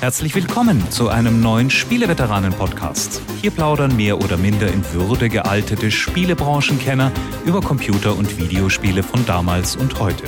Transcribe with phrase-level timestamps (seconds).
[0.00, 3.22] Herzlich willkommen zu einem neuen Spieleveteranen-Podcast.
[3.40, 7.10] Hier plaudern mehr oder minder in Würde gealtete Spielebranchenkenner
[7.46, 10.24] über Computer- und Videospiele von damals und heute.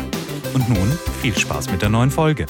[0.55, 2.47] Und nun viel Spaß mit der neuen Folge.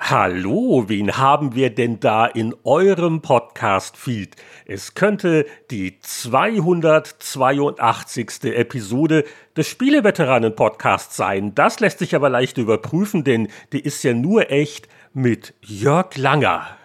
[0.00, 4.34] Hallo, wen haben wir denn da in eurem Podcast-Feed?
[4.66, 8.54] Es könnte die 282.
[8.54, 9.22] Episode
[9.56, 11.54] des Spieleveteranen-Podcasts sein.
[11.54, 16.78] Das lässt sich aber leicht überprüfen, denn die ist ja nur echt mit Jörg Langer.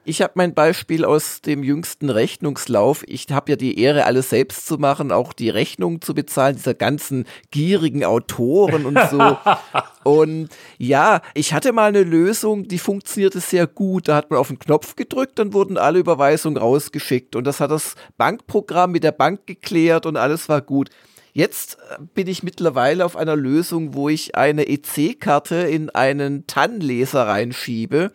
[0.04, 3.04] Ich habe mein Beispiel aus dem jüngsten Rechnungslauf.
[3.08, 6.74] Ich habe ja die Ehre, alles selbst zu machen, auch die Rechnung zu bezahlen, dieser
[6.74, 9.38] ganzen gierigen Autoren und so.
[10.04, 14.08] und ja, ich hatte mal eine Lösung, die funktionierte sehr gut.
[14.08, 17.36] Da hat man auf den Knopf gedrückt, dann wurden alle Überweisungen rausgeschickt.
[17.36, 20.90] Und das hat das Bankprogramm mit der Bank geklärt und alles war gut.
[21.34, 27.28] Jetzt äh, bin ich mittlerweile auf einer Lösung, wo ich eine EC-Karte in einen TAN-Leser
[27.28, 28.12] reinschiebe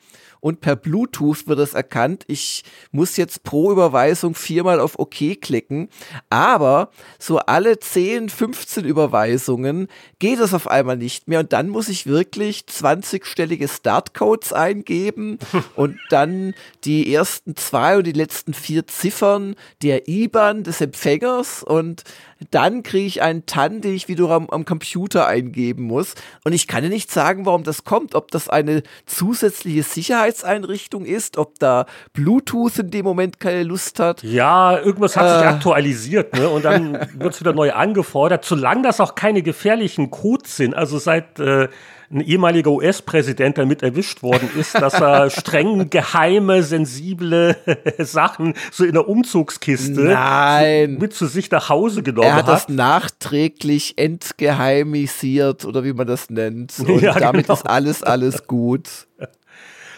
[0.46, 2.22] und per Bluetooth wird es erkannt.
[2.28, 5.88] Ich muss jetzt pro Überweisung viermal auf OK klicken,
[6.30, 9.88] aber so alle 10, 15 Überweisungen
[10.20, 11.40] geht es auf einmal nicht mehr.
[11.40, 15.40] Und dann muss ich wirklich 20-stellige Startcodes eingeben
[15.74, 21.64] und dann die ersten zwei und die letzten vier Ziffern der IBAN des Empfängers.
[21.64, 22.04] Und
[22.50, 26.14] dann kriege ich einen TAN, den ich wieder am, Computer eingeben muss.
[26.44, 31.38] Und ich kann ja nicht sagen, warum das kommt, ob das eine zusätzliche Sicherheitseinrichtung ist,
[31.38, 34.22] ob da Bluetooth in dem Moment keine Lust hat.
[34.22, 35.38] Ja, irgendwas hat äh.
[35.38, 36.48] sich aktualisiert, ne?
[36.48, 40.74] Und dann wird es wieder neu angefordert, solange das auch keine gefährlichen Codes sind.
[40.74, 41.68] Also seit äh,
[42.10, 47.56] ein ehemaliger US-Präsident damit erwischt worden ist, dass er streng geheime, sensible
[47.98, 50.98] Sachen so in der Umzugskiste Nein.
[50.98, 52.46] mit zu sich nach Hause genommen hat.
[52.46, 56.78] Er hat das nachträglich entgeheimisiert oder wie man das nennt.
[56.86, 57.54] Und ja, damit genau.
[57.54, 59.06] ist alles, alles gut.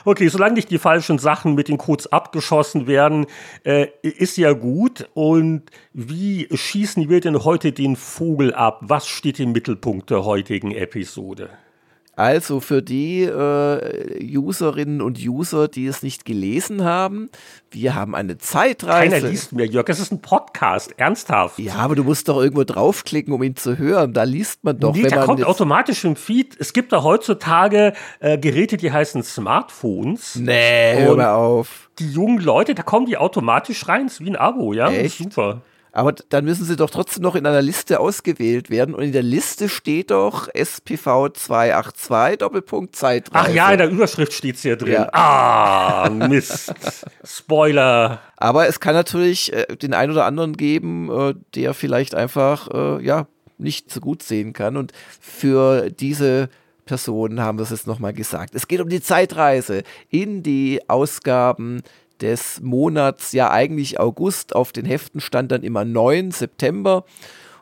[0.04, 3.26] Okay, solange nicht die falschen Sachen mit den Codes abgeschossen werden,
[3.64, 5.08] äh, ist ja gut.
[5.12, 8.80] Und wie schießen wir denn heute den Vogel ab?
[8.82, 11.50] Was steht im Mittelpunkt der heutigen Episode?
[12.18, 17.30] Also für die äh, Userinnen und User, die es nicht gelesen haben,
[17.70, 19.14] wir haben eine Zeitreise.
[19.14, 19.88] Keiner liest mehr, Jörg.
[19.88, 21.60] Es ist ein Podcast, ernsthaft.
[21.60, 24.14] Ja, aber du musst doch irgendwo draufklicken, um ihn zu hören.
[24.14, 24.96] Da liest man doch.
[24.96, 26.56] Nee, wenn der man kommt automatisch im Feed.
[26.58, 30.34] Es gibt da heutzutage äh, Geräte, die heißen Smartphones.
[30.34, 31.88] Nee, hör mal auf.
[32.00, 34.06] Die jungen Leute, da kommen die automatisch rein.
[34.06, 34.90] ist wie ein Abo, ja?
[34.90, 35.18] Echt?
[35.18, 35.62] Super.
[35.92, 38.94] Aber dann müssen sie doch trotzdem noch in einer Liste ausgewählt werden.
[38.94, 43.48] Und in der Liste steht doch SPV 282 Doppelpunkt Zeitreise.
[43.48, 44.92] Ach ja, in der Überschrift steht es hier drin.
[44.92, 45.08] Ja.
[45.12, 46.72] Ah, Mist.
[47.24, 48.20] Spoiler.
[48.36, 53.04] Aber es kann natürlich äh, den einen oder anderen geben, äh, der vielleicht einfach, äh,
[53.04, 53.26] ja,
[53.58, 54.76] nicht so gut sehen kann.
[54.76, 56.48] Und für diese
[56.88, 58.54] Personen haben wir es jetzt nochmal gesagt.
[58.54, 61.82] Es geht um die Zeitreise in die Ausgaben
[62.20, 64.54] des Monats, ja eigentlich August.
[64.54, 67.04] Auf den Heften stand dann immer 9 September.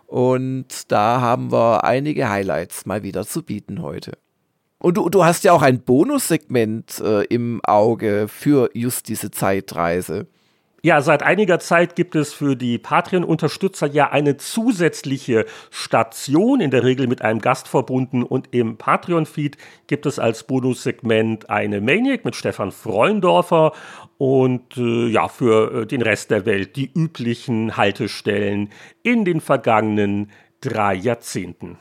[0.06, 4.12] Und da haben wir einige Highlights mal wieder zu bieten heute.
[4.78, 10.26] Und du, du hast ja auch ein Bonussegment äh, im Auge für just diese Zeitreise.
[10.86, 16.84] Ja, seit einiger Zeit gibt es für die Patreon-Unterstützer ja eine zusätzliche Station, in der
[16.84, 18.22] Regel mit einem Gast verbunden.
[18.22, 19.56] Und im Patreon-Feed
[19.88, 23.72] gibt es als Bonussegment eine Maniac mit Stefan Freundorfer
[24.16, 28.68] und äh, ja, für äh, den Rest der Welt die üblichen Haltestellen
[29.02, 30.30] in den vergangenen
[30.60, 31.78] drei Jahrzehnten.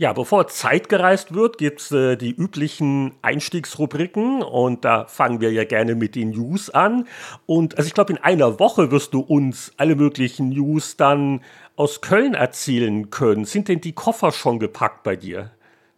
[0.00, 5.64] Ja, bevor Zeit gereist wird, gibt's äh, die üblichen Einstiegsrubriken und da fangen wir ja
[5.64, 7.08] gerne mit den News an.
[7.46, 11.40] Und also ich glaube, in einer Woche wirst du uns alle möglichen News dann
[11.74, 13.44] aus Köln erzählen können.
[13.44, 15.50] Sind denn die Koffer schon gepackt bei dir?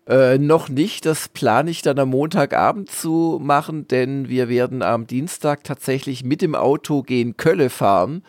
[0.06, 5.06] Äh, noch nicht, das plane ich dann am Montagabend zu machen, denn wir werden am
[5.06, 8.23] Dienstag tatsächlich mit dem Auto gehen Kölle fahren.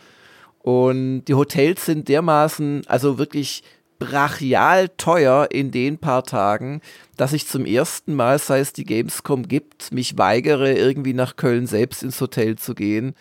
[0.60, 3.64] Und die Hotels sind dermaßen, also wirklich
[4.02, 6.82] brachial teuer in den paar Tagen,
[7.18, 11.68] dass ich zum ersten Mal, seit es die Gamescom gibt, mich weigere, irgendwie nach Köln
[11.68, 13.14] selbst ins Hotel zu gehen,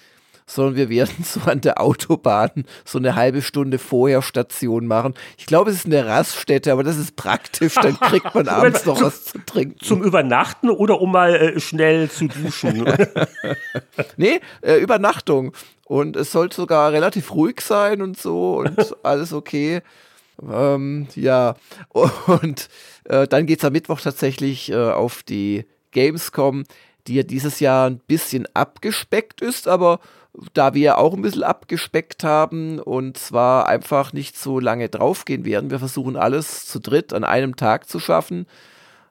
[0.47, 5.13] sondern wir werden so an der Autobahn so eine halbe Stunde vorher Station machen.
[5.37, 9.03] Ich glaube, es ist eine Raststätte, aber das ist praktisch, dann kriegt man abends noch
[9.03, 9.85] was zu trinken.
[9.85, 12.91] Zum Übernachten oder um mal äh, schnell zu duschen?
[14.17, 15.53] nee, äh, Übernachtung.
[15.85, 19.83] Und es sollte sogar relativ ruhig sein und so und alles okay.
[20.49, 21.55] Ähm, ja,
[22.27, 22.69] und
[23.05, 26.65] äh, dann geht es am Mittwoch tatsächlich äh, auf die Gamescom,
[27.07, 30.01] die ja dieses Jahr ein bisschen abgespeckt ist, aber
[30.55, 35.71] da wir auch ein bisschen abgespeckt haben und zwar einfach nicht so lange draufgehen werden,
[35.71, 38.47] wir versuchen alles zu dritt an einem Tag zu schaffen,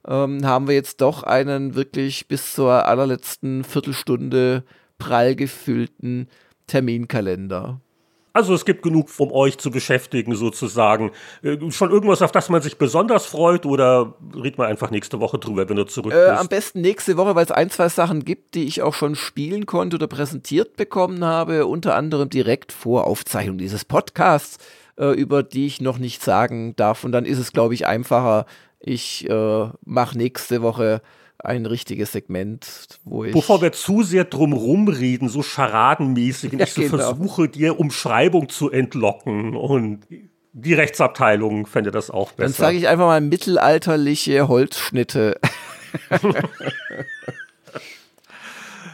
[0.08, 4.64] ähm, haben wir jetzt doch einen wirklich bis zur allerletzten Viertelstunde
[4.98, 6.30] prall gefüllten
[6.68, 7.82] Terminkalender.
[8.40, 11.12] Also es gibt genug, um euch zu beschäftigen sozusagen.
[11.42, 15.40] Äh, schon irgendwas, auf das man sich besonders freut oder redet man einfach nächste Woche
[15.40, 16.26] drüber, wenn du zurück bist?
[16.26, 19.16] Äh, am besten nächste Woche, weil es ein, zwei Sachen gibt, die ich auch schon
[19.16, 24.58] spielen konnte oder präsentiert bekommen habe, unter anderem direkt vor Aufzeichnung dieses Podcasts,
[24.98, 27.04] äh, über die ich noch nicht sagen darf.
[27.04, 28.46] Und dann ist es, glaube ich, einfacher.
[28.80, 31.02] Ich äh, mache nächste Woche
[31.44, 33.34] ein richtiges Segment, wo ich.
[33.34, 36.98] Bevor wir zu sehr drum rumreden, so scharadenmäßig, und ja, ich so genau.
[36.98, 40.02] versuche, dir Umschreibung zu entlocken und
[40.52, 42.44] die Rechtsabteilung fände das auch besser.
[42.44, 45.40] Dann sage ich einfach mal mittelalterliche Holzschnitte.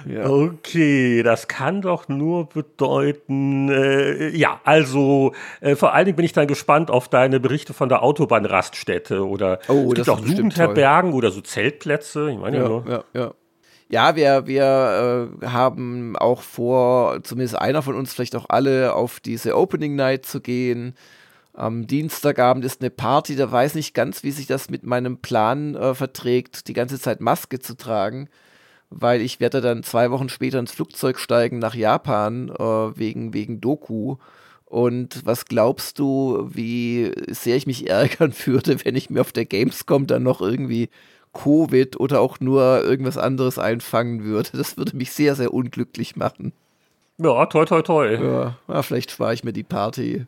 [0.07, 0.29] Ja.
[0.29, 6.33] Okay, das kann doch nur bedeuten, äh, ja, also äh, vor allen Dingen bin ich
[6.33, 11.31] dann gespannt auf deine Berichte von der Autobahnraststätte oder oh, es gibt auch Jugendherbergen oder
[11.31, 12.29] so Zeltplätze.
[12.31, 12.85] Ich meine ja, ja nur.
[12.87, 13.33] Ja, ja.
[13.87, 19.19] Ja, wir, wir äh, haben auch vor, zumindest einer von uns, vielleicht auch alle, auf
[19.19, 20.95] diese Opening Night zu gehen.
[21.53, 25.75] Am Dienstagabend ist eine Party, da weiß nicht ganz, wie sich das mit meinem Plan
[25.75, 28.27] äh, verträgt, die ganze Zeit Maske zu tragen
[28.97, 33.59] weil ich werde dann zwei Wochen später ins Flugzeug steigen nach Japan äh, wegen, wegen
[33.59, 34.15] Doku.
[34.65, 39.45] Und was glaubst du, wie sehr ich mich ärgern würde, wenn ich mir auf der
[39.45, 40.89] Gamescom dann noch irgendwie
[41.33, 44.51] Covid oder auch nur irgendwas anderes einfangen würde?
[44.53, 46.53] Das würde mich sehr, sehr unglücklich machen.
[47.17, 48.13] Ja, toi, toi, toi.
[48.13, 50.25] Ja, ja vielleicht spare ich mir die Party.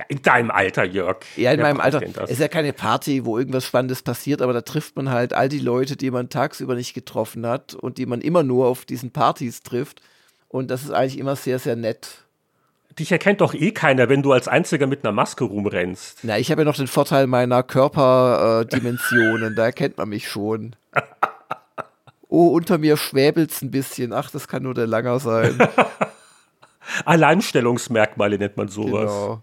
[0.00, 1.18] Ja, in deinem Alter, Jörg.
[1.36, 2.00] Ja, in Wer meinem Alter.
[2.22, 5.50] Es ist ja keine Party, wo irgendwas Spannendes passiert, aber da trifft man halt all
[5.50, 9.10] die Leute, die man tagsüber nicht getroffen hat und die man immer nur auf diesen
[9.10, 10.00] Partys trifft.
[10.48, 12.24] Und das ist eigentlich immer sehr, sehr nett.
[12.98, 16.20] Dich erkennt doch eh keiner, wenn du als Einziger mit einer Maske rumrennst.
[16.22, 20.76] Na, ich habe ja noch den Vorteil meiner Körperdimensionen, äh, da erkennt man mich schon.
[22.28, 24.14] Oh, unter mir schwäbelt es ein bisschen.
[24.14, 25.58] Ach, das kann nur der Langer sein.
[27.04, 29.10] Alleinstellungsmerkmale nennt man sowas.
[29.10, 29.42] Genau.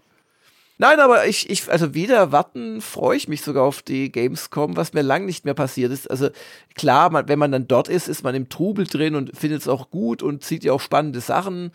[0.80, 4.92] Nein, aber ich, ich, also wieder warten, freue ich mich sogar auf die Gamescom, was
[4.92, 6.08] mir lang nicht mehr passiert ist.
[6.08, 6.30] Also
[6.76, 9.68] klar, man, wenn man dann dort ist, ist man im Trubel drin und findet es
[9.68, 11.72] auch gut und sieht ja auch spannende Sachen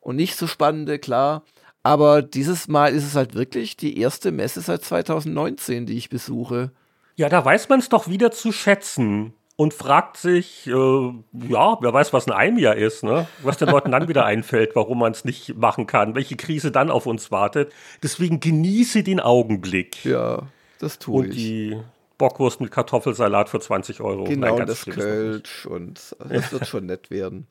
[0.00, 1.44] und nicht so spannende, klar.
[1.82, 6.72] Aber dieses Mal ist es halt wirklich die erste Messe seit 2019, die ich besuche.
[7.16, 11.92] Ja, da weiß man es doch wieder zu schätzen und fragt sich, äh, ja, wer
[11.92, 13.26] weiß, was ein Eimjahr ist, ne?
[13.42, 16.90] was den Leuten dann wieder einfällt, warum man es nicht machen kann, welche Krise dann
[16.90, 17.72] auf uns wartet.
[18.02, 20.04] Deswegen genieße den Augenblick.
[20.04, 20.44] Ja,
[20.78, 21.30] das tue und ich.
[21.30, 21.80] Und die
[22.18, 24.24] Bockwurst mit Kartoffelsalat für 20 Euro.
[24.24, 27.46] Genau, Nein, das Kölsch und das wird schon nett werden.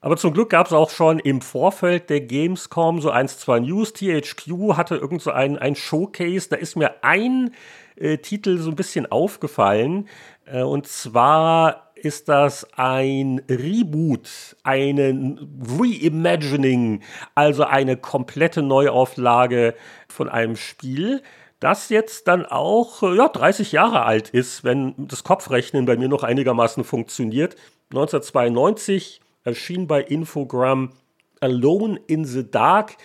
[0.00, 3.92] Aber zum Glück gab es auch schon im Vorfeld der Gamescom so eins, zwei News.
[3.94, 6.48] THQ hatte irgend so ein, ein Showcase.
[6.48, 7.52] Da ist mir ein
[7.96, 10.08] äh, Titel so ein bisschen aufgefallen.
[10.52, 17.02] Äh, und zwar ist das ein Reboot, ein Reimagining,
[17.34, 19.74] also eine komplette Neuauflage
[20.08, 21.22] von einem Spiel,
[21.60, 26.08] das jetzt dann auch äh, ja, 30 Jahre alt ist, wenn das Kopfrechnen bei mir
[26.08, 27.56] noch einigermaßen funktioniert.
[27.90, 30.92] 1992 erschien bei Infogram
[31.40, 32.96] Alone in the Dark,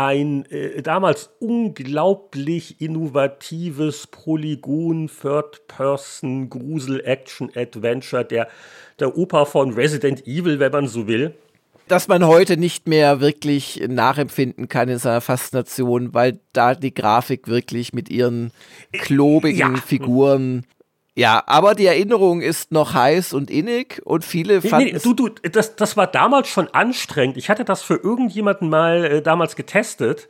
[0.00, 8.48] ein äh, damals unglaublich innovatives Polygon Third-Person Grusel Action Adventure, der
[8.98, 11.34] der Opa von Resident Evil, wenn man so will.
[11.86, 17.48] Dass man heute nicht mehr wirklich nachempfinden kann in seiner Faszination, weil da die Grafik
[17.48, 18.52] wirklich mit ihren
[18.92, 19.82] klobigen ja.
[19.82, 20.64] Figuren
[21.16, 24.92] Ja, aber die Erinnerung ist noch heiß und innig und viele fanden.
[24.92, 27.36] Nee, du, du, das, das war damals schon anstrengend.
[27.36, 30.28] Ich hatte das für irgendjemanden mal äh, damals getestet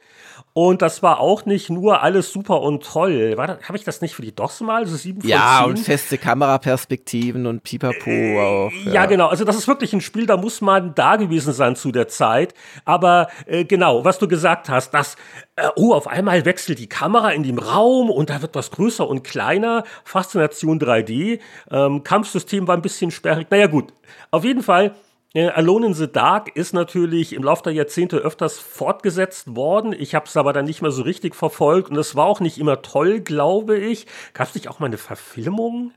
[0.53, 3.37] und das war auch nicht nur alles super und toll.
[3.39, 4.85] Habe ich das nicht für die DOS mal?
[4.85, 5.71] So 7 von ja, 10?
[5.71, 8.73] und feste Kameraperspektiven und Pipapo äh, auch.
[8.85, 8.93] Ja.
[8.93, 9.07] ja.
[9.07, 9.29] genau.
[9.29, 12.55] Also das ist wirklich ein Spiel, da muss man da gewesen sein zu der Zeit.
[12.85, 15.17] Aber äh, genau, was du gesagt hast, dass,
[15.55, 19.09] äh, oh, auf einmal wechselt die Kamera in dem Raum und da wird was größer
[19.09, 19.85] und kleiner.
[20.05, 21.39] Faszination 3D.
[21.71, 23.47] Ähm, Kampfsystem war ein bisschen sperrig.
[23.51, 23.93] Naja gut,
[24.33, 24.97] auf jeden Fall
[25.35, 29.95] Alone in the Dark ist natürlich im Laufe der Jahrzehnte öfters fortgesetzt worden.
[29.97, 32.59] Ich habe es aber dann nicht mehr so richtig verfolgt und es war auch nicht
[32.59, 34.07] immer toll, glaube ich.
[34.35, 35.93] Gab es nicht auch mal eine Verfilmung?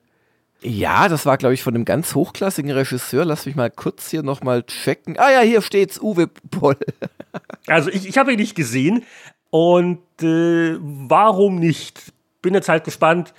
[0.62, 3.26] Ja, das war, glaube ich, von einem ganz hochklassigen Regisseur.
[3.26, 5.18] Lass mich mal kurz hier nochmal checken.
[5.18, 6.78] Ah ja, hier steht's, Uwe Boll.
[7.68, 9.04] also ich, ich habe ihn nicht gesehen.
[9.50, 12.14] Und äh, warum nicht?
[12.42, 13.34] Bin jetzt halt gespannt,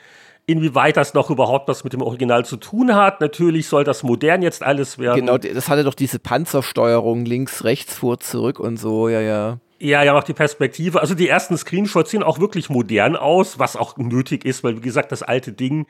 [0.47, 3.21] Inwieweit das noch überhaupt was mit dem Original zu tun hat.
[3.21, 5.21] Natürlich soll das modern jetzt alles werden.
[5.21, 9.59] Genau, das hatte doch diese Panzersteuerung links, rechts, vor, zurück und so, ja, ja.
[9.79, 11.01] Ja, ja, auch die Perspektive.
[11.01, 14.81] Also die ersten Screenshots sehen auch wirklich modern aus, was auch nötig ist, weil wie
[14.81, 15.87] gesagt, das alte Ding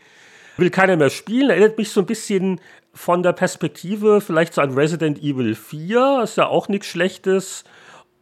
[0.56, 1.50] will keiner mehr spielen.
[1.50, 2.61] Erinnert mich so ein bisschen
[2.92, 7.64] von der Perspektive vielleicht so an Resident Evil 4, ist ja auch nichts Schlechtes.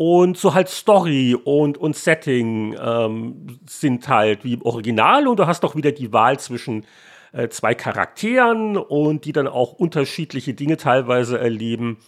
[0.05, 5.47] Und so halt Story und, und Setting ähm, sind halt wie im Original und du
[5.47, 6.87] hast auch wieder die Wahl zwischen
[7.31, 11.99] äh, zwei Charakteren und die dann auch unterschiedliche Dinge teilweise erleben.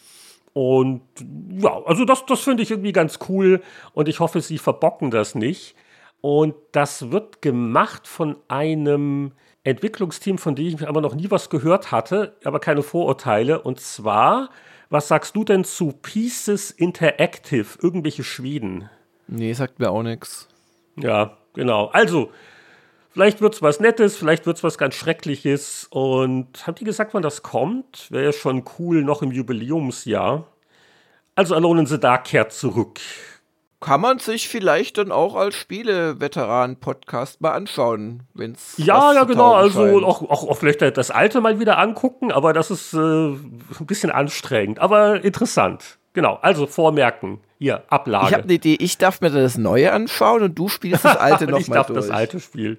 [0.54, 1.02] Und
[1.56, 5.36] ja, also das, das finde ich irgendwie ganz cool und ich hoffe, sie verbocken das
[5.36, 5.76] nicht.
[6.20, 11.92] Und das wird gemacht von einem Entwicklungsteam, von dem ich aber noch nie was gehört
[11.92, 13.62] hatte, aber keine Vorurteile.
[13.62, 14.50] Und zwar
[14.90, 18.88] was sagst du denn zu Pieces Interactive, irgendwelche Schweden?
[19.26, 20.48] Nee, sagt mir auch nichts.
[20.96, 21.86] Ja, genau.
[21.86, 22.30] Also,
[23.10, 25.86] vielleicht wird es was Nettes, vielleicht wird es was ganz Schreckliches.
[25.90, 28.10] Und haben die gesagt, wann das kommt?
[28.10, 30.46] Wäre ja schon cool, noch im Jubiläumsjahr.
[31.34, 33.00] Also, Alone in the Dark kehrt zurück
[33.84, 38.78] kann man sich vielleicht dann auch als Spieleveteran-Podcast mal anschauen, wenn es.
[38.78, 39.52] Ja, ja, genau.
[39.52, 43.62] Also auch, auch, auch, vielleicht das alte mal wieder angucken, aber das ist äh, ein
[43.80, 45.98] bisschen anstrengend, aber interessant.
[46.14, 47.40] Genau, also vormerken.
[47.58, 48.28] Hier, Ablage.
[48.28, 51.44] Ich habe eine Idee, ich darf mir das Neue anschauen und du spielst das alte
[51.44, 51.68] nochmal durch.
[51.68, 52.78] Ich darf das alte spielen.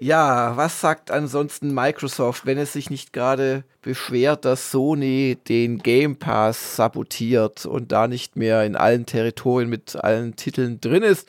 [0.00, 6.16] Ja, was sagt ansonsten Microsoft, wenn es sich nicht gerade beschwert, dass Sony den Game
[6.16, 11.28] Pass sabotiert und da nicht mehr in allen Territorien mit allen Titeln drin ist?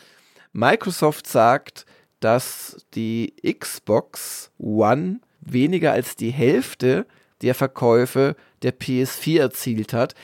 [0.51, 1.85] Microsoft sagt,
[2.19, 7.05] dass die Xbox One weniger als die Hälfte
[7.43, 10.15] der Verkäufe der PS4 erzielt hat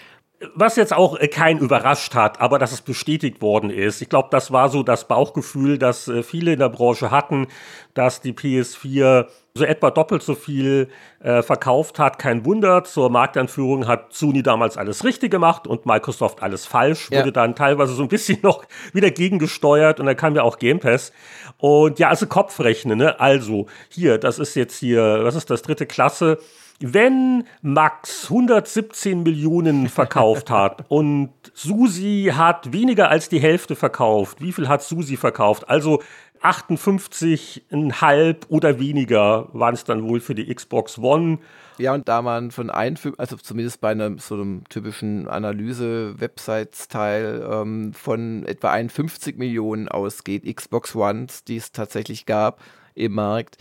[0.56, 4.02] was jetzt auch äh, keinen überrascht hat, aber dass es bestätigt worden ist.
[4.02, 7.48] Ich glaube, das war so das Bauchgefühl, das äh, viele in der Branche hatten,
[7.94, 12.20] dass die PS4 so etwa doppelt so viel äh, verkauft hat.
[12.20, 17.10] Kein Wunder, zur Marktanführung hat Sony damals alles richtig gemacht und Microsoft alles falsch.
[17.12, 17.20] Ja.
[17.20, 20.80] Wurde dann teilweise so ein bisschen noch wieder gegengesteuert und dann kam ja auch Game
[20.80, 21.12] Pass.
[21.58, 23.20] Und ja, also Kopfrechnen, ne?
[23.20, 26.40] Also, hier, das ist jetzt hier, was ist das, dritte Klasse
[26.82, 34.52] wenn Max 117 Millionen verkauft hat und Susi hat weniger als die Hälfte verkauft, wie
[34.52, 35.70] viel hat Susi verkauft?
[35.70, 36.02] Also
[36.42, 41.38] 58,5 oder weniger waren es dann wohl für die Xbox One.
[41.78, 47.94] Ja, und da man von ein, also zumindest bei einem so einem typischen Analyse-Websites-Teil ähm,
[47.94, 52.62] von etwa 51 Millionen ausgeht, Xbox Ones, die es tatsächlich gab
[52.96, 53.58] im Markt,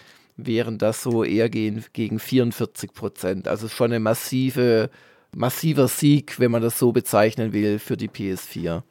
[0.47, 3.49] wären das so eher gegen, gegen 44 Prozent.
[3.49, 4.90] Also schon ein massive,
[5.35, 8.82] massiver Sieg, wenn man das so bezeichnen will, für die PS4.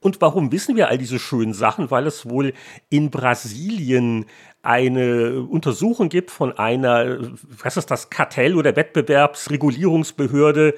[0.00, 1.90] Und warum wissen wir all diese schönen Sachen?
[1.90, 2.52] Weil es wohl
[2.90, 4.26] in Brasilien
[4.62, 7.18] eine Untersuchung gibt von einer,
[7.62, 10.74] was ist das, Kartell- oder Wettbewerbsregulierungsbehörde.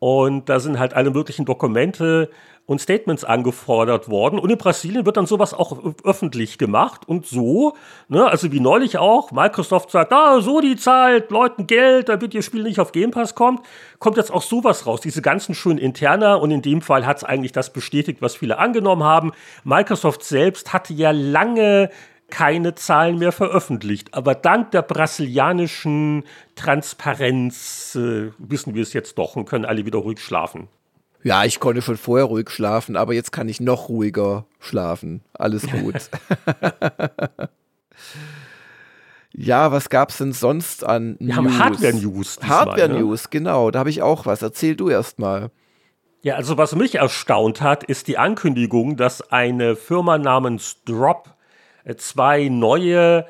[0.00, 2.30] Und da sind halt alle möglichen Dokumente
[2.66, 4.38] und Statements angefordert worden.
[4.38, 7.02] Und in Brasilien wird dann sowas auch öffentlich gemacht.
[7.06, 7.74] Und so,
[8.08, 12.42] ne, also wie neulich auch, Microsoft sagt, ah, so die zahlt Leuten Geld, damit ihr
[12.42, 13.60] Spiel nicht auf Game Pass kommt,
[13.98, 15.02] kommt jetzt auch sowas raus.
[15.02, 16.34] Diese ganzen schönen Interna.
[16.36, 19.32] Und in dem Fall hat es eigentlich das bestätigt, was viele angenommen haben.
[19.64, 21.90] Microsoft selbst hatte ja lange
[22.30, 24.14] keine Zahlen mehr veröffentlicht.
[24.14, 26.24] Aber dank der brasilianischen
[26.56, 30.68] Transparenz äh, wissen wir es jetzt doch und können alle wieder ruhig schlafen.
[31.24, 35.22] Ja, ich konnte schon vorher ruhig schlafen, aber jetzt kann ich noch ruhiger schlafen.
[35.32, 35.94] Alles gut.
[39.32, 41.36] ja, was gab es denn sonst an Wir News?
[41.36, 42.38] haben Hardware-News.
[42.42, 43.28] Hardware-News, ne?
[43.30, 43.70] genau.
[43.70, 44.42] Da habe ich auch was.
[44.42, 45.50] Erzähl du erst mal.
[46.20, 51.34] Ja, also was mich erstaunt hat, ist die Ankündigung, dass eine Firma namens Drop
[51.84, 53.26] äh, zwei neue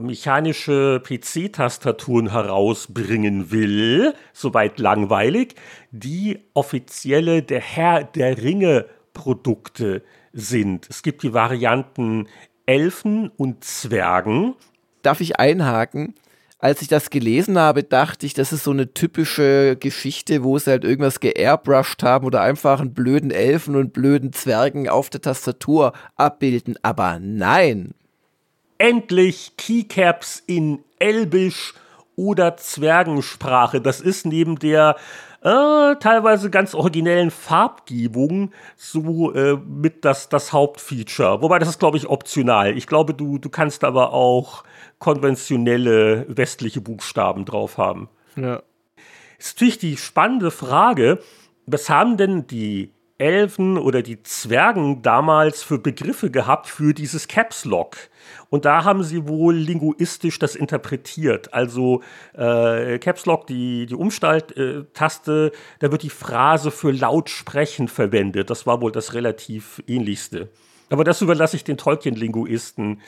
[0.00, 5.54] mechanische PC-Tastaturen herausbringen will, soweit langweilig,
[5.90, 10.86] die offizielle der Herr der Ringe Produkte sind.
[10.88, 12.28] Es gibt die Varianten
[12.66, 14.54] Elfen und Zwergen.
[15.02, 16.14] Darf ich einhaken?
[16.60, 20.70] Als ich das gelesen habe, dachte ich, das ist so eine typische Geschichte, wo sie
[20.72, 25.92] halt irgendwas geairbrushed haben oder einfach einen blöden Elfen und blöden Zwergen auf der Tastatur
[26.16, 26.76] abbilden.
[26.82, 27.94] Aber nein,
[28.78, 31.74] endlich Keycaps in Elbisch
[32.16, 33.80] oder Zwergensprache.
[33.80, 34.96] Das ist neben der
[35.42, 41.42] äh, teilweise ganz originellen Farbgebung so äh, mit das, das Hauptfeature.
[41.42, 42.76] Wobei das ist, glaube ich, optional.
[42.76, 44.64] Ich glaube, du, du kannst aber auch
[44.98, 48.08] konventionelle westliche Buchstaben drauf haben.
[48.34, 48.62] Ja.
[49.38, 51.20] Ist natürlich die spannende Frage,
[51.66, 57.64] was haben denn die Elfen oder die Zwergen damals für Begriffe gehabt für dieses Caps
[57.64, 57.96] Lock?
[58.50, 61.52] Und da haben sie wohl linguistisch das interpretiert.
[61.52, 62.02] Also
[62.34, 68.50] äh, Caps Lock, die, die Umstalttaste, da wird die Phrase für laut sprechen verwendet.
[68.50, 70.48] Das war wohl das relativ ähnlichste.
[70.90, 73.02] Aber das überlasse ich den Tolkien-Linguisten,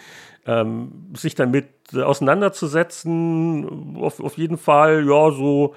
[0.47, 3.97] ähm, sich damit auseinanderzusetzen.
[3.97, 5.75] Auf, auf jeden Fall, ja, so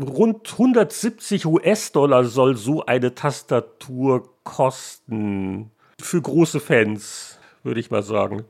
[0.00, 5.70] rund 170 US-Dollar soll so eine Tastatur kosten.
[6.00, 8.44] Für große Fans, würde ich mal sagen.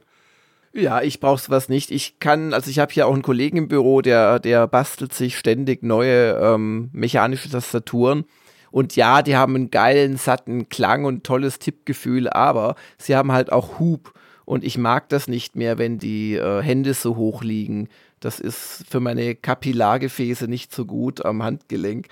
[0.74, 1.90] Ja, ich brauche sowas nicht.
[1.90, 5.36] Ich kann, also ich habe hier auch einen Kollegen im Büro, der, der bastelt sich
[5.36, 8.24] ständig neue ähm, mechanische Tastaturen.
[8.70, 13.52] Und ja, die haben einen geilen, satten Klang und tolles Tippgefühl, aber sie haben halt
[13.52, 14.14] auch Hub.
[14.46, 17.88] Und ich mag das nicht mehr, wenn die äh, Hände so hoch liegen.
[18.22, 22.06] Das ist für meine Kapillargefäße nicht so gut am Handgelenk.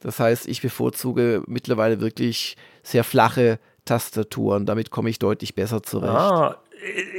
[0.00, 4.66] Das heißt, ich bevorzuge mittlerweile wirklich sehr flache Tastaturen.
[4.66, 6.12] Damit komme ich deutlich besser zurecht.
[6.12, 6.56] Ah,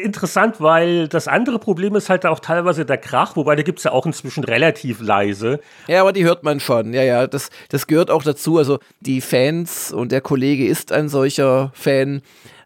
[0.01, 3.83] interessant, weil das andere Problem ist halt auch teilweise der Krach, wobei da gibt es
[3.83, 5.59] ja auch inzwischen relativ leise.
[5.87, 6.93] Ja, aber die hört man schon.
[6.93, 8.57] Ja, ja, das, das gehört auch dazu.
[8.57, 12.21] Also die Fans und der Kollege ist ein solcher Fan.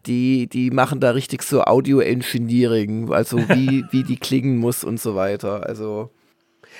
[0.06, 5.14] Die, die machen da richtig so Audio-Engineering, also wie, wie die klingen muss und so
[5.14, 5.66] weiter.
[5.66, 6.10] Also.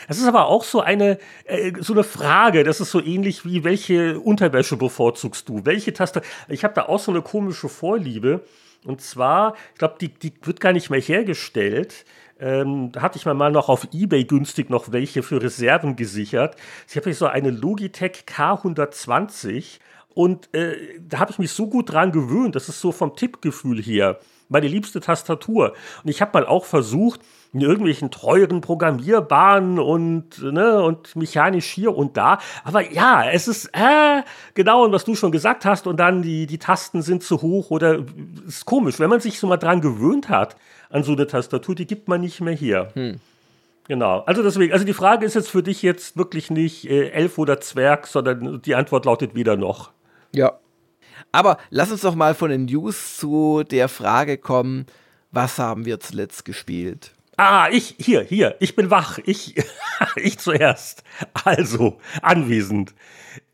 [0.08, 2.64] Das ist aber auch so eine, äh, so eine Frage.
[2.64, 5.64] Das ist so ähnlich wie, welche Unterwäsche bevorzugst du?
[5.64, 6.22] Welche Taste?
[6.48, 8.44] Ich habe da auch so eine komische Vorliebe.
[8.84, 12.04] Und zwar, ich glaube, die, die wird gar nicht mehr hergestellt.
[12.40, 16.56] Ähm, da hatte ich mir mal noch auf Ebay günstig noch welche für Reserven gesichert.
[16.88, 19.78] Ich habe hier so eine Logitech K120
[20.14, 20.76] und äh,
[21.08, 22.56] da habe ich mich so gut dran gewöhnt.
[22.56, 24.18] Das ist so vom Tippgefühl her
[24.52, 25.72] meine liebste Tastatur.
[26.04, 27.20] Und ich habe mal auch versucht,
[27.52, 32.38] in irgendwelchen teuren Programmierbahnen und, ne, und mechanisch hier und da.
[32.64, 34.22] Aber ja, es ist äh,
[34.54, 37.70] genau, und was du schon gesagt hast, und dann die, die Tasten sind zu hoch
[37.70, 37.98] oder
[38.46, 39.00] ist komisch.
[39.00, 40.56] Wenn man sich so mal dran gewöhnt hat,
[40.88, 42.88] an so eine Tastatur, die gibt man nicht mehr hier.
[42.94, 43.20] Hm.
[43.88, 44.20] Genau.
[44.20, 47.60] Also deswegen, also die Frage ist jetzt für dich jetzt wirklich nicht äh, Elf oder
[47.60, 49.90] Zwerg, sondern die Antwort lautet weder noch.
[50.32, 50.58] Ja.
[51.30, 54.86] Aber lass uns doch mal von den News zu der Frage kommen,
[55.30, 57.12] was haben wir zuletzt gespielt?
[57.38, 59.18] Ah, ich, hier, hier, ich bin wach.
[59.24, 59.54] Ich,
[60.16, 61.02] ich zuerst.
[61.44, 62.94] Also, anwesend.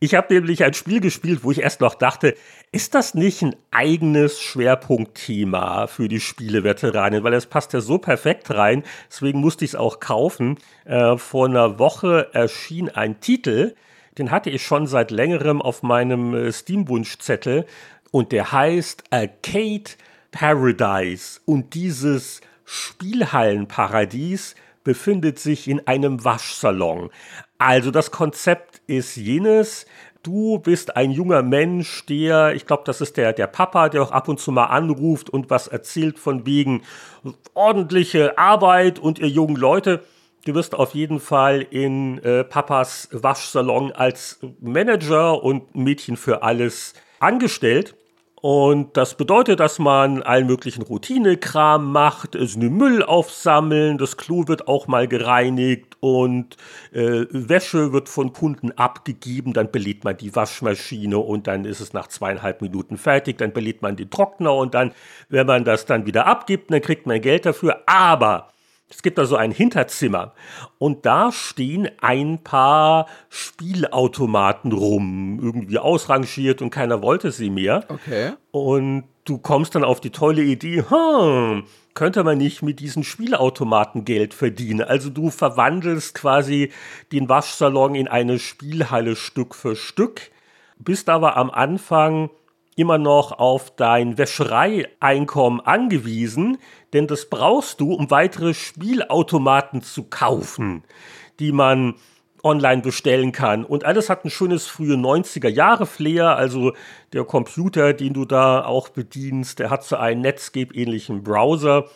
[0.01, 2.35] Ich habe nämlich ein Spiel gespielt, wo ich erst noch dachte,
[2.73, 7.23] ist das nicht ein eigenes Schwerpunktthema für die Spieleveteranen?
[7.23, 8.83] Weil es passt ja so perfekt rein.
[9.09, 10.59] Deswegen musste ich es auch kaufen.
[10.85, 13.75] Äh, vor einer Woche erschien ein Titel,
[14.19, 17.67] den hatte ich schon seit längerem auf meinem äh, Steam-Wunschzettel.
[18.11, 19.91] Und der heißt Arcade
[20.31, 21.41] Paradise.
[21.45, 24.55] Und dieses Spielhallenparadies
[24.85, 27.11] befindet sich in einem Waschsalon.
[27.59, 29.85] Also das Konzept ist jenes,
[30.23, 34.13] du bist ein junger Mensch, der, ich glaube, das ist der, der Papa, der auch
[34.13, 36.83] ab und zu mal anruft und was erzählt von wegen
[37.55, 40.05] ordentliche Arbeit und ihr jungen Leute.
[40.49, 46.95] Du wirst auf jeden Fall in äh, Papas Waschsalon als Manager und Mädchen für alles
[47.21, 47.95] angestellt.
[48.41, 54.49] Und das bedeutet, dass man allen möglichen Routinekram macht, es eine Müll aufsammeln, das Klo
[54.49, 56.57] wird auch mal gereinigt und
[56.93, 61.93] äh, Wäsche wird von Kunden abgegeben, dann belädt man die Waschmaschine und dann ist es
[61.93, 64.93] nach zweieinhalb Minuten fertig, dann belädt man den Trockner und dann,
[65.29, 67.83] wenn man das dann wieder abgibt, dann kriegt man Geld dafür.
[67.85, 68.49] Aber
[68.91, 70.33] es gibt also ein Hinterzimmer
[70.79, 77.85] und da stehen ein paar Spielautomaten rum, irgendwie ausrangiert und keiner wollte sie mehr.
[77.89, 78.33] Okay.
[78.51, 84.05] Und du kommst dann auf die tolle Idee, hm, könnte man nicht mit diesen Spielautomaten
[84.05, 84.83] Geld verdienen?
[84.83, 86.73] Also du verwandelst quasi
[87.13, 90.31] den Waschsalon in eine Spielhalle Stück für Stück,
[90.79, 92.31] bist aber am Anfang
[92.79, 96.59] immer noch auf dein Wäschereieinkommen angewiesen,
[96.93, 100.85] denn das brauchst du, um weitere Spielautomaten zu kaufen,
[101.41, 101.97] die man
[102.45, 103.65] online bestellen kann.
[103.65, 106.37] Und alles hat ein schönes frühe 90er Jahre Flair.
[106.37, 106.73] Also
[107.13, 111.87] der Computer, den du da auch bedienst, der hat so einen Netscape-ähnlichen Browser.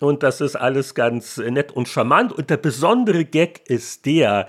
[0.00, 2.32] Und das ist alles ganz nett und charmant.
[2.32, 4.48] Und der besondere Gag ist der,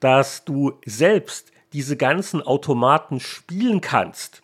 [0.00, 4.42] dass du selbst diese ganzen Automaten spielen kannst.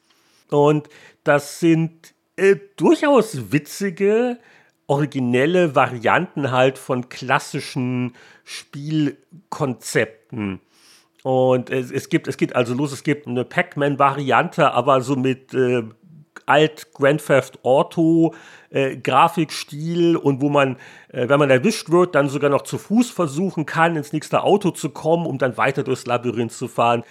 [0.53, 0.89] Und
[1.25, 4.39] das sind äh, durchaus witzige,
[4.87, 10.61] originelle Varianten halt von klassischen Spielkonzepten.
[11.23, 15.55] Und es, es, gibt, es geht also los, es gibt eine Pac-Man-Variante, aber so mit
[15.55, 15.85] äh,
[16.47, 18.35] alt Grand Theft Auto
[18.71, 20.77] äh, Grafikstil und wo man,
[21.09, 24.73] äh, wenn man erwischt wird, dann sogar noch zu Fuß versuchen kann, ins nächste Auto
[24.73, 27.05] zu kommen, um dann weiter durchs Labyrinth zu fahren.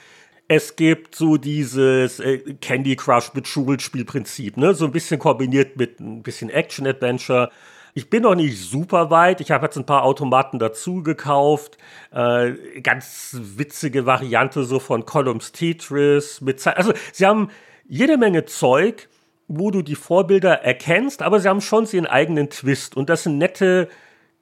[0.54, 4.74] Es gibt so dieses äh, Candy Crush mit Schulspielprinzip, ne?
[4.74, 7.50] so ein bisschen kombiniert mit ein bisschen Action-Adventure.
[7.94, 9.40] Ich bin noch nicht super weit.
[9.40, 11.78] Ich habe jetzt ein paar Automaten dazu gekauft.
[12.14, 16.42] Äh, ganz witzige Variante so von Columns Tetris.
[16.42, 17.50] Mit Ze also sie haben
[17.88, 19.08] jede Menge Zeug,
[19.48, 22.98] wo du die Vorbilder erkennst, aber sie haben schon ihren eigenen Twist.
[22.98, 23.88] Und das sind nette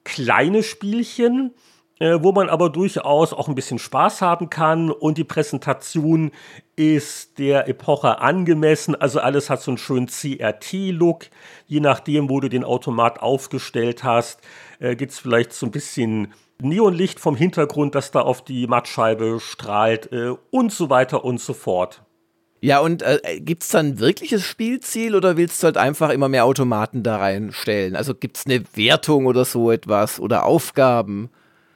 [0.02, 1.54] kleine Spielchen
[2.00, 6.32] wo man aber durchaus auch ein bisschen Spaß haben kann und die Präsentation
[6.74, 8.94] ist der Epoche angemessen.
[8.94, 11.26] Also alles hat so einen schönen CRT-Look.
[11.66, 14.40] Je nachdem, wo du den Automat aufgestellt hast,
[14.78, 16.32] äh, gibt es vielleicht so ein bisschen
[16.62, 21.52] Neonlicht vom Hintergrund, das da auf die Mattscheibe strahlt äh, und so weiter und so
[21.52, 22.02] fort.
[22.62, 26.44] Ja, und äh, gibt es dann wirkliches Spielziel oder willst du halt einfach immer mehr
[26.44, 27.96] Automaten da reinstellen?
[27.96, 31.30] Also gibt es eine Wertung oder so etwas oder Aufgaben?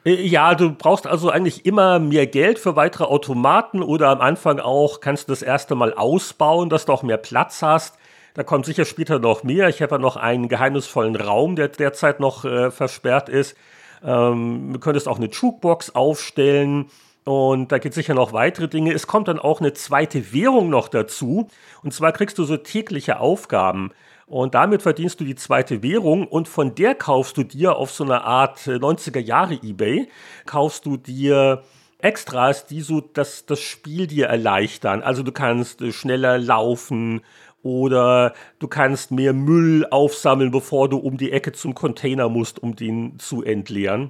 [0.05, 4.59] Äh, ja, du brauchst also eigentlich immer mehr Geld für weitere Automaten oder am Anfang
[4.59, 7.97] auch kannst du das erste Mal ausbauen, dass du auch mehr Platz hast.
[8.35, 9.69] Da kommt sicher später noch mehr.
[9.69, 13.55] Ich habe ja noch einen geheimnisvollen Raum, der derzeit noch äh, versperrt ist.
[14.03, 16.87] Ähm, du könntest auch eine Jukebox aufstellen.
[17.23, 18.93] Und da gibt sicher noch weitere Dinge.
[18.93, 21.47] Es kommt dann auch eine zweite Währung noch dazu.
[21.81, 23.91] Und zwar kriegst du so tägliche Aufgaben.
[24.27, 28.03] Und damit verdienst du die zweite Währung und von der kaufst du dir auf so
[28.03, 30.09] eine Art 90er äh, Jahre eBay,
[30.45, 31.63] kaufst du dir
[31.99, 35.03] Extras, die so das, das Spiel dir erleichtern.
[35.03, 37.21] Also du kannst äh, schneller laufen
[37.61, 42.75] oder du kannst mehr Müll aufsammeln, bevor du um die Ecke zum Container musst, um
[42.75, 44.09] den zu entleeren.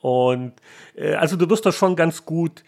[0.00, 0.54] Und
[0.96, 2.64] äh, also du wirst da schon ganz gut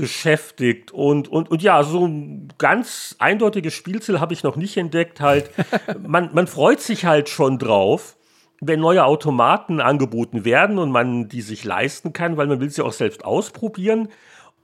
[0.00, 0.90] beschäftigt.
[0.92, 5.20] Und, und, und ja, so ein ganz eindeutiges Spielziel habe ich noch nicht entdeckt.
[5.20, 5.50] Halt,
[6.06, 8.16] man, man freut sich halt schon drauf,
[8.60, 12.82] wenn neue Automaten angeboten werden und man die sich leisten kann, weil man will sie
[12.82, 14.08] auch selbst ausprobieren.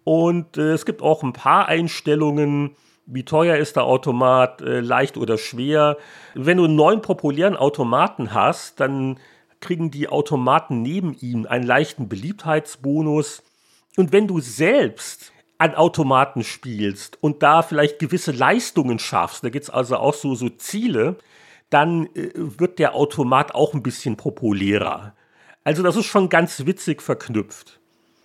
[0.04, 5.16] Und äh, es gibt auch ein paar Einstellungen, wie teuer ist der Automat, äh, leicht
[5.16, 5.96] oder schwer.
[6.34, 9.18] Wenn du einen neuen populären Automaten hast, dann
[9.60, 13.42] kriegen die Automaten neben ihm einen leichten Beliebtheitsbonus.
[13.96, 19.64] Und wenn du selbst an Automaten spielst und da vielleicht gewisse Leistungen schaffst, da gibt
[19.64, 21.16] es also auch so, so Ziele,
[21.70, 25.14] dann äh, wird der Automat auch ein bisschen populärer.
[25.64, 27.80] Also das ist schon ganz witzig verknüpft.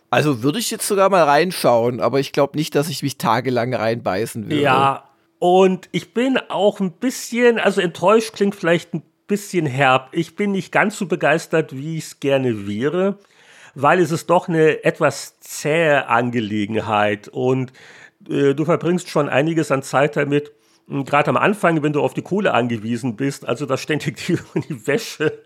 [0.10, 3.74] Also würde ich jetzt sogar mal reinschauen, aber ich glaube nicht, dass ich mich tagelang
[3.74, 4.62] reinbeißen würde.
[4.62, 10.10] Ja, und ich bin auch ein bisschen, also enttäuscht klingt vielleicht ein bisschen herb.
[10.12, 13.18] Ich bin nicht ganz so begeistert, wie ich es gerne wäre
[13.76, 17.72] weil es ist doch eine etwas zähe Angelegenheit und
[18.30, 20.52] äh, du verbringst schon einiges an Zeit damit,
[20.88, 24.38] gerade am Anfang, wenn du auf die Kohle angewiesen bist, also da ständig die,
[24.70, 25.40] die, Wäsche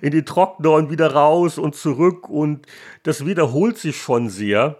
[0.00, 2.66] in die Trockner und wieder raus und zurück und
[3.02, 4.76] das wiederholt sich schon sehr.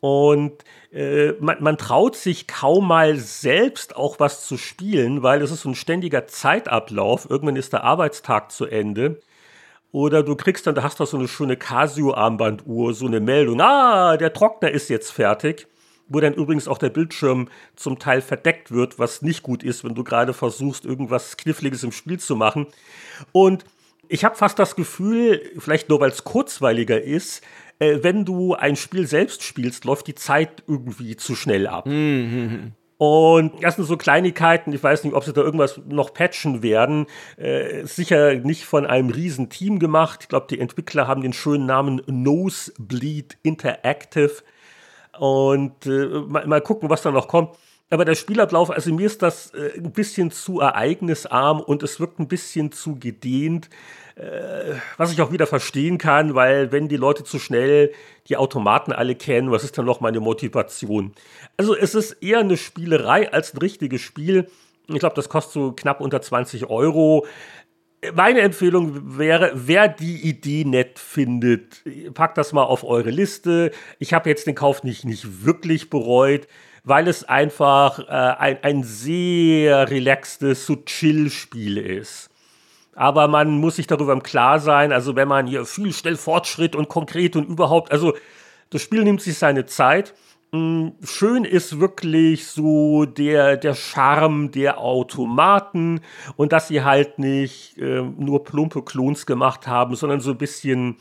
[0.00, 5.52] Und äh, man, man traut sich kaum mal selbst auch was zu spielen, weil es
[5.52, 7.30] ist ein ständiger Zeitablauf.
[7.30, 9.20] Irgendwann ist der Arbeitstag zu Ende.
[9.92, 14.16] Oder du kriegst dann, da hast du so eine schöne Casio-Armbanduhr, so eine Meldung, ah,
[14.16, 15.68] der Trockner ist jetzt fertig.
[16.08, 19.94] Wo dann übrigens auch der Bildschirm zum Teil verdeckt wird, was nicht gut ist, wenn
[19.94, 22.66] du gerade versuchst, irgendwas Kniffliges im Spiel zu machen.
[23.30, 23.64] Und
[24.08, 27.42] ich habe fast das Gefühl, vielleicht nur weil es kurzweiliger ist,
[27.78, 31.86] äh, wenn du ein Spiel selbst spielst, läuft die Zeit irgendwie zu schnell ab.
[31.86, 32.72] Mhm.
[33.04, 37.06] Und das sind so Kleinigkeiten, ich weiß nicht, ob sie da irgendwas noch patchen werden.
[37.36, 40.20] Äh, sicher nicht von einem riesen Team gemacht.
[40.22, 44.44] Ich glaube, die Entwickler haben den schönen Namen Nosebleed Interactive.
[45.18, 47.56] Und äh, mal, mal gucken, was da noch kommt.
[47.92, 52.20] Aber der Spielablauf, also mir ist das äh, ein bisschen zu ereignisarm und es wirkt
[52.20, 53.68] ein bisschen zu gedehnt.
[54.14, 57.92] Äh, was ich auch wieder verstehen kann, weil wenn die Leute zu schnell
[58.28, 61.12] die Automaten alle kennen, was ist dann noch meine Motivation?
[61.58, 64.48] Also es ist eher eine Spielerei als ein richtiges Spiel.
[64.88, 67.26] Ich glaube, das kostet so knapp unter 20 Euro.
[68.14, 73.70] Meine Empfehlung wäre, wer die Idee nett findet, packt das mal auf eure Liste.
[73.98, 76.48] Ich habe jetzt den Kauf nicht, nicht wirklich bereut,
[76.84, 82.30] weil es einfach äh, ein, ein sehr relaxtes, so Chill-Spiel ist.
[82.94, 86.76] Aber man muss sich darüber im Klar sein, also wenn man hier viel schnell Fortschritt
[86.76, 88.14] und konkret und überhaupt, also
[88.70, 90.14] das Spiel nimmt sich seine Zeit.
[90.52, 96.00] Hm, schön ist wirklich so der, der Charme der Automaten
[96.36, 100.96] und dass sie halt nicht äh, nur plumpe Klons gemacht haben, sondern so ein bisschen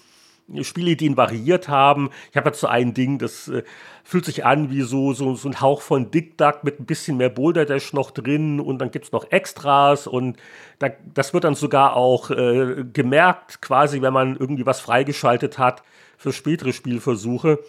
[0.61, 2.09] Spielideen variiert haben.
[2.31, 3.63] Ich habe so ein Ding, das äh,
[4.03, 7.17] fühlt sich an wie so, so, so ein Hauch von Dick Duck mit ein bisschen
[7.17, 10.37] mehr Boulder Dash noch drin und dann gibt es noch Extras und
[10.79, 15.83] da, das wird dann sogar auch äh, gemerkt, quasi, wenn man irgendwie was freigeschaltet hat
[16.17, 17.59] für spätere Spielversuche.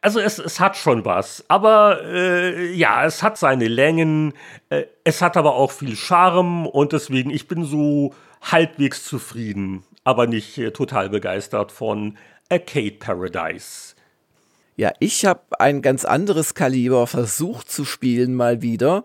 [0.00, 4.34] Also es, es hat schon was, aber äh, ja, es hat seine Längen,
[4.68, 10.26] äh, es hat aber auch viel Charme und deswegen, ich bin so halbwegs zufrieden, aber
[10.26, 12.16] nicht äh, total begeistert von
[12.50, 13.95] Arcade Paradise.
[14.78, 19.04] Ja, ich habe ein ganz anderes Kaliber versucht zu spielen mal wieder.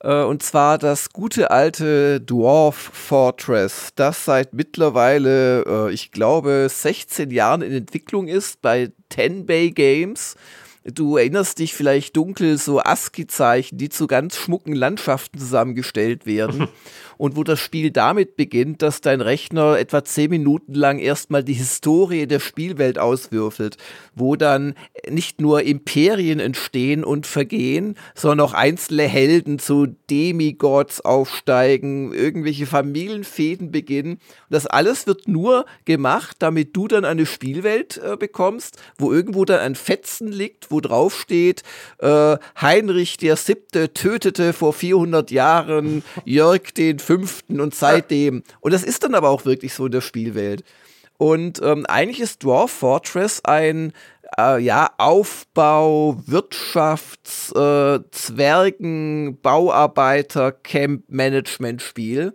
[0.00, 7.30] Äh, und zwar das gute alte Dwarf Fortress, das seit mittlerweile, äh, ich glaube, 16
[7.30, 10.34] Jahren in Entwicklung ist bei Ten Bay Games.
[10.84, 16.66] Du erinnerst dich vielleicht dunkel, so ASCII-Zeichen, die zu ganz schmucken Landschaften zusammengestellt werden.
[17.22, 21.52] und wo das Spiel damit beginnt, dass dein Rechner etwa zehn Minuten lang erstmal die
[21.52, 23.76] Historie der Spielwelt auswürfelt,
[24.16, 24.74] wo dann
[25.08, 33.70] nicht nur Imperien entstehen und vergehen, sondern auch einzelne Helden zu Demigods aufsteigen, irgendwelche Familienfäden
[33.70, 34.18] beginnen.
[34.50, 39.60] Das alles wird nur gemacht, damit du dann eine Spielwelt äh, bekommst, wo irgendwo dann
[39.60, 41.62] ein Fetzen liegt, wo drauf steht,
[41.98, 47.11] äh, Heinrich der Siebte tötete vor 400 Jahren Jörg den fünften
[47.48, 48.42] und seitdem.
[48.60, 50.64] Und das ist dann aber auch wirklich so in der Spielwelt.
[51.18, 53.92] Und ähm, eigentlich ist Dwarf Fortress ein
[54.38, 62.34] äh, ja, Aufbau, Wirtschafts-, äh, Zwergen-, Bauarbeiter-, Camp-Management-Spiel.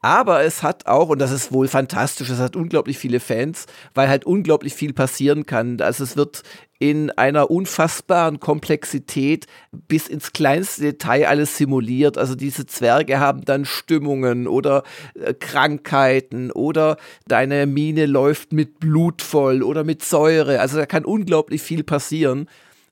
[0.00, 4.08] Aber es hat auch, und das ist wohl fantastisch, es hat unglaublich viele Fans, weil
[4.08, 5.80] halt unglaublich viel passieren kann.
[5.80, 6.42] Also es wird
[6.78, 12.18] in einer unfassbaren Komplexität bis ins kleinste Detail alles simuliert.
[12.18, 14.82] Also diese Zwerge haben dann Stimmungen oder
[15.14, 20.60] äh, Krankheiten oder deine Mine läuft mit Blut voll oder mit Säure.
[20.60, 22.48] Also da kann unglaublich viel passieren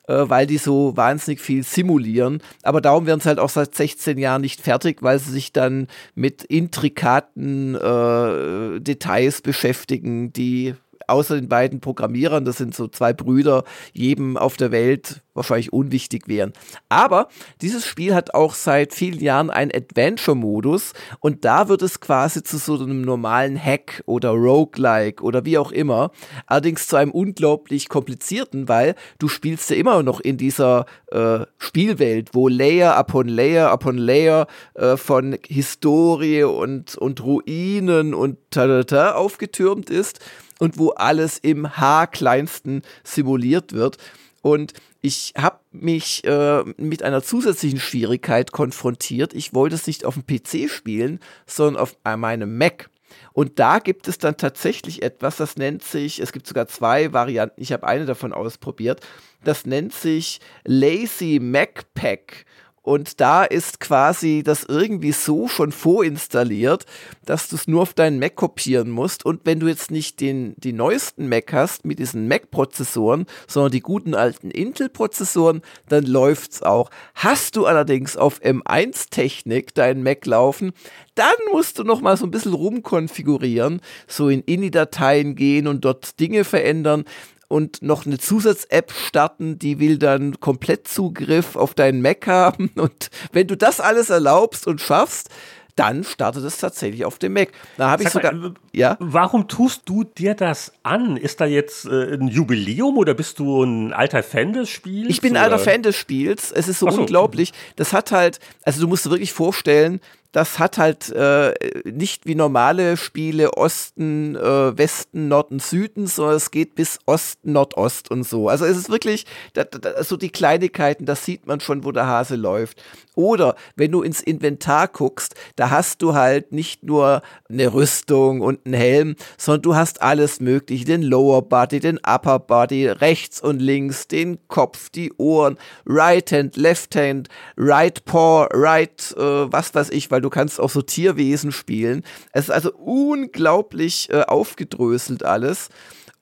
[0.08, 2.42] äh, weil die so wahnsinnig viel simulieren.
[2.62, 5.88] Aber darum werden sie halt auch seit 16 Jahren nicht fertig, weil sie sich dann
[6.14, 10.74] mit intrikaten äh, Details beschäftigen, die
[11.08, 16.28] außer den beiden Programmierern, das sind so zwei Brüder, jedem auf der Welt wahrscheinlich unwichtig
[16.28, 16.52] wären.
[16.88, 17.28] Aber
[17.60, 22.58] dieses Spiel hat auch seit vielen Jahren einen Adventure-Modus und da wird es quasi zu
[22.58, 26.12] so einem normalen Hack oder Roguelike oder wie auch immer.
[26.46, 32.30] Allerdings zu einem unglaublich komplizierten, weil du spielst ja immer noch in dieser äh, Spielwelt,
[32.32, 38.84] wo Layer upon Layer upon Layer äh, von Historie und, und Ruinen und ta, ta,
[38.84, 40.20] ta aufgetürmt ist
[40.58, 43.98] und wo alles im Haarkleinsten simuliert wird.
[44.42, 49.34] Und ich habe mich äh, mit einer zusätzlichen Schwierigkeit konfrontiert.
[49.34, 52.90] Ich wollte es nicht auf dem PC spielen, sondern auf meinem Mac.
[53.32, 57.60] Und da gibt es dann tatsächlich etwas, das nennt sich, es gibt sogar zwei Varianten,
[57.60, 59.00] ich habe eine davon ausprobiert,
[59.42, 62.46] das nennt sich Lazy Mac Pack.
[62.84, 66.84] Und da ist quasi das irgendwie so schon vorinstalliert,
[67.24, 69.24] dass du es nur auf deinen Mac kopieren musst.
[69.24, 73.80] Und wenn du jetzt nicht den, die neuesten Mac hast mit diesen Mac-Prozessoren, sondern die
[73.80, 76.90] guten alten Intel-Prozessoren, dann läuft's auch.
[77.14, 80.72] Hast du allerdings auf M1-Technik deinen Mac laufen,
[81.14, 86.20] dann musst du noch mal so ein bisschen rumkonfigurieren, so in INI-Dateien gehen und dort
[86.20, 87.04] Dinge verändern
[87.48, 92.70] und noch eine Zusatz-App starten, die will dann Komplettzugriff auf deinen Mac haben.
[92.76, 95.30] Und wenn du das alles erlaubst und schaffst,
[95.76, 97.50] dann startet es tatsächlich auf dem Mac.
[97.76, 98.32] Da habe ich sogar.
[98.32, 98.96] Mal, ja.
[99.00, 101.16] Warum tust du dir das an?
[101.16, 105.08] Ist da jetzt äh, ein Jubiläum oder bist du ein alter Fan des Spiels?
[105.10, 106.52] Ich bin ein alter Fan des Spiels.
[106.52, 107.52] Es ist so, so, unglaublich.
[107.76, 110.00] Das hat halt, also du musst dir wirklich vorstellen,
[110.34, 116.50] das hat halt äh, nicht wie normale Spiele Osten, äh, Westen, Norden, Süden, sondern es
[116.50, 118.48] geht bis Osten, Nordost und so.
[118.48, 122.08] Also es ist wirklich da, da, so die Kleinigkeiten, das sieht man schon, wo der
[122.08, 122.82] Hase läuft.
[123.14, 128.66] Oder wenn du ins Inventar guckst, da hast du halt nicht nur eine Rüstung und
[128.66, 133.60] einen Helm, sondern du hast alles mögliche, den Lower Body, den Upper Body, rechts und
[133.60, 139.90] links, den Kopf, die Ohren, Right Hand, Left Hand, Right Paw, Right, äh, was weiß
[139.90, 142.02] ich, weil du kannst auch so Tierwesen spielen.
[142.32, 145.68] Es ist also unglaublich äh, aufgedröselt alles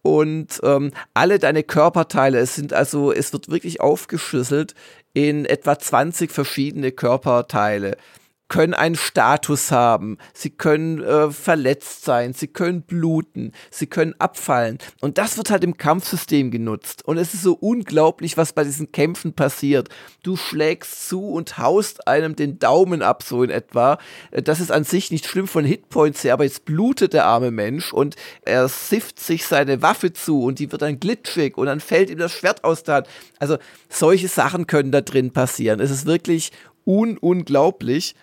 [0.02, 4.74] und ähm, alle deine Körperteile, es sind also, es wird wirklich aufgeschlüsselt
[5.14, 7.96] in etwa 20 verschiedene Körperteile
[8.52, 14.76] können einen Status haben, sie können äh, verletzt sein, sie können bluten, sie können abfallen.
[15.00, 17.02] Und das wird halt im Kampfsystem genutzt.
[17.06, 19.88] Und es ist so unglaublich, was bei diesen Kämpfen passiert.
[20.22, 23.96] Du schlägst zu und haust einem den Daumen ab, so in etwa.
[24.30, 27.50] Äh, das ist an sich nicht schlimm von Hitpoints her, aber jetzt blutet der arme
[27.50, 31.80] Mensch und er sifft sich seine Waffe zu und die wird dann glitschig und dann
[31.80, 33.06] fällt ihm das Schwert aus der Hand.
[33.38, 33.56] Also
[33.88, 35.80] solche Sachen können da drin passieren.
[35.80, 36.52] Es ist wirklich
[36.84, 38.14] un unglaublich.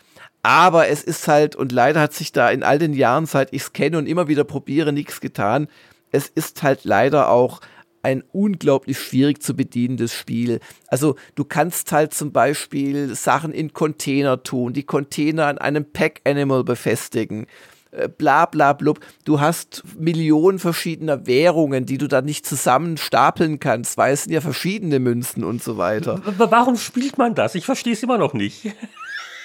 [0.41, 3.63] Aber es ist halt, und leider hat sich da in all den Jahren, seit ich
[3.63, 5.67] es kenne und immer wieder probiere, nichts getan.
[6.11, 7.59] Es ist halt leider auch
[8.01, 10.59] ein unglaublich schwierig zu bedienendes Spiel.
[10.87, 16.21] Also du kannst halt zum Beispiel Sachen in Container tun, die Container an einem Pack
[16.23, 17.45] Animal befestigen.
[17.91, 18.99] Äh, bla bla blub.
[19.25, 24.33] Du hast Millionen verschiedener Währungen, die du dann nicht zusammen stapeln kannst, weil es sind
[24.33, 26.21] ja verschiedene Münzen und so weiter.
[26.37, 27.55] Warum spielt man das?
[27.55, 28.67] Ich verstehe es immer noch nicht.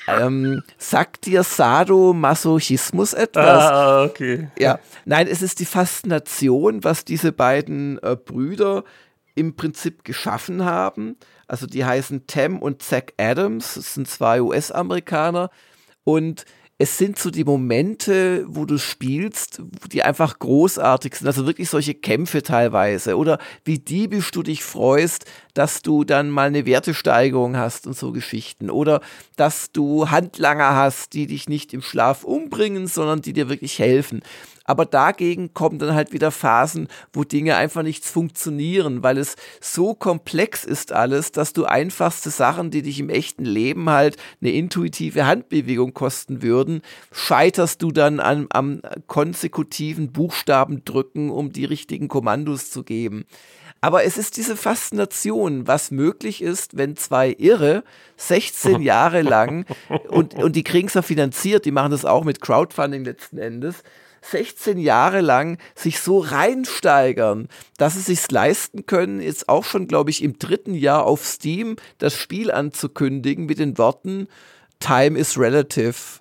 [0.21, 3.63] Ähm, sagt dir Sadomasochismus etwas?
[3.63, 4.49] Ah, okay.
[4.59, 8.85] Ja, nein, es ist die Faszination, was diese beiden äh, Brüder
[9.35, 11.17] im Prinzip geschaffen haben.
[11.47, 15.51] Also die heißen Tam und Zach Adams, das sind zwei US-Amerikaner
[16.05, 16.45] und
[16.77, 21.29] es sind so die Momente, wo du spielst, die einfach großartig sind.
[21.29, 23.17] Also wirklich solche Kämpfe teilweise.
[23.17, 28.11] Oder wie diebisch du dich freust, dass du dann mal eine Wertesteigerung hast und so
[28.11, 28.71] Geschichten.
[28.71, 29.01] Oder
[29.37, 34.23] dass du Handlanger hast, die dich nicht im Schlaf umbringen, sondern die dir wirklich helfen.
[34.65, 39.95] Aber dagegen kommen dann halt wieder Phasen, wo Dinge einfach nichts funktionieren, weil es so
[39.95, 45.27] komplex ist alles, dass du einfachste Sachen, die dich im echten Leben halt eine intuitive
[45.27, 46.81] Handbewegung kosten würden,
[47.13, 53.27] scheiterst du dann an, am konsekutiven Buchstaben drücken, um die richtigen Kommandos zu geben.
[53.85, 57.85] Aber es ist diese Faszination, was möglich ist, wenn zwei Irre
[58.17, 59.67] 16 Jahre lang
[60.09, 63.83] und, und die kriegen es ja finanziert, die machen das auch mit Crowdfunding letzten Endes,
[64.31, 70.11] 16 Jahre lang sich so reinsteigern, dass sie sich leisten können, jetzt auch schon, glaube
[70.11, 74.29] ich, im dritten Jahr auf Steam das Spiel anzukündigen mit den Worten
[74.81, 76.21] Time is relative.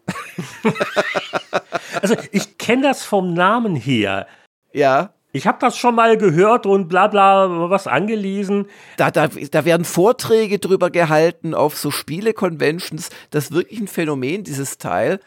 [2.02, 4.28] also ich kenne das vom Namen her.
[4.72, 5.14] Ja.
[5.36, 8.68] Ich habe das schon mal gehört und bla bla was angelesen.
[8.98, 13.10] Da, da, da werden Vorträge drüber gehalten auf so Spiele-Conventions.
[13.32, 15.20] Das ist wirklich ein Phänomen, dieses Teil.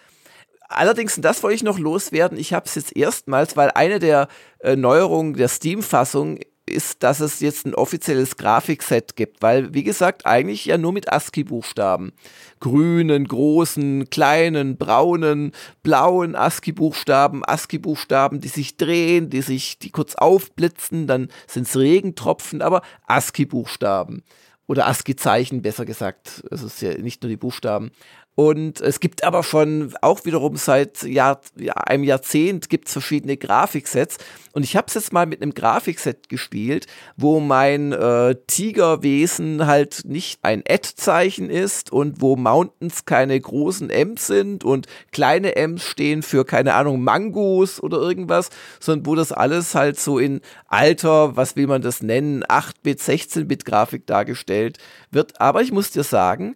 [0.69, 4.29] Allerdings, das wollte ich noch loswerden, ich habe es jetzt erstmals, weil eine der
[4.61, 10.27] äh, Neuerungen der Steam-Fassung ist, dass es jetzt ein offizielles Grafikset gibt, weil, wie gesagt,
[10.27, 12.13] eigentlich ja nur mit ASCII-Buchstaben.
[12.61, 15.53] Grünen, großen, kleinen, braunen,
[15.83, 22.63] blauen ASCII-Buchstaben, ASCII-Buchstaben, die sich drehen, die sich, die kurz aufblitzen, dann sind es Regentropfen,
[22.63, 24.25] aber ASCII-Buchstaben.
[24.67, 26.43] Oder ASCII-Zeichen, besser gesagt.
[26.51, 27.93] Es ist ja nicht nur die Buchstaben.
[28.37, 33.38] Und es gibt aber schon auch wiederum seit Jahr, ja, einem Jahrzehnt gibt es verschiedene
[33.38, 34.18] Grafiksets.
[34.53, 40.03] Und ich habe es jetzt mal mit einem Grafikset gespielt, wo mein äh, Tigerwesen halt
[40.05, 46.22] nicht ein Ad-Zeichen ist und wo Mountains keine großen M's sind und kleine M's stehen
[46.22, 51.57] für, keine Ahnung, Mangos oder irgendwas, sondern wo das alles halt so in alter, was
[51.57, 54.77] will man das nennen, 8-Bit, 16-Bit Grafik dargestellt
[55.11, 55.40] wird.
[55.40, 56.55] Aber ich muss dir sagen,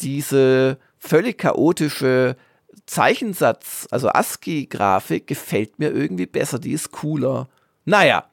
[0.00, 2.36] diese völlig chaotische
[2.86, 6.58] Zeichensatz, also ASCII-Grafik, gefällt mir irgendwie besser.
[6.58, 7.48] Die ist cooler.
[7.84, 8.30] Naja,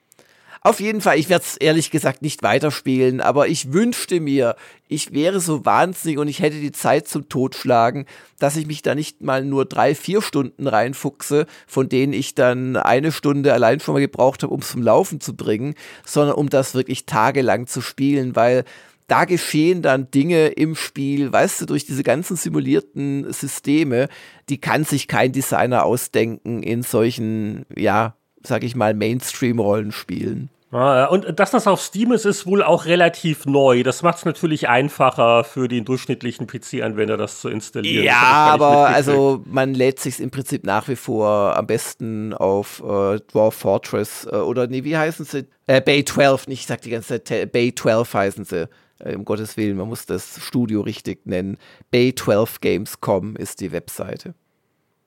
[0.68, 4.58] auf jeden Fall, ich werde es ehrlich gesagt nicht weiterspielen, aber ich wünschte mir,
[4.90, 8.06] ich wäre so wahnsinnig und ich hätte die Zeit zum Totschlagen,
[8.38, 12.76] dass ich mich da nicht mal nur drei, vier Stunden reinfuchse, von denen ich dann
[12.76, 15.74] eine Stunde allein schon mal gebraucht habe, um es zum Laufen zu bringen,
[16.06, 18.66] sondern um das wirklich tagelang zu spielen, weil
[19.08, 24.10] da geschehen dann Dinge im Spiel, weißt du, durch diese ganzen simulierten Systeme,
[24.50, 30.50] die kann sich kein Designer ausdenken in solchen, ja, sag ich mal, Mainstream-Rollenspielen.
[30.70, 33.84] Und dass das auf Steam ist, ist wohl auch relativ neu.
[33.84, 38.04] Das macht es natürlich einfacher für den durchschnittlichen PC-Anwender, das zu installieren.
[38.04, 43.20] Ja, aber also man lädt sich im Prinzip nach wie vor am besten auf äh,
[43.32, 45.46] Dwarf Fortress äh, oder nee, wie heißen sie?
[45.68, 48.68] Äh, Bay 12, nicht, ich sag die ganze Zeit, Bay 12 heißen sie.
[49.00, 51.58] Äh, um Gottes Willen, man muss das Studio richtig nennen.
[51.94, 54.34] Bay12games.com ist die Webseite.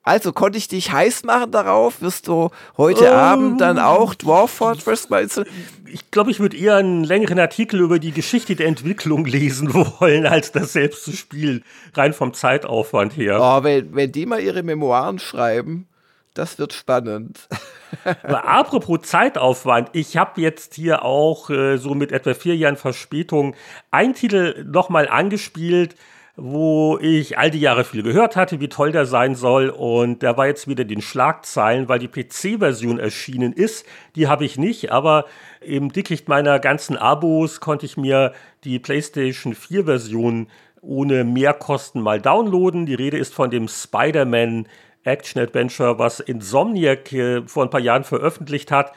[0.03, 2.01] Also konnte ich dich heiß machen darauf?
[2.01, 2.49] Wirst du
[2.79, 3.15] heute oh.
[3.15, 5.45] Abend dann auch Dwarf Fortress du?
[5.93, 10.27] Ich glaube, ich würde eher einen längeren Artikel über die Geschichte der Entwicklung lesen wollen,
[10.27, 11.65] als das selbst zu spielen.
[11.93, 13.41] Rein vom Zeitaufwand her.
[13.43, 15.87] Oh, wenn, wenn die mal ihre Memoiren schreiben,
[16.35, 17.49] das wird spannend.
[18.23, 23.55] Aber apropos Zeitaufwand, ich habe jetzt hier auch äh, so mit etwa vier Jahren Verspätung
[23.91, 25.97] einen Titel nochmal angespielt,
[26.37, 29.69] wo ich all die Jahre viel gehört hatte, wie toll der sein soll.
[29.69, 33.85] Und der war jetzt wieder den Schlagzeilen, weil die PC-Version erschienen ist.
[34.17, 35.27] Die habe ich nicht, aber
[35.61, 38.33] im Dickicht meiner ganzen Abos konnte ich mir
[38.65, 40.49] die PlayStation 4-Version
[40.81, 42.87] ohne Mehrkosten mal downloaden.
[42.87, 44.67] Die Rede ist von dem Spider-Man
[45.05, 47.15] Action-Adventure, was Insomniac
[47.47, 48.93] vor ein paar Jahren veröffentlicht hat.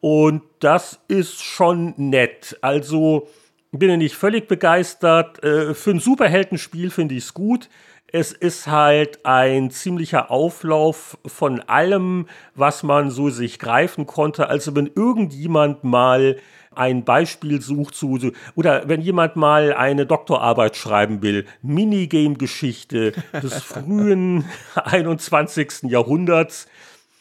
[0.00, 2.58] Und das ist schon nett.
[2.60, 3.28] Also
[3.70, 5.42] bin ich nicht völlig begeistert.
[5.44, 7.68] Äh, für ein Superheldenspiel finde ich es gut.
[8.08, 14.48] Es ist halt ein ziemlicher Auflauf von allem, was man so sich greifen konnte.
[14.48, 16.36] Also wenn irgendjemand mal
[16.74, 18.18] ein Beispiel sucht zu,
[18.54, 23.12] oder wenn jemand mal eine Doktorarbeit schreiben will, Minigame-Geschichte
[23.42, 24.44] des frühen
[24.74, 25.84] 21.
[25.84, 26.66] Jahrhunderts,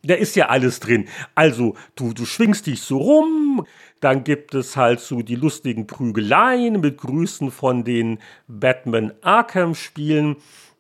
[0.04, 1.08] da ist ja alles drin.
[1.36, 3.66] Also, du, du schwingst dich so rum,
[4.00, 10.38] dann gibt es halt so die lustigen Prügeleien mit Grüßen von den Batman Arkham-Spielen.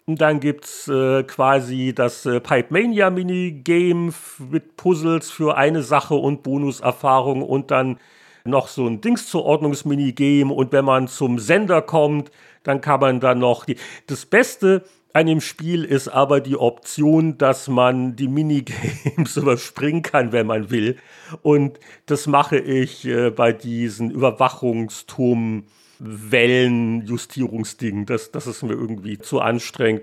[0.07, 4.11] Und dann gibt es äh, quasi das äh, Pipe Mania Minigame
[4.49, 7.99] mit Puzzles für eine Sache und Bonuserfahrung und dann
[8.45, 10.53] noch so ein Dingszuordnungsminigame.
[10.53, 12.31] Und wenn man zum Sender kommt,
[12.63, 13.77] dann kann man dann noch die.
[14.07, 14.83] Das Beste
[15.13, 20.69] an dem Spiel ist aber die Option, dass man die Minigames überspringen kann, wenn man
[20.69, 20.97] will.
[21.41, 25.65] Und das mache ich äh, bei diesen Überwachungsturm
[26.03, 28.07] Wellenjustierungsding.
[28.07, 30.01] Das, das ist mir irgendwie zu anstrengend.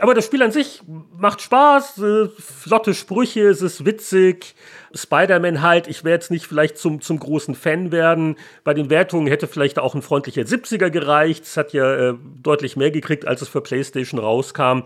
[0.00, 0.80] Aber das Spiel an sich
[1.18, 4.54] macht Spaß, äh, flotte Sprüche, es ist witzig.
[4.94, 8.36] Spider-Man halt, ich werde jetzt nicht vielleicht zum, zum großen Fan werden.
[8.62, 11.44] Bei den Wertungen hätte vielleicht auch ein freundlicher 70er gereicht.
[11.44, 14.84] Es hat ja äh, deutlich mehr gekriegt, als es für PlayStation rauskam.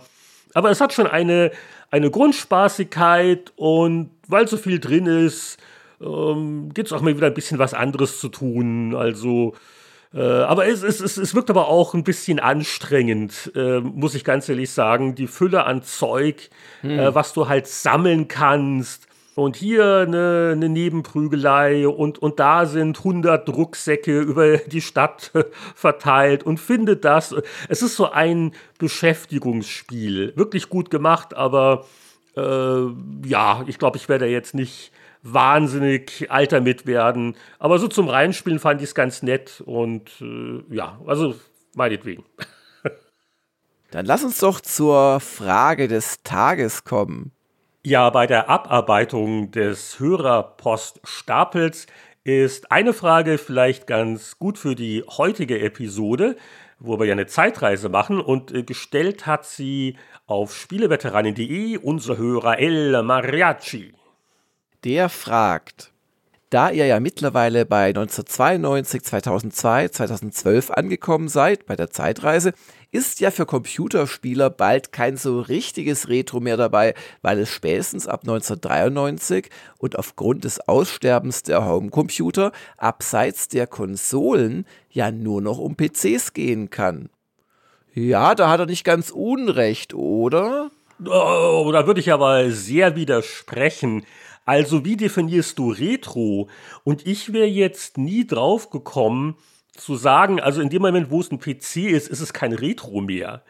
[0.55, 1.53] Aber es hat schon eine,
[1.93, 5.59] eine Grundspaßigkeit und weil so viel drin ist,
[6.01, 8.97] ähm, gibt es auch mal wieder ein bisschen was anderes zu tun.
[8.97, 9.55] Also
[10.15, 14.25] äh, aber es, es, es, es wirkt aber auch ein bisschen anstrengend, äh, muss ich
[14.25, 15.15] ganz ehrlich sagen.
[15.15, 16.51] Die Fülle an Zeug,
[16.81, 16.99] hm.
[16.99, 19.07] äh, was du halt sammeln kannst.
[19.35, 25.31] Und hier eine, eine Nebenprügelei und, und da sind 100 Rucksäcke über die Stadt
[25.77, 27.33] verteilt und findet das.
[27.69, 30.33] Es ist so ein Beschäftigungsspiel.
[30.35, 31.87] Wirklich gut gemacht, aber
[32.37, 32.87] äh,
[33.27, 34.91] ja, ich glaube, ich werde jetzt nicht
[35.23, 37.37] wahnsinnig alter mit werden.
[37.59, 41.35] Aber so zum Reinspielen fand ich es ganz nett und äh, ja, also
[41.75, 42.25] meinetwegen.
[43.91, 47.33] Dann lass uns doch zur Frage des Tages kommen.
[47.85, 51.87] Ja, bei der Abarbeitung des Hörerpoststapels
[52.25, 56.37] ist eine Frage vielleicht ganz gut für die heutige Episode,
[56.79, 59.97] wo wir ja eine Zeitreise machen und äh, gestellt hat sie
[60.27, 63.95] auf spieleveteranin.de unser Hörer El Mariachi
[64.85, 65.93] der fragt,
[66.51, 72.55] da ihr ja mittlerweile bei 1992, 2002, 2012 angekommen seid, bei der Zeitreise,
[72.91, 78.21] ist ja für Computerspieler bald kein so richtiges Retro mehr dabei, weil es spätestens ab
[78.23, 86.33] 1993 und aufgrund des Aussterbens der Homecomputer abseits der Konsolen ja nur noch um PCs
[86.33, 87.11] gehen kann.
[87.93, 90.71] Ja, da hat er nicht ganz Unrecht, oder?
[91.05, 94.05] Oh, da würde ich aber sehr widersprechen.
[94.49, 96.49] Also wie definierst du Retro?
[96.83, 99.37] Und ich wäre jetzt nie drauf gekommen
[99.77, 103.03] zu sagen, also in dem Moment, wo es ein PC ist, ist es kein Retro
[103.03, 103.43] mehr.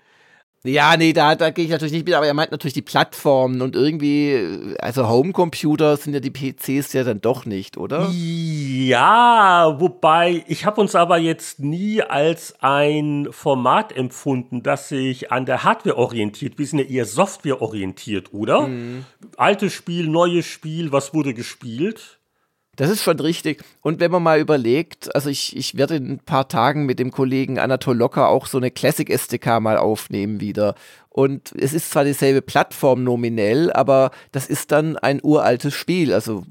[0.64, 3.62] Ja, nee, da, da gehe ich natürlich nicht mit, aber er meint natürlich die Plattformen
[3.62, 8.10] und irgendwie, also Homecomputer sind ja die PCs ja dann doch nicht, oder?
[8.12, 15.46] Ja, wobei, ich habe uns aber jetzt nie als ein Format empfunden, das sich an
[15.46, 16.58] der Hardware orientiert.
[16.58, 18.66] Wir sind ja eher Software orientiert, oder?
[18.66, 19.04] Mhm.
[19.36, 22.17] Altes Spiel, neues Spiel, was wurde gespielt?
[22.78, 23.64] Das ist schon richtig.
[23.80, 27.10] Und wenn man mal überlegt, also ich, ich werde in ein paar Tagen mit dem
[27.10, 30.76] Kollegen Anatol Locker auch so eine Classic SDK mal aufnehmen wieder.
[31.08, 36.14] Und es ist zwar dieselbe Plattform nominell, aber das ist dann ein uraltes Spiel.
[36.14, 36.44] Also,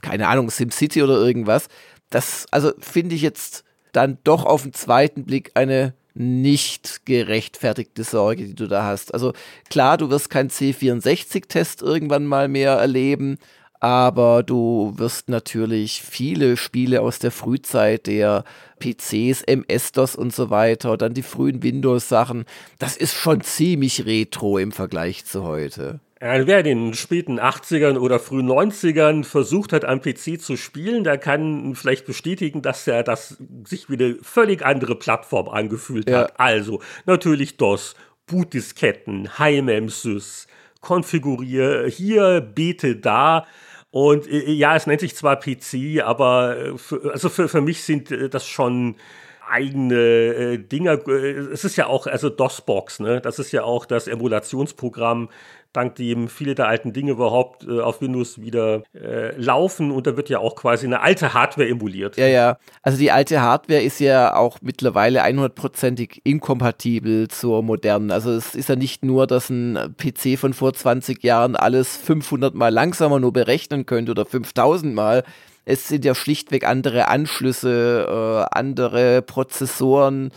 [0.00, 1.68] keine Ahnung, SimCity oder irgendwas.
[2.08, 3.62] das, also finde ich jetzt
[3.92, 9.12] dann doch auf den zweiten Blick eine nicht gerechtfertigte Sorge, die du da hast.
[9.12, 9.34] Also
[9.68, 13.36] klar, du wirst keinen C64-Test irgendwann mal mehr erleben,
[13.80, 18.44] aber du wirst natürlich viele Spiele aus der Frühzeit der
[18.80, 22.44] PCs, MS-DOS und so weiter, dann die frühen Windows-Sachen,
[22.78, 26.00] das ist schon ziemlich retro im Vergleich zu heute.
[26.18, 31.18] Wer in den späten 80ern oder frühen 90ern versucht hat, am PC zu spielen, der
[31.18, 36.20] kann vielleicht bestätigen, dass er das sich wie eine völlig andere Plattform angefühlt ja.
[36.20, 36.40] hat.
[36.40, 37.96] Also natürlich DOS,
[38.26, 40.46] Bootdisketten, HiMemsys,
[40.80, 43.46] konfiguriere hier, bete da.
[43.96, 47.82] Und äh, ja, es nennt sich zwar PC, aber äh, für, also für, für mich
[47.82, 48.96] sind äh, das schon
[49.48, 51.08] eigene äh, Dinger.
[51.08, 53.22] Es ist ja auch, also DOSBox, ne?
[53.22, 55.30] Das ist ja auch das Emulationsprogramm,
[55.76, 60.16] dank dem viele der alten Dinge überhaupt äh, auf Windows wieder äh, laufen und da
[60.16, 62.16] wird ja auch quasi eine alte Hardware emuliert.
[62.16, 62.58] Ja, ja.
[62.82, 68.10] Also die alte Hardware ist ja auch mittlerweile 100%ig inkompatibel zur modernen.
[68.10, 72.54] Also es ist ja nicht nur, dass ein PC von vor 20 Jahren alles 500
[72.54, 75.24] mal langsamer nur berechnen könnte oder 5000 mal.
[75.68, 80.30] Es sind ja schlichtweg andere Anschlüsse, äh, andere Prozessoren.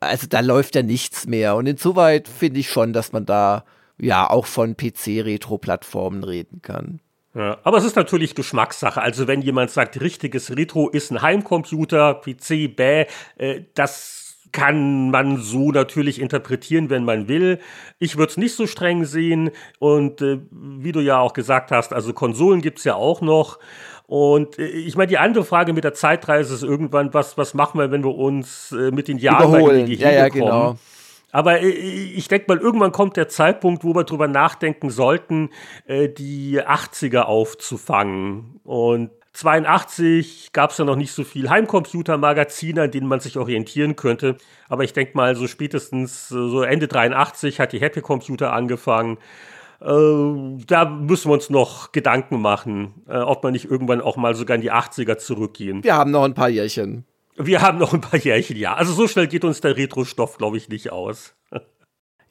[0.00, 1.56] Also da läuft ja nichts mehr.
[1.56, 3.64] Und insoweit finde ich schon, dass man da
[4.02, 7.00] ja auch von PC-Retro-Plattformen reden kann.
[7.34, 9.00] Ja, aber es ist natürlich Geschmackssache.
[9.00, 13.06] Also wenn jemand sagt, richtiges Retro ist ein Heimcomputer, PC, bäh,
[13.38, 14.22] äh, das
[14.52, 17.58] kann man so natürlich interpretieren, wenn man will.
[17.98, 19.50] Ich würde es nicht so streng sehen.
[19.78, 23.58] Und äh, wie du ja auch gesagt hast, also Konsolen gibt es ja auch noch.
[24.06, 27.80] Und äh, ich meine, die andere Frage mit der Zeitreise ist irgendwann, was, was machen
[27.80, 30.28] wir, wenn wir uns äh, mit den Jahren die Gehege ja, ja?
[30.28, 30.76] Genau.
[31.32, 35.50] Aber äh, ich denke mal, irgendwann kommt der Zeitpunkt, wo wir drüber nachdenken sollten,
[35.86, 38.60] äh, die 80er aufzufangen.
[38.62, 43.96] Und 82 gab es ja noch nicht so viel Heimcomputer-Magazine, an denen man sich orientieren
[43.96, 44.36] könnte.
[44.68, 49.16] Aber ich denke mal, so spätestens so Ende 83 hat die Happy Computer angefangen.
[49.80, 54.34] Äh, da müssen wir uns noch Gedanken machen, äh, ob wir nicht irgendwann auch mal
[54.34, 55.82] sogar in die 80er zurückgehen.
[55.82, 57.06] Wir haben noch ein paar Jährchen.
[57.36, 58.74] Wir haben noch ein paar Jährchen, ja.
[58.74, 61.34] Also so schnell geht uns der Retro-Stoff, glaube ich, nicht aus.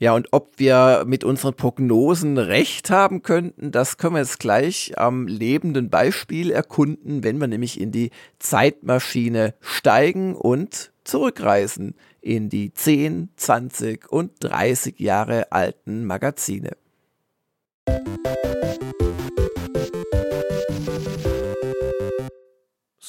[0.02, 4.98] Ja, und ob wir mit unseren Prognosen recht haben könnten, das können wir jetzt gleich
[4.98, 12.74] am lebenden Beispiel erkunden, wenn wir nämlich in die Zeitmaschine steigen und zurückreisen in die
[12.74, 16.72] 10, 20 und 30 Jahre alten Magazine.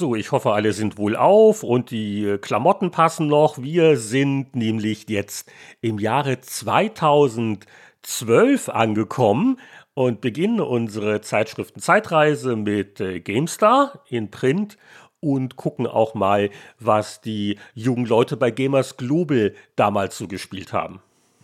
[0.03, 3.59] So, ich hoffe, alle sind wohl auf und die Klamotten passen noch.
[3.59, 5.49] Wir sind nämlich jetzt
[5.81, 9.61] im Jahre 2012 angekommen
[9.95, 14.77] und beginnen unsere Zeitschriften-Zeitreise mit äh, GameStar in Print
[15.21, 16.51] und gucken auch mal,
[16.81, 21.01] was die jungen Leute bei Gamers Global damals so gespielt haben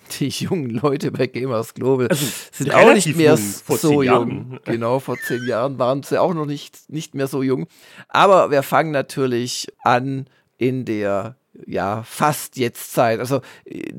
[0.09, 4.59] die jungen Leute bei Gamers Global also, sind auch nicht mehr so jung.
[4.65, 7.67] Genau, vor zehn Jahren waren sie auch noch nicht, nicht mehr so jung.
[8.09, 11.37] Aber wir fangen natürlich an in der
[11.67, 13.21] ja, fast jetzt Zeit.
[13.21, 13.41] Also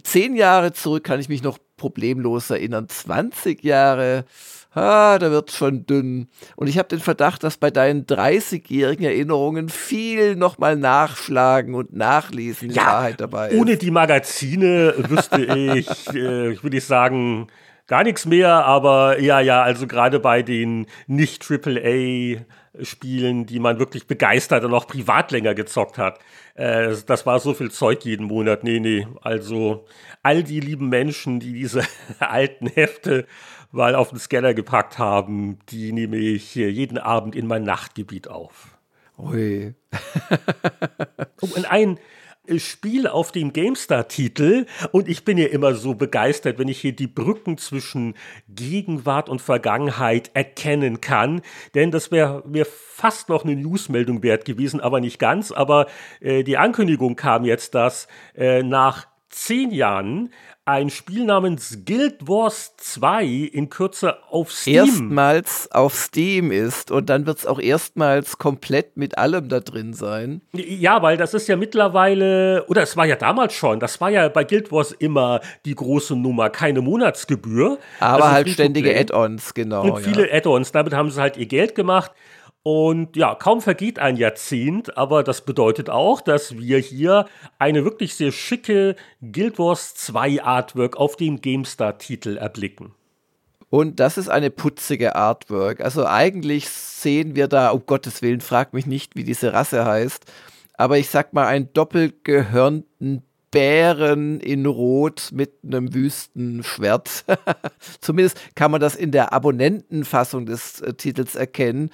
[0.03, 2.87] zehn Jahre zurück kann ich mich noch problemlos erinnern.
[2.87, 4.25] 20 Jahre
[4.79, 6.27] ah, da wird schon dünn.
[6.55, 12.71] Und ich habe den Verdacht, dass bei deinen 30-jährigen Erinnerungen viel nochmal nachschlagen und nachlesen
[12.71, 13.59] ja, Wahrheit dabei ist.
[13.59, 17.47] Ohne die Magazine wüsste ich, äh, ich würde ich sagen,
[17.87, 22.45] gar nichts mehr, aber ja, ja, also gerade bei den nicht AAA
[22.83, 26.19] Spielen, die man wirklich begeistert und auch privat länger gezockt hat.
[26.55, 28.63] Äh, das war so viel Zeug jeden Monat.
[28.63, 29.85] Nee, nee, also
[30.23, 31.83] all die lieben Menschen, die diese
[32.19, 33.25] alten Hefte
[33.71, 35.59] mal auf den Scanner gepackt haben.
[35.69, 38.77] Die nehme ich jeden Abend in mein Nachtgebiet auf.
[39.17, 39.73] Ui.
[41.41, 41.99] und ein
[42.57, 47.07] Spiel auf dem GameStar-Titel und ich bin ja immer so begeistert, wenn ich hier die
[47.07, 48.15] Brücken zwischen
[48.47, 51.41] Gegenwart und Vergangenheit erkennen kann,
[51.75, 55.51] denn das wäre mir fast noch eine Newsmeldung wert gewesen, aber nicht ganz.
[55.51, 55.87] Aber
[56.19, 60.31] äh, die Ankündigung kam jetzt, dass äh, nach zehn Jahren
[60.69, 64.75] ein Spiel namens Guild Wars 2 in Kürze auf Steam.
[64.75, 69.93] Erstmals auf Steam ist und dann wird es auch erstmals komplett mit allem da drin
[69.93, 70.41] sein.
[70.53, 74.29] Ja, weil das ist ja mittlerweile, oder es war ja damals schon, das war ja
[74.29, 77.79] bei Guild Wars immer die große Nummer, keine Monatsgebühr.
[77.99, 79.95] Aber also halt ständige Add-ons, genau.
[79.95, 80.35] Und viele ja.
[80.35, 82.11] Add-ons, damit haben sie halt ihr Geld gemacht.
[82.63, 87.25] Und ja, kaum vergeht ein Jahrzehnt, aber das bedeutet auch, dass wir hier
[87.57, 92.93] eine wirklich sehr schicke Guild Wars 2 Artwork auf dem GameStar-Titel erblicken.
[93.69, 95.79] Und das ist eine putzige Artwork.
[95.79, 100.25] Also eigentlich sehen wir da, um Gottes Willen, frag mich nicht, wie diese Rasse heißt,
[100.73, 107.25] aber ich sag mal einen doppelgehörnten Bären in Rot mit einem Wüstenschwert.
[108.01, 111.89] Zumindest kann man das in der Abonnentenfassung des äh, Titels erkennen.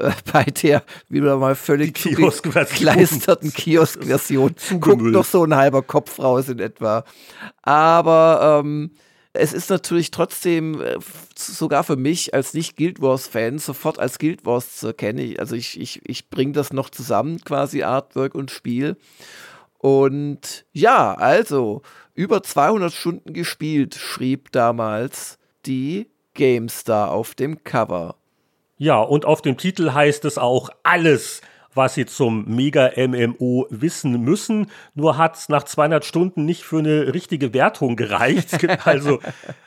[0.00, 6.48] Äh, bei der wieder mal völlig gekleisterten Kiosk-Version guckt noch so ein halber Kopf raus
[6.48, 7.04] in etwa.
[7.62, 8.90] Aber ähm,
[9.32, 10.98] es ist natürlich trotzdem äh,
[11.36, 15.36] sogar für mich als nicht Guild Wars-Fan sofort als Guild Wars zu erkennen.
[15.38, 18.96] Also ich, ich, ich bringe das noch zusammen, quasi Artwork und Spiel.
[19.78, 21.82] Und ja, also
[22.14, 28.19] über 200 Stunden gespielt, schrieb damals die GameStar auf dem Cover.
[28.82, 31.42] Ja, und auf dem Titel heißt es auch alles,
[31.74, 34.70] was sie zum Mega-MMO wissen müssen.
[34.94, 38.54] Nur hat es nach 200 Stunden nicht für eine richtige Wertung gereicht.
[38.54, 39.20] Es gibt also,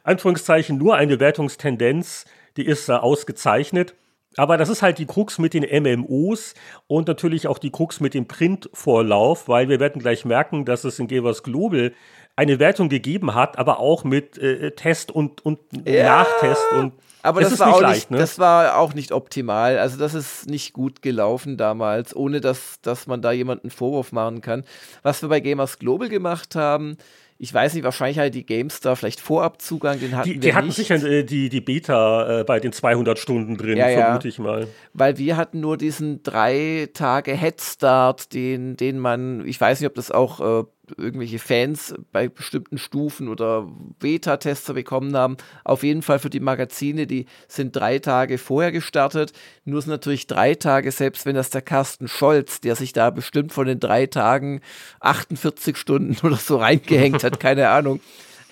[0.04, 2.26] Anführungszeichen, nur eine Wertungstendenz,
[2.58, 3.94] die ist äh, ausgezeichnet.
[4.36, 6.56] Aber das ist halt die Krux mit den MMOs
[6.88, 10.98] und natürlich auch die Krux mit dem Printvorlauf, weil wir werden gleich merken, dass es
[10.98, 11.94] in Gevers Global
[12.36, 16.24] eine Wertung gegeben hat, aber auch mit äh, Test und, und ja.
[16.24, 16.94] Nachtest und
[17.24, 18.18] aber das, war auch leicht, nicht, ne?
[18.18, 19.80] das war auch nicht optimal.
[19.80, 24.42] Also das ist nicht gut gelaufen damals, ohne dass, dass man da jemanden Vorwurf machen
[24.42, 24.66] kann.
[25.04, 26.98] Was wir bei Gamers Global gemacht haben,
[27.38, 30.68] ich weiß nicht, wahrscheinlich hatte die GameStar vielleicht Vorabzugang, den hatten die, die wir hatten
[30.68, 30.76] nicht.
[30.76, 34.30] sicher äh, die, die Beta äh, bei den 200 Stunden drin, ja, vermute ja.
[34.30, 34.68] ich mal.
[34.94, 39.96] Weil wir hatten nur diesen drei Tage Headstart, den, den man, ich weiß nicht, ob
[39.96, 40.64] das auch äh,
[40.98, 43.68] irgendwelche Fans bei bestimmten Stufen oder
[44.00, 45.38] Beta-Tester bekommen haben.
[45.64, 49.32] Auf jeden Fall für die Magazine, die sind drei Tage vorher gestartet.
[49.66, 53.54] Nur sind natürlich drei Tage, selbst wenn das der Carsten Scholz, der sich da bestimmt
[53.54, 54.62] von den drei Tagen
[55.00, 58.02] 48 Stunden oder so reingehängt hat, keine Ahnung.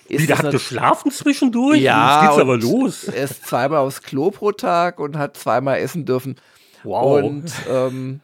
[0.07, 1.79] Wie, der hat geschlafen zwischendurch?
[1.79, 3.05] Ja, geht's aber los.
[3.05, 6.35] Er ist zweimal aufs Klo pro Tag und hat zweimal essen dürfen.
[6.83, 7.23] Wow.
[7.23, 8.19] Und ähm,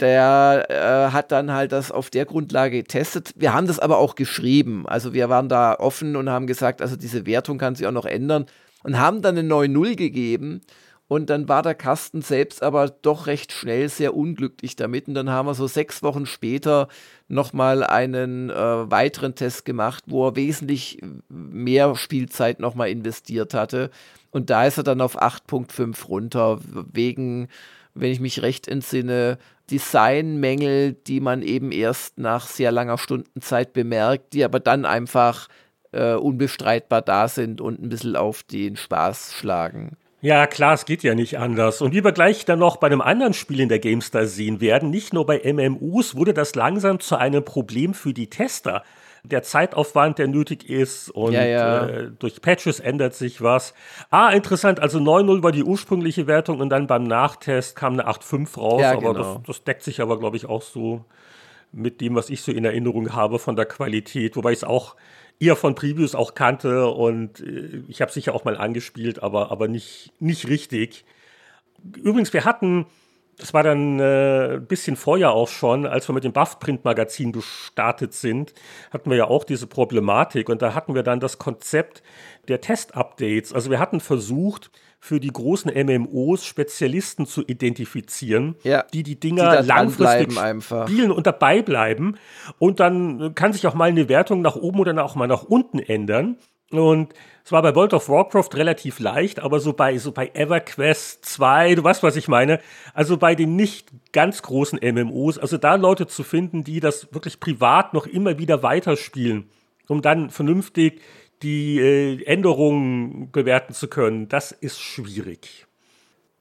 [0.00, 3.32] der äh, hat dann halt das auf der Grundlage getestet.
[3.36, 4.86] Wir haben das aber auch geschrieben.
[4.86, 8.06] Also wir waren da offen und haben gesagt, also diese Wertung kann sich auch noch
[8.06, 8.46] ändern
[8.84, 10.60] und haben dann eine 9-0 gegeben.
[11.08, 15.08] Und dann war der Kasten selbst aber doch recht schnell sehr unglücklich damit.
[15.08, 16.88] Und dann haben wir so sechs Wochen später
[17.28, 23.90] nochmal einen äh, weiteren Test gemacht, wo er wesentlich mehr Spielzeit nochmal investiert hatte.
[24.30, 26.60] Und da ist er dann auf 8.5 runter,
[26.92, 27.48] wegen,
[27.94, 29.38] wenn ich mich recht entsinne,
[29.70, 35.48] Designmängel, die man eben erst nach sehr langer Stundenzeit bemerkt, die aber dann einfach
[35.92, 39.96] äh, unbestreitbar da sind und ein bisschen auf den Spaß schlagen.
[40.20, 41.80] Ja, klar, es geht ja nicht anders.
[41.80, 44.90] Und wie wir gleich dann noch bei einem anderen Spiel in der GameStar sehen werden,
[44.90, 48.82] nicht nur bei MMUs wurde das langsam zu einem Problem für die Tester
[49.28, 51.86] der Zeitaufwand, der nötig ist und ja, ja.
[51.86, 53.74] Äh, durch Patches ändert sich was.
[54.10, 58.58] Ah, interessant, also 9.0 war die ursprüngliche Wertung und dann beim Nachtest kam eine 8.5
[58.58, 59.34] raus, ja, aber genau.
[59.36, 61.04] das, das, deckt sich aber, glaube ich, auch so
[61.72, 64.96] mit dem, was ich so in Erinnerung habe von der Qualität, wobei ich es auch
[65.40, 69.68] eher von Previews auch kannte und äh, ich habe sicher auch mal angespielt, aber, aber
[69.68, 71.04] nicht, nicht richtig.
[71.96, 72.86] Übrigens, wir hatten
[73.38, 78.12] das war dann äh, ein bisschen vorher auch schon, als wir mit dem Buff-Print-Magazin gestartet
[78.12, 78.52] sind,
[78.90, 82.02] hatten wir ja auch diese Problematik und da hatten wir dann das Konzept
[82.48, 83.52] der Test-Updates.
[83.52, 84.70] Also wir hatten versucht,
[85.00, 91.26] für die großen MMOs Spezialisten zu identifizieren, ja, die die Dinger die langfristig spielen und
[91.26, 92.16] dabei bleiben.
[92.58, 95.78] Und dann kann sich auch mal eine Wertung nach oben oder auch mal nach unten
[95.78, 96.36] ändern.
[96.70, 97.14] Und
[97.44, 101.76] es war bei World of Warcraft relativ leicht, aber so bei, so bei EverQuest 2,
[101.76, 102.60] du weißt, was ich meine,
[102.92, 107.40] also bei den nicht ganz großen MMOs, also da Leute zu finden, die das wirklich
[107.40, 109.48] privat noch immer wieder weiterspielen,
[109.88, 111.00] um dann vernünftig
[111.42, 115.66] die äh, Änderungen bewerten zu können, das ist schwierig.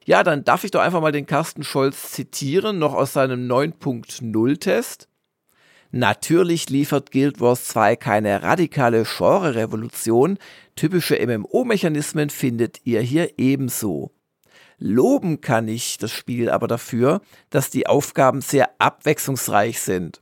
[0.06, 5.08] Ja, dann darf ich doch einfach mal den Carsten Scholz zitieren, noch aus seinem 9.0-Test.
[5.92, 10.38] Natürlich liefert Guild Wars 2 keine radikale Genre-Revolution,
[10.76, 14.12] typische MMO-Mechanismen findet ihr hier ebenso.
[14.80, 20.22] Loben kann ich das Spiel aber dafür, dass die Aufgaben sehr abwechslungsreich sind.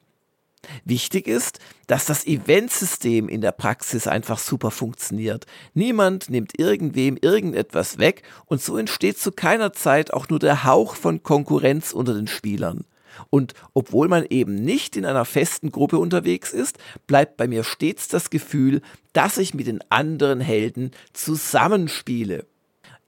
[0.83, 5.45] Wichtig ist, dass das Eventsystem in der Praxis einfach super funktioniert.
[5.73, 10.95] Niemand nimmt irgendwem irgendetwas weg und so entsteht zu keiner Zeit auch nur der Hauch
[10.95, 12.85] von Konkurrenz unter den Spielern.
[13.29, 18.07] Und obwohl man eben nicht in einer festen Gruppe unterwegs ist, bleibt bei mir stets
[18.07, 18.81] das Gefühl,
[19.13, 22.45] dass ich mit den anderen Helden zusammenspiele.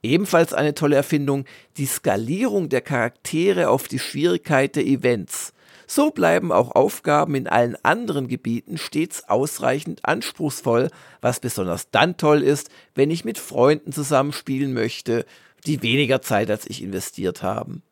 [0.02, 1.44] Ebenfalls eine tolle Erfindung,
[1.76, 5.52] die Skalierung der Charaktere auf die Schwierigkeit der Events.
[5.90, 10.90] so bleiben auch Aufgaben in allen anderen Gebieten stets ausreichend anspruchsvoll,
[11.22, 15.24] was besonders dann toll ist, wenn ich mit Freunden zusammenspielen möchte,
[15.66, 17.82] die weniger Zeit als ich investiert haben.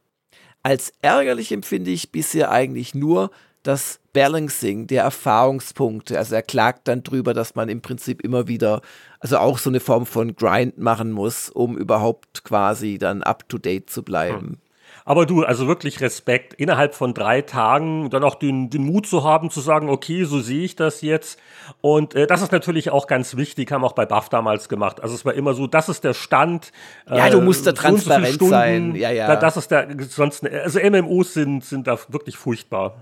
[0.67, 3.31] Als ärgerlich empfinde ich bisher eigentlich nur
[3.63, 6.19] das Balancing der Erfahrungspunkte.
[6.19, 8.81] Also er klagt dann drüber, dass man im Prinzip immer wieder,
[9.21, 13.59] also auch so eine Form von Grind machen muss, um überhaupt quasi dann up to
[13.59, 14.61] date zu bleiben.
[15.09, 19.23] Aber du, also wirklich Respekt, innerhalb von drei Tagen dann auch den, den Mut zu
[19.23, 21.39] haben, zu sagen, okay, so sehe ich das jetzt.
[21.81, 25.01] Und äh, das ist natürlich auch ganz wichtig, haben auch bei Buff damals gemacht.
[25.01, 26.73] Also es war immer so, das ist der Stand.
[27.09, 28.97] Äh, ja, du musst da transparent so sein.
[28.97, 29.37] Ja, ja.
[29.37, 32.97] das ist der, sonst, also MMOs sind, sind da wirklich furchtbar.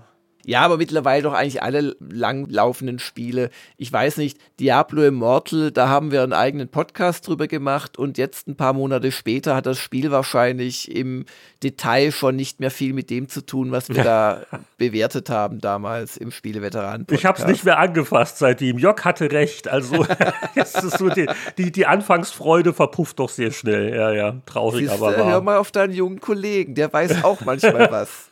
[0.45, 3.49] Ja, aber mittlerweile doch eigentlich alle langlaufenden Spiele.
[3.77, 8.47] Ich weiß nicht, Diablo Immortal, da haben wir einen eigenen Podcast drüber gemacht und jetzt
[8.47, 11.25] ein paar Monate später hat das Spiel wahrscheinlich im
[11.63, 14.43] Detail schon nicht mehr viel mit dem zu tun, was wir da
[14.77, 17.07] bewertet haben damals im Spieleveteranen.
[17.09, 18.77] Ich habe es nicht mehr angefasst seitdem.
[18.77, 19.67] Jock hatte recht.
[19.67, 20.05] Also
[20.55, 21.27] es ist so die,
[21.57, 23.95] die, die, Anfangsfreude verpufft doch sehr schnell.
[23.95, 25.31] Ja, ja, traurig, Siehste, aber wahr.
[25.31, 28.29] Hör mal auf deinen jungen Kollegen, der weiß auch manchmal was.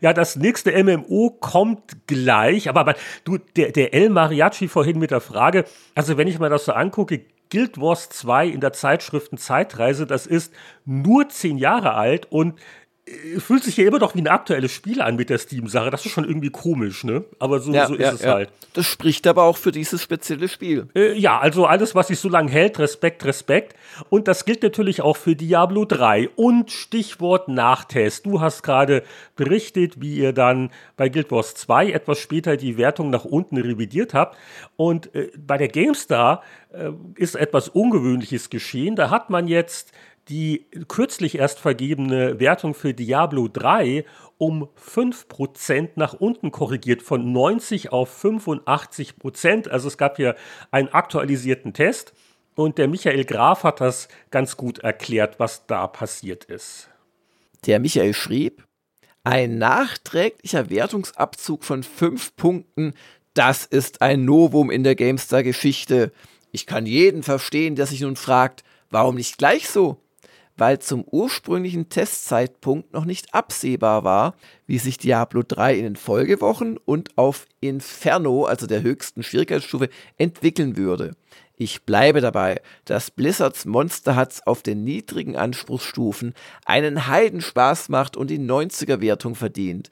[0.00, 2.68] Ja, das nächste MMO kommt gleich.
[2.68, 5.64] Aber, aber du, der, der El Mariachi vorhin mit der Frage,
[5.94, 10.26] also wenn ich mir das so angucke, Guild Wars 2 in der Zeitschriften Zeitreise, das
[10.26, 10.52] ist
[10.84, 12.58] nur zehn Jahre alt und
[13.38, 15.90] fühlt sich ja immer noch wie ein aktuelles Spiel an mit der Steam-Sache.
[15.90, 17.24] Das ist schon irgendwie komisch, ne?
[17.38, 18.34] Aber so, ja, so ist ja, es ja.
[18.34, 18.50] halt.
[18.72, 20.88] Das spricht aber auch für dieses spezielle Spiel.
[20.94, 23.76] Äh, ja, also alles, was sich so lange hält, Respekt, Respekt.
[24.08, 26.30] Und das gilt natürlich auch für Diablo 3.
[26.34, 28.24] Und Stichwort Nachtest.
[28.24, 29.02] Du hast gerade
[29.36, 34.14] berichtet, wie ihr dann bei Guild Wars 2 etwas später die Wertung nach unten revidiert
[34.14, 34.38] habt.
[34.76, 36.42] Und äh, bei der GameStar
[36.72, 38.96] äh, ist etwas Ungewöhnliches geschehen.
[38.96, 39.92] Da hat man jetzt
[40.28, 44.04] die kürzlich erst vergebene Wertung für Diablo 3
[44.38, 49.68] um 5% nach unten korrigiert, von 90 auf 85%.
[49.68, 50.34] Also es gab hier
[50.70, 52.14] einen aktualisierten Test
[52.54, 56.88] und der Michael Graf hat das ganz gut erklärt, was da passiert ist.
[57.66, 58.64] Der Michael schrieb,
[59.24, 62.94] ein nachträglicher Wertungsabzug von 5 Punkten,
[63.32, 66.12] das ist ein Novum in der GameStar-Geschichte.
[66.52, 70.03] Ich kann jeden verstehen, der sich nun fragt, warum nicht gleich so?
[70.56, 74.34] Weil zum ursprünglichen Testzeitpunkt noch nicht absehbar war,
[74.66, 80.76] wie sich Diablo 3 in den Folgewochen und auf Inferno, also der höchsten Schwierigkeitsstufe, entwickeln
[80.76, 81.12] würde.
[81.56, 86.34] Ich bleibe dabei, dass Blizzards Monster Huts auf den niedrigen Anspruchsstufen
[86.64, 89.90] einen Heidenspaß macht und die 90er Wertung verdient.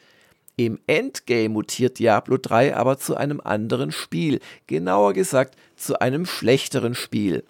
[0.56, 6.94] Im Endgame mutiert Diablo 3 aber zu einem anderen Spiel, genauer gesagt zu einem schlechteren
[6.94, 7.44] Spiel.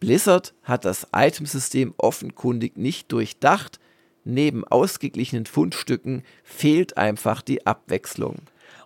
[0.00, 3.78] Blizzard hat das Itemsystem offenkundig nicht durchdacht,
[4.24, 8.36] neben ausgeglichenen Fundstücken fehlt einfach die Abwechslung.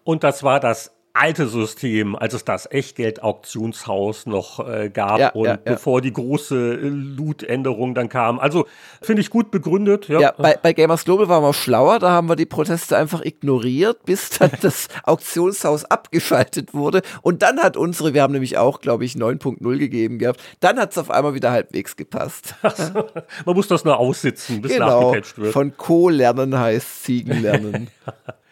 [0.03, 5.45] Und das war das alte System, als es das Echtgeld-Auktionshaus noch äh, gab ja, und
[5.45, 5.59] ja, ja.
[5.65, 8.41] bevor die große äh, Loot-Änderung dann kam.
[8.41, 8.67] Also
[9.01, 10.09] finde ich gut begründet.
[10.09, 14.05] Ja, bei, bei, Gamers Global waren wir schlauer, da haben wir die Proteste einfach ignoriert,
[14.05, 17.03] bis dann das Auktionshaus abgeschaltet wurde.
[17.23, 20.91] Und dann hat unsere, wir haben nämlich auch, glaube ich, 9.0 gegeben gehabt, dann hat
[20.91, 22.57] es auf einmal wieder halbwegs gepasst.
[23.47, 25.13] Man muss das nur aussitzen, bis genau.
[25.13, 25.53] nachgepatcht wird.
[25.53, 27.89] Von Co lernen heißt Ziegen lernen.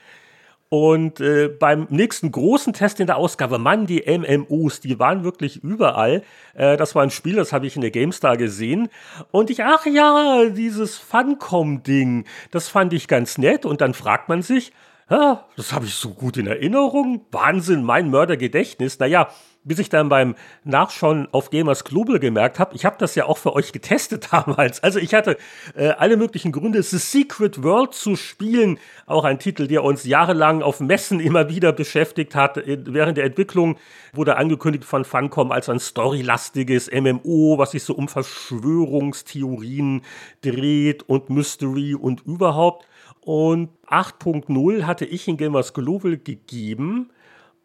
[0.72, 5.62] Und äh, beim nächsten großen Test in der Ausgabe, Mann, die MMOs, die waren wirklich
[5.62, 6.22] überall.
[6.54, 8.88] Äh, das war ein Spiel, das habe ich in der GameStar gesehen.
[9.32, 13.66] Und ich, ach ja, dieses Funcom-Ding, das fand ich ganz nett.
[13.66, 14.72] Und dann fragt man sich,
[15.08, 17.26] ah, das habe ich so gut in Erinnerung.
[17.30, 18.98] Wahnsinn, mein Mördergedächtnis.
[18.98, 19.28] Naja,
[19.64, 20.34] bis ich dann beim
[20.64, 24.82] Nachschauen auf Gamers Global gemerkt habe, ich habe das ja auch für euch getestet damals.
[24.82, 25.36] Also ich hatte
[25.74, 28.78] äh, alle möglichen Gründe, The Secret World zu spielen.
[29.06, 32.60] Auch ein Titel, der uns jahrelang auf Messen immer wieder beschäftigt hat.
[32.66, 33.76] Während der Entwicklung
[34.12, 40.02] wurde angekündigt von Funcom als ein storylastiges MMO, was sich so um Verschwörungstheorien
[40.42, 42.86] dreht und Mystery und überhaupt.
[43.20, 47.10] Und 8.0 hatte ich in Gamers Global gegeben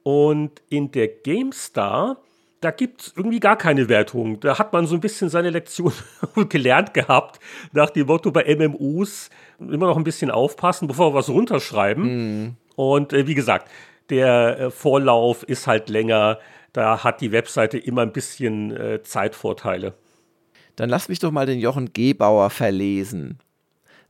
[0.08, 2.16] und in der GameStar,
[2.62, 4.40] da gibt es irgendwie gar keine Wertung.
[4.40, 5.92] Da hat man so ein bisschen seine Lektion
[6.48, 7.42] gelernt gehabt,
[7.74, 9.30] nach dem Motto bei MMOs
[9.60, 12.46] immer noch ein bisschen aufpassen, bevor wir was runterschreiben.
[12.46, 12.56] Mm.
[12.78, 13.70] Und äh, wie gesagt,
[14.10, 16.40] der äh, Vorlauf ist halt länger.
[16.72, 19.94] Da hat die Webseite immer ein bisschen äh, Zeitvorteile.
[20.78, 23.40] Dann lass mich doch mal den Jochen Gebauer verlesen.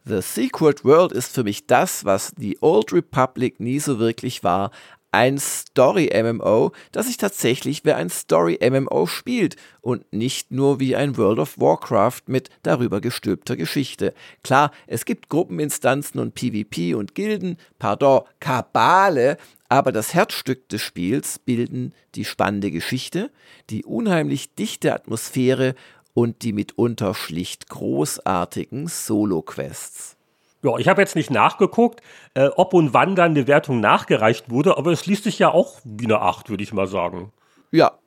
[0.08, 4.72] The Secret World ist für mich das, was die Old Republic nie so wirklich war,
[5.18, 11.40] ein Story-MMO, das sich tatsächlich wie ein Story-MMO spielt und nicht nur wie ein World
[11.40, 14.14] of Warcraft mit darüber gestülpter Geschichte.
[14.44, 19.38] Klar, es gibt Gruppeninstanzen und PvP und Gilden, pardon, Kabale,
[19.70, 23.32] aber das Herzstück des Spiels bilden die spannende Geschichte,
[23.72, 25.74] die unheimlich dichte Atmosphäre
[26.14, 30.17] und die mitunter schlicht großartigen Solo-Quests.
[30.64, 32.02] Ja, ich habe jetzt nicht nachgeguckt,
[32.34, 35.80] äh, ob und wann dann eine Wertung nachgereicht wurde, aber es liest sich ja auch
[35.84, 37.32] wie eine 8, würde ich mal sagen.
[37.72, 38.00] Ja,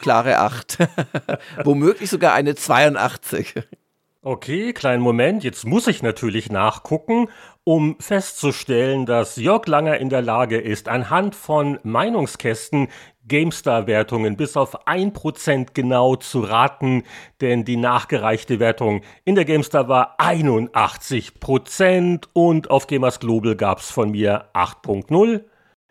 [0.00, 0.78] klare 8.
[1.64, 3.54] Womöglich sogar eine 82.
[4.20, 5.44] Okay, kleinen Moment.
[5.44, 7.28] Jetzt muss ich natürlich nachgucken,
[7.64, 12.88] um festzustellen, dass Jörg Langer in der Lage ist, anhand von Meinungskästen
[13.28, 17.04] GameStar-Wertungen bis auf 1% genau zu raten,
[17.40, 23.90] denn die nachgereichte Wertung in der GameStar war 81% und auf Gamers Global gab es
[23.90, 25.44] von mir 8.0.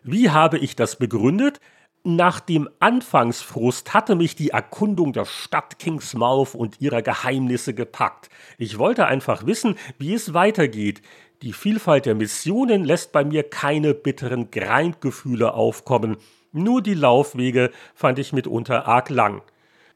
[0.03, 1.59] Wie habe ich das begründet?
[2.03, 8.29] Nach dem Anfangsfrust hatte mich die Erkundung der Stadt Kingsmouth und ihrer Geheimnisse gepackt.
[8.57, 11.01] Ich wollte einfach wissen, wie es weitergeht.
[11.41, 16.15] Die Vielfalt der Missionen lässt bei mir keine bitteren Grindgefühle aufkommen.
[16.51, 19.41] Nur die Laufwege fand ich mitunter arg lang.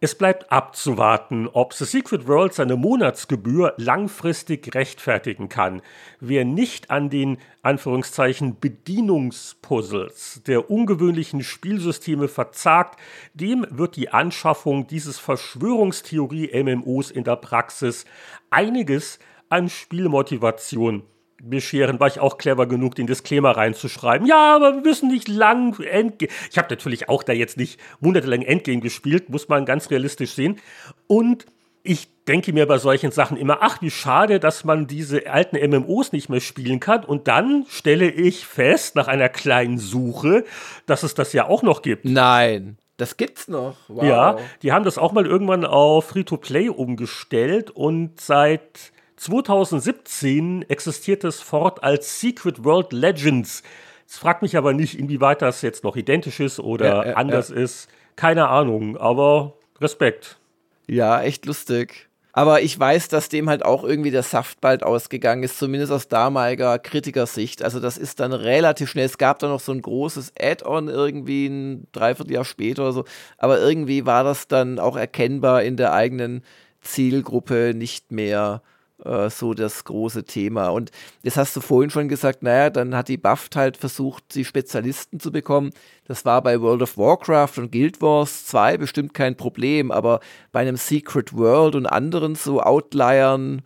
[0.04, 5.84] Es bleibt abzuwarten, ob The Secret World seine Monatsgebühr langfristig rechtfertigen kann.
[6.20, 13.00] Wer nicht an den Anführungszeichen Bedienungspuzzles der ungewöhnlichen Spielsysteme verzagt,
[13.36, 18.06] dem wird die Anschaffung dieses Verschwörungstheorie-MMOs in der Praxis
[18.50, 21.04] einiges an Spielmotivation
[21.50, 24.28] bescheren, war ich auch clever genug, den Disclaimer reinzuschreiben.
[24.28, 26.32] Ja, aber wir müssen nicht lang Endgame.
[26.50, 30.60] Ich habe natürlich auch da jetzt nicht monatelang Endgame gespielt, muss man ganz realistisch sehen.
[31.08, 31.46] Und
[31.84, 36.12] ich denke mir bei solchen Sachen immer, ach, wie schade, dass man diese alten MMOs
[36.12, 37.04] nicht mehr spielen kann.
[37.04, 40.46] Und dann stelle ich fest, nach einer kleinen Suche,
[40.86, 42.06] dass es das ja auch noch gibt.
[42.06, 42.78] Nein.
[42.98, 43.78] Das gibt's noch.
[43.88, 44.04] Wow.
[44.04, 48.92] Ja, die haben das auch mal irgendwann auf Free-to-Play umgestellt und seit
[49.22, 53.62] 2017 existiert es fort als Secret World Legends.
[54.08, 57.50] Es fragt mich aber nicht, inwieweit das jetzt noch identisch ist oder ja, ja, anders
[57.50, 57.58] ja.
[57.58, 57.88] ist.
[58.16, 60.40] Keine Ahnung, aber Respekt.
[60.88, 62.10] Ja, echt lustig.
[62.34, 66.08] Aber ich weiß, dass dem halt auch irgendwie der Saft bald ausgegangen ist, zumindest aus
[66.08, 67.62] damaliger Kritikersicht.
[67.62, 69.06] Also das ist dann relativ schnell.
[69.06, 73.06] Es gab da noch so ein großes Add-on irgendwie ein Dreivierteljahr später oder so.
[73.38, 76.44] Aber irgendwie war das dann auch erkennbar in der eigenen
[76.82, 78.64] Zielgruppe nicht mehr
[79.06, 80.70] äh, so das große Thema.
[80.70, 80.92] Und
[81.24, 85.20] das hast du vorhin schon gesagt, naja, dann hat die BAFT halt versucht, die Spezialisten
[85.20, 85.72] zu bekommen.
[86.06, 90.20] Das war bei World of Warcraft und Guild Wars 2 bestimmt kein Problem, aber
[90.52, 93.62] bei einem Secret World und anderen so Outliern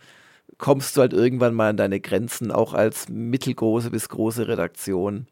[0.58, 5.26] kommst du halt irgendwann mal an deine Grenzen, auch als mittelgroße bis große Redaktion.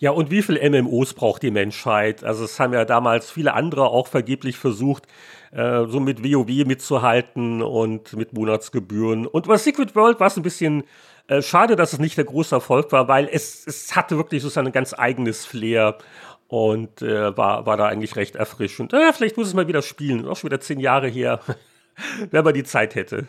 [0.00, 2.22] Ja, und wie viele MMOs braucht die Menschheit?
[2.22, 5.06] Also es haben ja damals viele andere auch vergeblich versucht,
[5.50, 9.26] äh, so mit WoW mitzuhalten und mit Monatsgebühren.
[9.26, 10.84] Und bei Secret World war es ein bisschen
[11.26, 14.48] äh, schade, dass es nicht der große Erfolg war, weil es, es hatte wirklich so
[14.48, 15.98] sein ganz eigenes Flair
[16.46, 18.92] und äh, war, war da eigentlich recht erfrischend.
[18.92, 21.40] Äh, vielleicht muss es mal wieder spielen, auch schon wieder zehn Jahre her,
[22.30, 23.26] wenn man die Zeit hätte.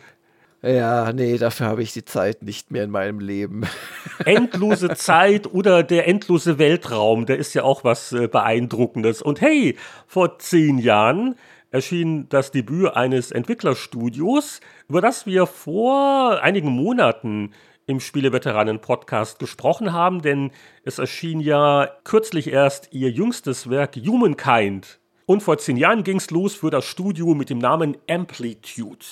[0.61, 3.65] Ja, nee, dafür habe ich die Zeit nicht mehr in meinem Leben.
[4.25, 9.21] Endlose Zeit oder der endlose Weltraum, der ist ja auch was äh, Beeindruckendes.
[9.21, 11.35] Und hey, vor zehn Jahren
[11.71, 17.53] erschien das Debüt eines Entwicklerstudios, über das wir vor einigen Monaten
[17.85, 20.51] im Spieleveteranen-Podcast gesprochen haben, denn
[20.83, 24.99] es erschien ja kürzlich erst ihr jüngstes Werk Humankind.
[25.25, 29.05] Und vor zehn Jahren ging es los für das Studio mit dem Namen Amplitude.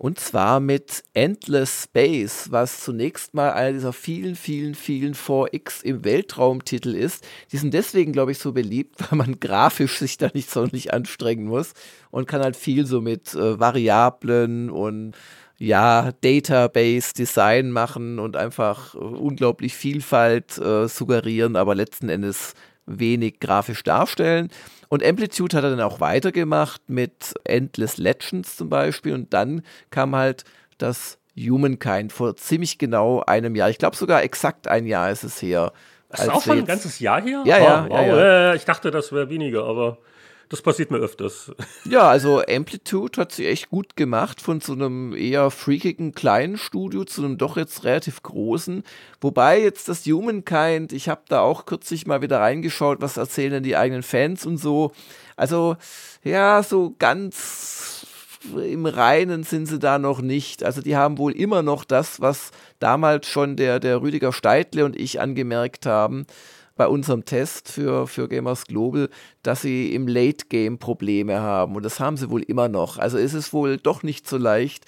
[0.00, 6.06] Und zwar mit Endless Space, was zunächst mal einer dieser vielen, vielen, vielen 4X im
[6.06, 7.22] Weltraumtitel ist.
[7.52, 11.44] Die sind deswegen, glaube ich, so beliebt, weil man grafisch sich da nicht sonderlich anstrengen
[11.44, 11.74] muss
[12.10, 15.12] und kann halt viel so mit äh, Variablen und
[15.58, 22.54] ja, Database-Design machen und einfach äh, unglaublich Vielfalt äh, suggerieren, aber letzten Endes
[22.86, 24.48] wenig grafisch darstellen.
[24.90, 29.14] Und Amplitude hat er dann auch weitergemacht mit Endless Legends zum Beispiel.
[29.14, 30.44] Und dann kam halt
[30.78, 33.70] das Humankind vor ziemlich genau einem Jahr.
[33.70, 35.72] Ich glaube sogar exakt ein Jahr ist es her.
[36.08, 37.44] Das ist auch schon ein ganzes Jahr her?
[37.46, 37.98] Ja, ja, wow.
[38.00, 38.54] ja, ja.
[38.54, 39.98] Ich dachte, das wäre weniger, aber
[40.50, 41.52] das passiert mir öfters.
[41.88, 47.04] Ja, also Amplitude hat sich echt gut gemacht von so einem eher freakigen kleinen Studio
[47.04, 48.82] zu einem doch jetzt relativ großen.
[49.20, 53.62] Wobei jetzt das Humankind, ich habe da auch kürzlich mal wieder reingeschaut, was erzählen denn
[53.62, 54.92] die eigenen Fans und so.
[55.36, 55.76] Also
[56.22, 58.06] ja, so ganz
[58.54, 60.64] im Reinen sind sie da noch nicht.
[60.64, 64.98] Also die haben wohl immer noch das, was damals schon der, der Rüdiger Steitle und
[64.98, 66.26] ich angemerkt haben
[66.80, 69.10] bei unserem Test für, für Gamers Global,
[69.42, 71.76] dass sie im Late Game Probleme haben.
[71.76, 72.96] Und das haben sie wohl immer noch.
[72.96, 74.86] Also ist es wohl doch nicht so leicht,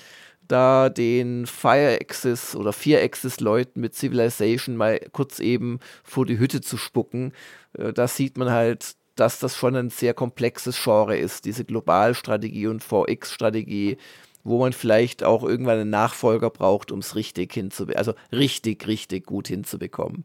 [0.49, 6.39] da den Fire Access oder Fear Access Leuten mit Civilization mal kurz eben vor die
[6.39, 7.35] Hütte zu spucken.
[7.75, 12.69] Äh, da sieht man halt, dass das schon ein sehr komplexes Genre ist, diese Globalstrategie
[12.69, 13.99] und VX-Strategie,
[14.45, 19.27] wo man vielleicht auch irgendwann einen Nachfolger braucht, um es richtig hinzubekommen, also richtig, richtig
[19.27, 20.25] gut hinzubekommen.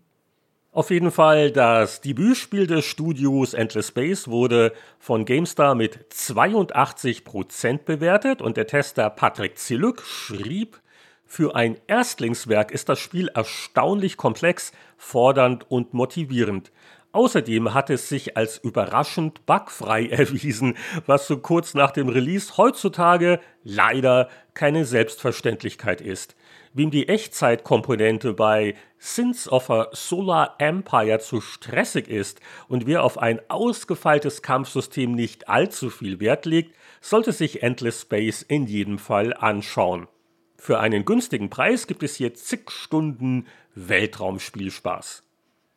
[0.78, 8.44] Auf jeden Fall, das Debütspiel des Studios Endless Space wurde von GameStar mit 82% bewertet
[8.44, 10.80] und der Tester Patrick Ziluk schrieb,
[11.26, 16.72] für ein Erstlingswerk ist das Spiel erstaunlich komplex, fordernd und motivierend.
[17.12, 23.40] Außerdem hat es sich als überraschend bugfrei erwiesen, was so kurz nach dem Release heutzutage
[23.64, 26.36] leider keine Selbstverständlichkeit ist.
[26.78, 33.18] Wem die Echtzeitkomponente bei Sins of a Solar Empire zu stressig ist und wer auf
[33.18, 39.34] ein ausgefeiltes Kampfsystem nicht allzu viel Wert legt, sollte sich Endless Space in jedem Fall
[39.34, 40.08] anschauen.
[40.56, 45.24] Für einen günstigen Preis gibt es hier zig Stunden Weltraumspielspaß.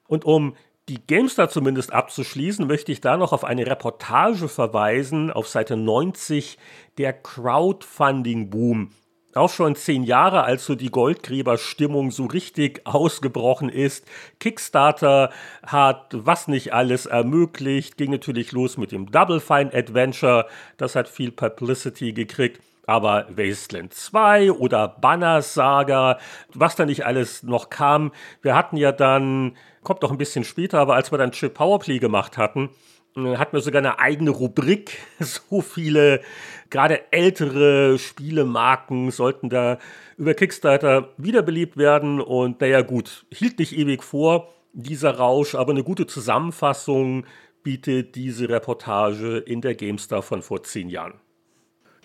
[0.06, 0.54] Und um
[0.90, 6.58] die GameStar zumindest abzuschließen, möchte ich da noch auf eine Reportage verweisen auf Seite 90
[6.98, 8.90] der Crowdfunding-Boom
[9.34, 14.06] auch schon zehn Jahre, als so die Goldgräberstimmung so richtig ausgebrochen ist.
[14.38, 15.30] Kickstarter
[15.66, 21.08] hat was nicht alles ermöglicht, ging natürlich los mit dem Double Fine Adventure, das hat
[21.08, 22.60] viel Publicity gekriegt.
[22.86, 26.18] Aber Wasteland 2 oder Banner Saga,
[26.54, 28.10] was da nicht alles noch kam.
[28.42, 32.00] Wir hatten ja dann, kommt doch ein bisschen später, aber als wir dann Chip Powerplay
[32.00, 32.70] gemacht hatten,
[33.16, 34.98] äh, hatten wir sogar eine eigene Rubrik.
[35.20, 36.22] So viele
[36.70, 39.78] gerade ältere Spielemarken sollten da
[40.16, 42.20] über Kickstarter wiederbelebt werden.
[42.20, 47.26] Und naja, gut, hielt nicht ewig vor, dieser Rausch, aber eine gute Zusammenfassung
[47.62, 51.14] bietet diese Reportage in der GameStar von vor zehn Jahren.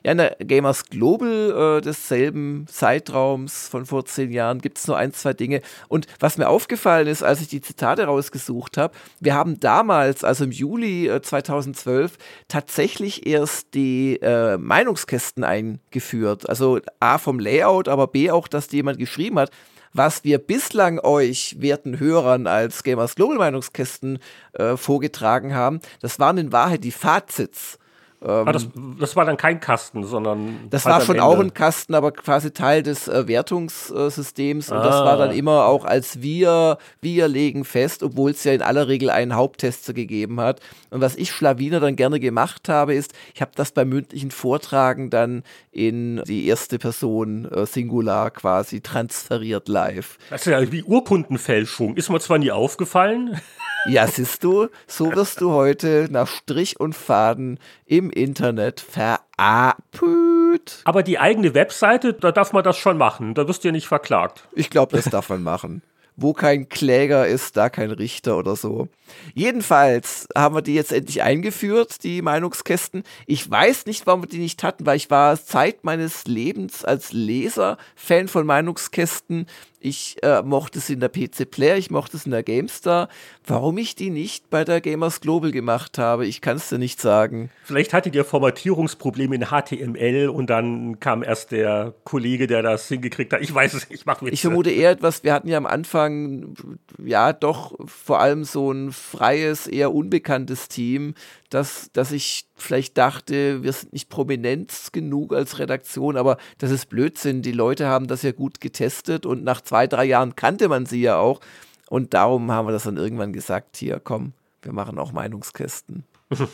[0.05, 4.97] Ja, in der Gamers Global äh, desselben Zeitraums von vor zehn Jahren gibt es nur
[4.97, 5.61] ein, zwei Dinge.
[5.87, 10.43] Und was mir aufgefallen ist, als ich die Zitate rausgesucht habe, wir haben damals, also
[10.43, 16.47] im Juli äh, 2012, tatsächlich erst die äh, Meinungskästen eingeführt.
[16.47, 19.49] Also A vom Layout, aber B auch, dass die jemand geschrieben hat
[19.97, 24.19] was wir bislang euch werten Hörern als Gamers Global Meinungskästen
[24.51, 27.79] äh, vorgetragen haben, das waren in Wahrheit die Fazits
[28.25, 28.67] ähm, ah, das,
[28.99, 30.67] das, war dann kein Kasten, sondern.
[30.71, 34.71] Das halt war schon auch ein Kasten, aber quasi Teil des äh, Wertungssystems.
[34.71, 34.77] Ah.
[34.77, 35.33] Und das war dann ah.
[35.33, 39.93] immer auch als wir, wir legen fest, obwohl es ja in aller Regel einen Haupttester
[39.93, 40.59] gegeben hat.
[40.89, 45.11] Und was ich Schlawiner dann gerne gemacht habe, ist, ich habe das beim mündlichen Vortragen
[45.11, 50.17] dann in die erste Person äh, Singular quasi transferiert live.
[50.31, 51.95] Das ist ja wie Urkundenfälschung.
[51.95, 53.39] Ist mir zwar nie aufgefallen.
[53.87, 60.81] Ja, siehst du, so wirst du heute nach Strich und Faden im Internet verapelt.
[60.85, 63.33] Aber die eigene Webseite, da darf man das schon machen.
[63.33, 64.47] Da wirst du ja nicht verklagt.
[64.53, 65.81] Ich glaube, das darf man machen.
[66.17, 68.87] Wo kein Kläger ist, da kein Richter oder so.
[69.33, 73.03] Jedenfalls haben wir die jetzt endlich eingeführt, die Meinungskästen.
[73.27, 77.11] Ich weiß nicht, warum wir die nicht hatten, weil ich war Zeit meines Lebens als
[77.11, 79.47] Leser Fan von Meinungskästen
[79.85, 83.07] ich äh, mochte es in der PC Player, ich mochte es in der GameStar.
[83.45, 86.99] Warum ich die nicht bei der Gamers Global gemacht habe, ich kann es dir nicht
[86.99, 87.51] sagen.
[87.63, 93.31] Vielleicht hattet ihr Formatierungsprobleme in HTML und dann kam erst der Kollege, der das hingekriegt
[93.31, 93.41] hat.
[93.41, 96.55] Ich weiß es, ich mache Ich vermute eher etwas, wir hatten ja am Anfang
[97.03, 101.13] ja doch vor allem so ein freies, eher unbekanntes Team,
[101.49, 106.89] dass, dass ich vielleicht dachte, wir sind nicht prominent genug als Redaktion, aber das ist
[106.89, 107.41] Blödsinn.
[107.41, 111.01] Die Leute haben das ja gut getestet und nach zwei, drei Jahren kannte man sie
[111.01, 111.41] ja auch.
[111.89, 116.05] Und darum haben wir das dann irgendwann gesagt, hier, komm, wir machen auch Meinungskästen.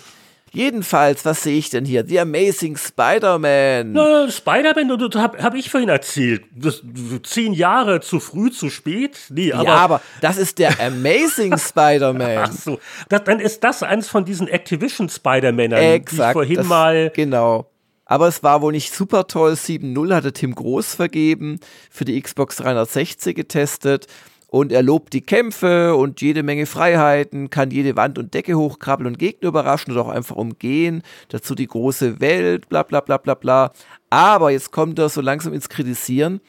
[0.53, 2.05] Jedenfalls, was sehe ich denn hier?
[2.05, 3.93] The Amazing Spider-Man.
[3.93, 6.43] No, Spider-Man, das habe hab ich vorhin erzählt.
[6.53, 6.83] Das,
[7.23, 9.17] zehn Jahre zu früh, zu spät?
[9.29, 9.63] Nee, aber.
[9.63, 12.37] Ja, aber das ist der Amazing Spider-Man.
[12.37, 12.79] Ach so.
[13.07, 17.11] Das, dann ist das eins von diesen Activision Spider-Männern, die ich vorhin das, mal.
[17.15, 17.70] Genau.
[18.11, 19.53] Aber es war wohl nicht super toll.
[19.53, 24.07] 7.0 hatte Tim Groß vergeben, für die Xbox 360 getestet
[24.47, 29.07] und er lobt die Kämpfe und jede Menge Freiheiten, kann jede Wand und Decke hochkrabbeln
[29.07, 31.03] und Gegner überraschen oder auch einfach umgehen.
[31.29, 33.71] Dazu die große Welt, bla bla bla bla bla.
[34.09, 36.41] Aber jetzt kommt er so langsam ins Kritisieren.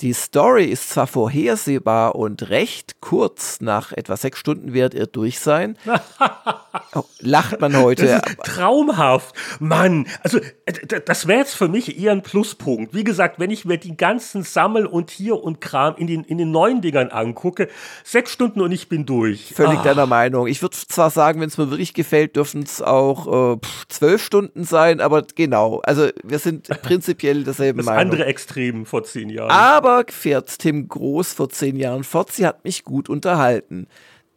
[0.00, 5.40] Die Story ist zwar vorhersehbar und recht kurz, nach etwa sechs Stunden wird ihr durch
[5.40, 5.76] sein.
[6.94, 8.22] oh, lacht man heute.
[8.42, 9.34] traumhaft.
[9.58, 12.94] Mann, also äh, das wäre jetzt für mich eher ein Pluspunkt.
[12.94, 16.38] Wie gesagt, wenn ich mir die ganzen Sammel- und Hier- und Kram in den, in
[16.38, 17.68] den neuen Dingern angucke,
[18.02, 19.52] sechs Stunden und ich bin durch.
[19.54, 19.82] Völlig ah.
[19.82, 20.46] deiner Meinung.
[20.46, 24.64] Ich würde zwar sagen, wenn es mir wirklich gefällt, dürfen es auch äh, zwölf Stunden
[24.64, 25.80] sein, aber genau.
[25.84, 27.98] Also wir sind prinzipiell derselben das Meinung.
[27.98, 29.50] Das andere Extrem vor zehn Jahren.
[29.50, 33.86] Aber aber fährt Tim Groß vor zehn Jahren fort, sie hat mich gut unterhalten.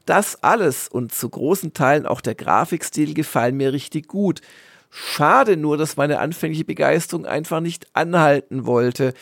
[0.05, 4.41] Das alles und zu großen Teilen auch der Grafikstil gefallen mir richtig gut.
[4.89, 9.13] Schade nur, dass meine anfängliche Begeisterung einfach nicht anhalten wollte.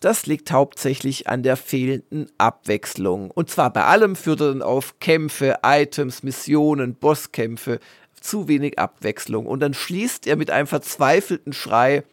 [0.00, 3.30] Das liegt hauptsächlich an der fehlenden Abwechslung.
[3.32, 7.80] Und zwar bei allem führt er dann auf Kämpfe, Items, Missionen, Bosskämpfe.
[8.20, 9.46] Zu wenig Abwechslung.
[9.46, 12.04] Und dann schließt er mit einem verzweifelten Schrei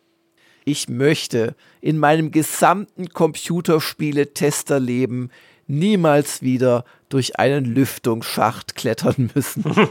[0.65, 5.31] ich möchte in meinem gesamten Computerspiele-Testerleben
[5.67, 9.63] niemals wieder durch einen Lüftungsschacht klettern müssen.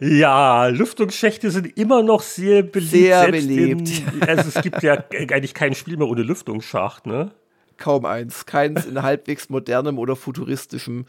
[0.00, 2.90] Ja, Lüftungsschächte sind immer noch sehr beliebt.
[2.90, 3.90] Sehr beliebt.
[4.14, 7.32] In, also es gibt ja eigentlich kein Spiel mehr ohne Lüftungsschacht, ne?
[7.76, 8.46] Kaum eins.
[8.46, 11.04] Keins in halbwegs modernem oder futuristischem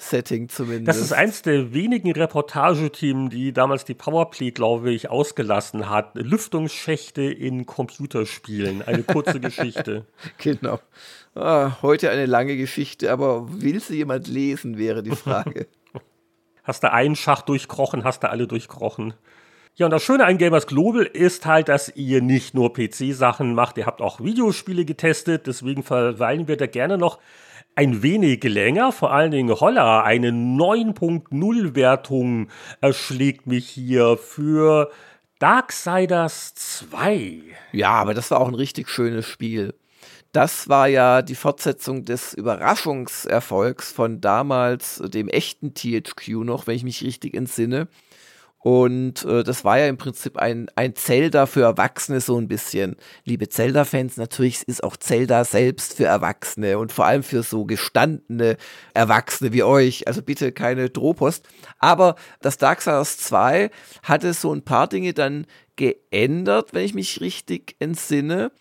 [0.00, 0.88] Setting zumindest.
[0.88, 6.14] Das ist eins der wenigen Reportageteams, die damals die Powerplay, glaube ich, ausgelassen hat.
[6.14, 8.82] Lüftungsschächte in Computerspielen.
[8.82, 10.06] Eine kurze Geschichte.
[10.38, 10.80] Genau.
[11.34, 15.66] Ah, heute eine lange Geschichte, aber will sie jemand lesen, wäre die Frage.
[16.64, 19.14] hast du einen Schacht durchkrochen, hast du alle durchkrochen.
[19.76, 23.78] Ja, und das Schöne an Gamers Global ist halt, dass ihr nicht nur PC-Sachen macht,
[23.78, 27.18] ihr habt auch Videospiele getestet, deswegen verweilen wir da gerne noch
[27.80, 32.48] ein wenig länger, vor allen Dingen Holla, eine 9.0 Wertung
[32.82, 34.90] erschlägt mich hier für
[35.38, 37.40] Darksiders 2.
[37.72, 39.72] Ja, aber das war auch ein richtig schönes Spiel.
[40.32, 46.84] Das war ja die Fortsetzung des Überraschungserfolgs von damals dem echten THQ noch, wenn ich
[46.84, 47.88] mich richtig entsinne.
[48.62, 52.96] Und äh, das war ja im Prinzip ein, ein Zelda für Erwachsene so ein bisschen.
[53.24, 58.58] Liebe Zelda-Fans, natürlich ist auch Zelda selbst für Erwachsene und vor allem für so gestandene
[58.92, 60.06] Erwachsene wie euch.
[60.06, 61.48] Also bitte keine Drohpost.
[61.78, 63.70] Aber das Darksiders 2
[64.02, 65.46] hatte so ein paar Dinge dann
[65.76, 68.52] geändert, wenn ich mich richtig entsinne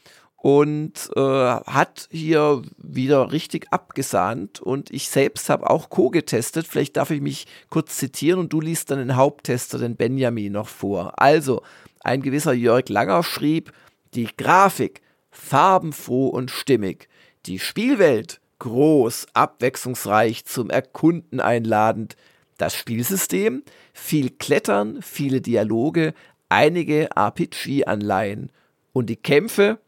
[0.42, 4.62] und äh, hat hier wieder richtig abgesahnt.
[4.62, 6.66] Und ich selbst habe auch Co getestet.
[6.66, 10.70] Vielleicht darf ich mich kurz zitieren und du liest dann den Haupttester, den Benjamin, noch
[10.70, 11.22] vor.
[11.22, 11.62] Also,
[12.02, 13.74] ein gewisser Jörg Langer schrieb,
[14.14, 17.10] die Grafik farbenfroh und stimmig,
[17.46, 22.16] die Spielwelt groß, abwechslungsreich, zum Erkunden einladend,
[22.58, 23.64] das Spielsystem,
[23.94, 26.14] viel Klettern, viele Dialoge,
[26.50, 28.52] einige RPG-Anleihen
[28.92, 29.80] und die Kämpfe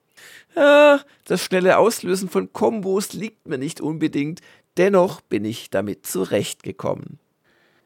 [0.55, 4.41] ja, das schnelle Auslösen von Kombos liegt mir nicht unbedingt,
[4.77, 7.19] dennoch bin ich damit zurechtgekommen.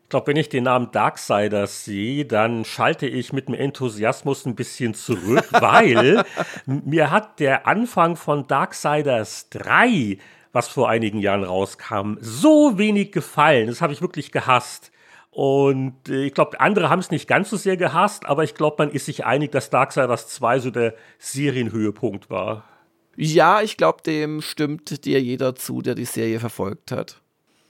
[0.04, 4.56] Ich glaube, wenn ich den Namen Darksiders sehe, dann schalte ich mit dem Enthusiasmus ein
[4.56, 6.24] bisschen zurück, weil
[6.66, 10.20] mir hat der Anfang von Darksiders 3,
[10.52, 13.68] was vor einigen Jahren rauskam, so wenig gefallen.
[13.68, 14.92] Das habe ich wirklich gehasst.
[15.36, 18.78] Und äh, ich glaube, andere haben es nicht ganz so sehr gehasst, aber ich glaube,
[18.80, 22.64] man ist sich einig, dass Darksiders 2 so der Serienhöhepunkt war.
[23.18, 27.22] Ja, ich glaube, dem stimmt dir jeder zu, der die Serie verfolgt hat.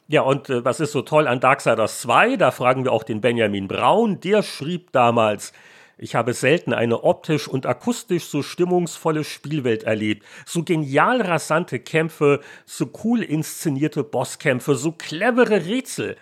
[0.08, 2.36] Ja, und äh, was ist so toll an Darksiders 2?
[2.36, 4.20] Da fragen wir auch den Benjamin Braun.
[4.20, 5.52] Der schrieb damals,
[5.98, 10.24] ich habe selten eine optisch und akustisch so stimmungsvolle Spielwelt erlebt.
[10.46, 16.16] So genial rasante Kämpfe, so cool inszenierte Bosskämpfe, so clevere Rätsel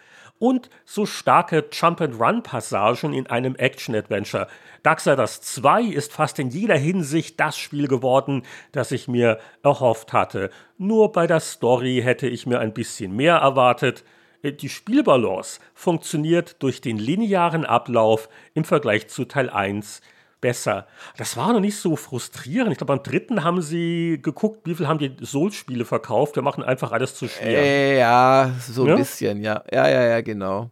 [0.43, 4.47] und so starke Jump-and-Run-Passagen in einem Action-Adventure.
[4.83, 10.49] Darksiders 2 ist fast in jeder Hinsicht das Spiel geworden, das ich mir erhofft hatte.
[10.77, 14.03] Nur bei der Story hätte ich mir ein bisschen mehr erwartet.
[14.43, 20.01] Die Spielbalance funktioniert durch den linearen Ablauf im Vergleich zu Teil 1
[20.43, 20.85] besser.
[21.17, 22.73] Das war noch nicht so frustrierend.
[22.73, 26.35] Ich glaube, beim dritten haben sie geguckt, wie viel haben die Souls-Spiele verkauft.
[26.35, 27.63] Wir machen einfach alles zu schwer.
[27.63, 28.95] Äh, ja, so ein ja?
[28.97, 29.63] bisschen, ja.
[29.71, 30.69] Ja, ja, ja, genau.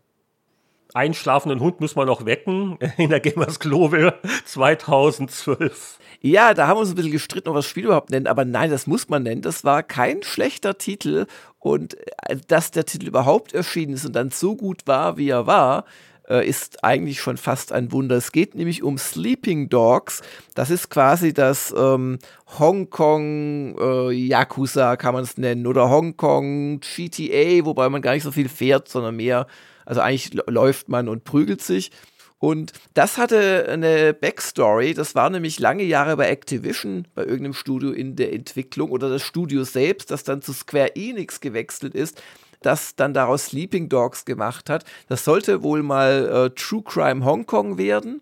[0.93, 5.99] Einen schlafenden Hund müssen wir noch wecken in der Gamers Global 2012.
[6.19, 8.43] Ja, da haben wir uns ein bisschen gestritten, ob wir das Spiel überhaupt nennen, aber
[8.43, 9.41] nein, das muss man nennen.
[9.41, 11.27] Das war kein schlechter Titel
[11.59, 11.95] und
[12.27, 15.85] äh, dass der Titel überhaupt erschienen ist und dann so gut war, wie er war,
[16.31, 18.15] äh, ist eigentlich schon fast ein Wunder.
[18.15, 20.21] Es geht nämlich um Sleeping Dogs.
[20.55, 22.19] Das ist quasi das ähm,
[22.57, 28.31] Hongkong äh, Yakuza, kann man es nennen, oder Hongkong GTA, wobei man gar nicht so
[28.31, 29.45] viel fährt, sondern mehr,
[29.85, 31.91] also eigentlich läuft man und prügelt sich.
[32.39, 34.95] Und das hatte eine Backstory.
[34.95, 39.21] Das war nämlich lange Jahre bei Activision, bei irgendeinem Studio in der Entwicklung oder das
[39.21, 42.19] Studio selbst, das dann zu Square Enix gewechselt ist,
[42.61, 44.85] das dann daraus Sleeping Dogs gemacht hat.
[45.07, 48.21] Das sollte wohl mal äh, True Crime Hong Kong werden.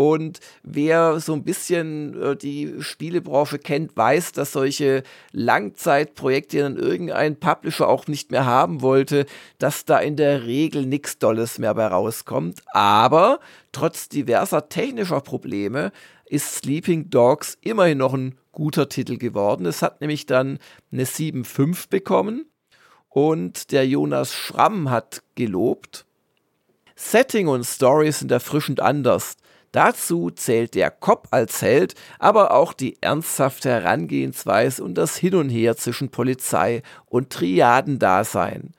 [0.00, 5.02] Und wer so ein bisschen äh, die Spielebranche kennt, weiß, dass solche
[5.32, 9.26] Langzeitprojekte, die dann irgendein Publisher auch nicht mehr haben wollte,
[9.58, 12.62] dass da in der Regel nichts Dolles mehr bei rauskommt.
[12.72, 13.40] Aber
[13.72, 15.92] trotz diverser technischer Probleme
[16.24, 19.66] ist Sleeping Dogs immerhin noch ein guter Titel geworden.
[19.66, 20.58] Es hat nämlich dann
[20.90, 22.46] eine 7.5 bekommen
[23.10, 26.06] und der Jonas Schramm hat gelobt.
[26.96, 29.36] Setting und Story sind erfrischend anders.
[29.72, 35.48] Dazu zählt der Cop als Held, aber auch die ernsthafte Herangehensweise und das Hin und
[35.48, 38.72] Her zwischen Polizei und Triadendasein.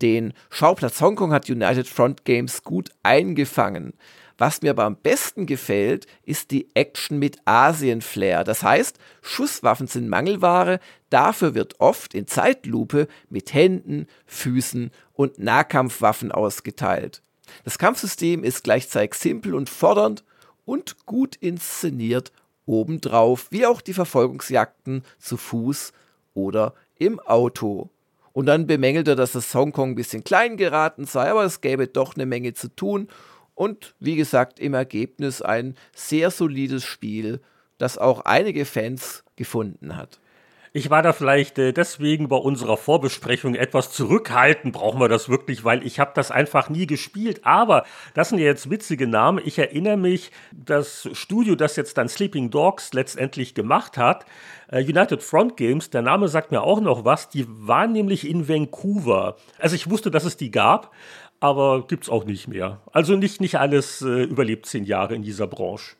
[0.00, 3.94] Den Schauplatz Hongkong hat United Front Games gut eingefangen.
[4.38, 8.44] Was mir aber am besten gefällt, ist die Action mit Asien-Flair.
[8.44, 10.80] Das heißt, Schusswaffen sind Mangelware,
[11.10, 17.22] dafür wird oft in Zeitlupe mit Händen, Füßen und Nahkampfwaffen ausgeteilt.
[17.64, 20.24] Das Kampfsystem ist gleichzeitig simpel und fordernd
[20.64, 22.32] und gut inszeniert
[22.66, 25.92] obendrauf, wie auch die Verfolgungsjagden zu Fuß
[26.34, 27.90] oder im Auto.
[28.32, 31.86] Und dann bemängelt er, dass das Hongkong ein bisschen klein geraten sei, aber es gäbe
[31.86, 33.08] doch eine Menge zu tun.
[33.62, 37.40] Und wie gesagt, im Ergebnis ein sehr solides Spiel,
[37.78, 40.18] das auch einige Fans gefunden hat.
[40.72, 44.72] Ich war da vielleicht äh, deswegen bei unserer Vorbesprechung etwas zurückhaltend.
[44.72, 47.42] Brauchen wir das wirklich, weil ich habe das einfach nie gespielt.
[47.44, 47.84] Aber
[48.14, 49.40] das sind ja jetzt witzige Namen.
[49.44, 54.24] Ich erinnere mich, das Studio, das jetzt dann Sleeping Dogs letztendlich gemacht hat,
[54.68, 57.28] äh, United Front Games, der Name sagt mir auch noch was.
[57.28, 59.36] Die waren nämlich in Vancouver.
[59.58, 60.90] Also ich wusste, dass es die gab,
[61.42, 62.80] aber gibt's auch nicht mehr.
[62.92, 65.96] Also nicht, nicht alles äh, überlebt zehn Jahre in dieser Branche.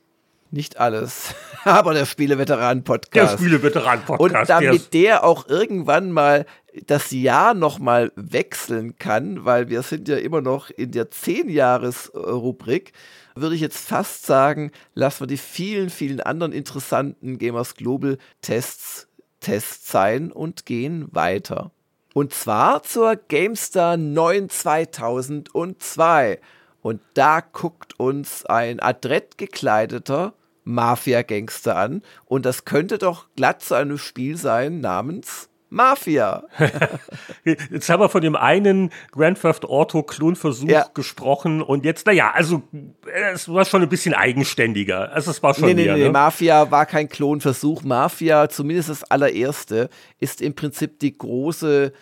[0.52, 3.32] Nicht alles, aber der Spieleveteran-Podcast.
[3.32, 4.20] Der Spieleveteran-Podcast.
[4.20, 6.47] Und damit der auch irgendwann mal
[6.86, 12.93] das Jahr nochmal wechseln kann, weil wir sind ja immer noch in der 10-Jahres-Rubrik,
[13.35, 19.09] würde ich jetzt fast sagen, lassen wir die vielen, vielen anderen interessanten Gamers Global Tests
[19.40, 21.73] Tests sein und gehen weiter.
[22.14, 26.40] Und zwar zur GameStar 9 2002.
[26.82, 30.34] Und da guckt uns ein adrett gekleideter
[30.64, 32.02] Mafia-Gangster an.
[32.26, 36.44] Und das könnte doch glatt zu einem Spiel sein namens Mafia.
[37.44, 40.86] jetzt haben wir von dem einen Grand Theft Auto Klonversuch ja.
[40.93, 42.62] gesprochen und jetzt, naja, also
[43.32, 45.12] es war schon ein bisschen eigenständiger.
[45.12, 46.11] Also es war schon nee, nee, mehr, nee, ne?
[46.11, 47.82] Mafia war kein Klonversuch.
[47.82, 49.89] Mafia, zumindest das allererste,
[50.20, 51.93] ist im Prinzip die große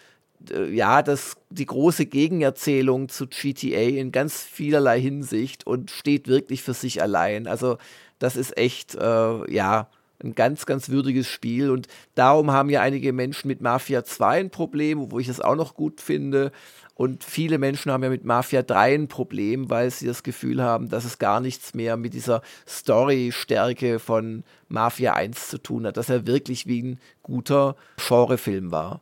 [0.51, 6.63] äh, ja, das, die große Gegenerzählung zu GTA in ganz vielerlei Hinsicht und steht wirklich
[6.63, 7.47] für sich allein.
[7.47, 7.79] Also
[8.19, 9.89] das ist echt, äh, ja,
[10.23, 11.71] ein ganz, ganz würdiges Spiel.
[11.71, 15.57] Und darum haben ja einige Menschen mit Mafia 2 ein Problem, wo ich das auch
[15.57, 16.53] noch gut finde.
[16.95, 20.91] Und viele Menschen haben ja mit Mafia 3 ein Problem, weil sie das Gefühl haben,
[20.91, 26.11] dass es gar nichts mehr mit dieser Story-Stärke von Mafia 1 zu tun hat, dass
[26.11, 29.01] er wirklich wie ein guter Genrefilm war.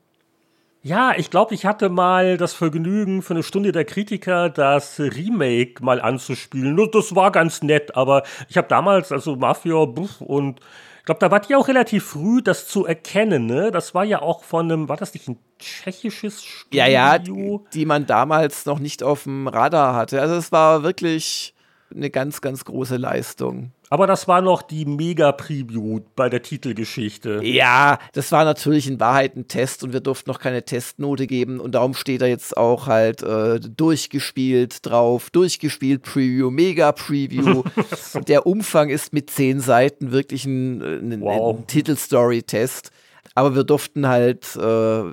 [0.81, 5.85] Ja, ich glaube, ich hatte mal das Vergnügen, für eine Stunde der Kritiker das Remake
[5.85, 6.79] mal anzuspielen.
[6.93, 11.41] Das war ganz nett, aber ich habe damals, also Mafia, und ich glaube, da war
[11.41, 13.47] die auch relativ früh, das zu erkennen.
[13.47, 13.71] Ne?
[13.71, 16.81] Das war ja auch von einem, war das nicht ein tschechisches Studio?
[16.81, 20.21] Ja, ja, die, die man damals noch nicht auf dem Radar hatte.
[20.21, 21.55] Also es war wirklich
[21.95, 23.73] eine ganz, ganz große Leistung.
[23.91, 27.41] Aber das war noch die Mega-Preview bei der Titelgeschichte.
[27.43, 31.61] Ja, das war natürlich in Wahrheit ein Test und wir durften noch keine Testnote geben
[31.61, 37.63] und darum steht da jetzt auch halt äh, durchgespielt drauf, durchgespielt Preview, Mega-Preview.
[38.29, 41.57] der Umfang ist mit zehn Seiten wirklich ein, ein, wow.
[41.57, 42.91] ein Titelstory-Test
[43.39, 45.05] aber wir durften halt äh,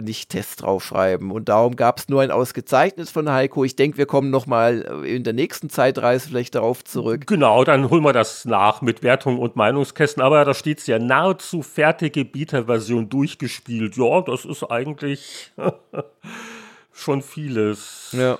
[0.00, 1.32] nicht Tests draufschreiben.
[1.32, 3.64] Und darum gab es nur ein ausgezeichnetes von Heiko.
[3.64, 7.26] Ich denke, wir kommen noch mal äh, in der nächsten Zeitreise vielleicht darauf zurück.
[7.26, 10.22] Genau, dann holen wir das nach mit Wertung und Meinungskästen.
[10.22, 13.96] Aber da steht es ja nahezu fertige Beta-Version durchgespielt.
[13.96, 15.50] Ja, das ist eigentlich
[16.92, 18.14] schon vieles.
[18.16, 18.38] Ja.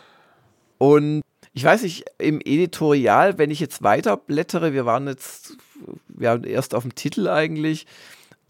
[0.78, 5.56] Und ich weiß nicht, im Editorial, wenn ich jetzt weiter blättere, wir waren jetzt,
[6.06, 7.86] wir waren erst auf dem Titel eigentlich,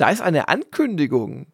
[0.03, 1.47] da ist eine Ankündigung.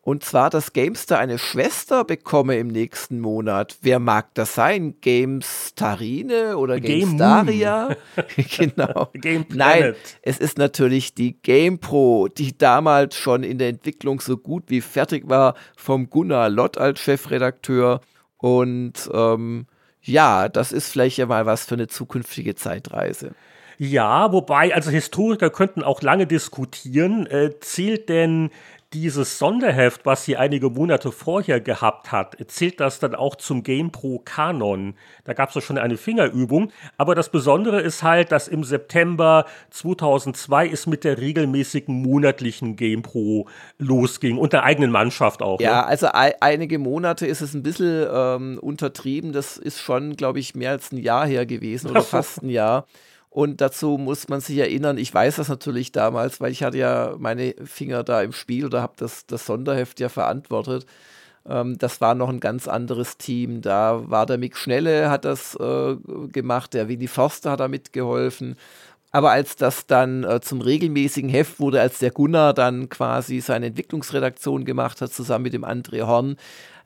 [0.00, 3.76] Und zwar, dass Gamestar eine Schwester bekomme im nächsten Monat.
[3.82, 4.94] Wer mag das sein?
[5.02, 7.94] Gamestarine oder Gamestaria?
[8.58, 9.10] genau.
[9.12, 14.64] Game Nein, es ist natürlich die GamePro, die damals schon in der Entwicklung so gut
[14.68, 18.00] wie fertig war, vom Gunnar Lott als Chefredakteur.
[18.38, 19.66] Und ähm,
[20.00, 23.34] ja, das ist vielleicht ja mal was für eine zukünftige Zeitreise.
[23.84, 28.50] Ja, wobei, also Historiker könnten auch lange diskutieren, äh, zählt denn
[28.92, 34.20] dieses Sonderheft, was sie einige Monate vorher gehabt hat, zählt das dann auch zum GamePro
[34.24, 34.94] Kanon.
[35.24, 36.70] Da gab es doch schon eine Fingerübung.
[36.96, 43.48] Aber das Besondere ist halt, dass im September 2002 es mit der regelmäßigen monatlichen GamePro
[43.78, 44.38] losging.
[44.38, 45.60] Und der eigenen Mannschaft auch.
[45.60, 45.86] Ja, ne?
[45.86, 49.32] also einige Monate ist es ein bisschen ähm, untertrieben.
[49.32, 52.86] Das ist schon, glaube ich, mehr als ein Jahr her gewesen oder fast ein Jahr.
[53.32, 57.14] Und dazu muss man sich erinnern, ich weiß das natürlich damals, weil ich hatte ja
[57.18, 60.84] meine Finger da im Spiel oder habe das, das Sonderheft ja verantwortet.
[61.48, 63.62] Ähm, das war noch ein ganz anderes Team.
[63.62, 65.96] Da war der Mick Schnelle, hat das äh,
[66.30, 68.56] gemacht, der Willi Forster hat da mitgeholfen.
[69.12, 73.66] Aber als das dann äh, zum regelmäßigen Heft wurde, als der Gunnar dann quasi seine
[73.66, 76.36] Entwicklungsredaktion gemacht hat, zusammen mit dem André Horn,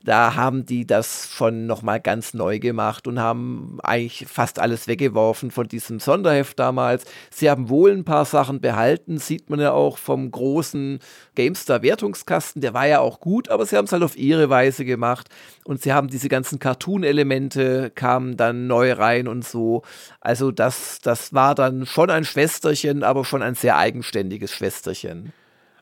[0.03, 5.51] da haben die das schon nochmal ganz neu gemacht und haben eigentlich fast alles weggeworfen
[5.51, 7.05] von diesem Sonderheft damals.
[7.29, 10.99] Sie haben wohl ein paar Sachen behalten, sieht man ja auch vom großen
[11.35, 15.29] GameStar-Wertungskasten, der war ja auch gut, aber sie haben es halt auf ihre Weise gemacht
[15.65, 19.83] und sie haben diese ganzen Cartoon-Elemente kamen dann neu rein und so.
[20.21, 25.33] Also das, das war dann schon ein Schwesterchen, aber schon ein sehr eigenständiges Schwesterchen.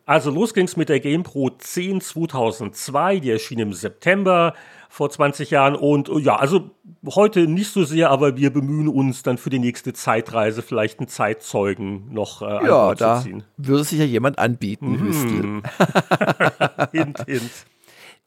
[0.06, 4.54] Also los ging's mit der GamePro 10 2002, die erschien im September
[4.88, 6.70] vor 20 Jahren und ja, also
[7.08, 11.08] heute nicht so sehr, aber wir bemühen uns dann für die nächste Zeitreise vielleicht einen
[11.08, 13.44] Zeitzeugen noch äh, ja, da zu ziehen.
[13.58, 15.64] Würde sich ja jemand anbieten, mm.
[16.92, 17.52] hint, hint.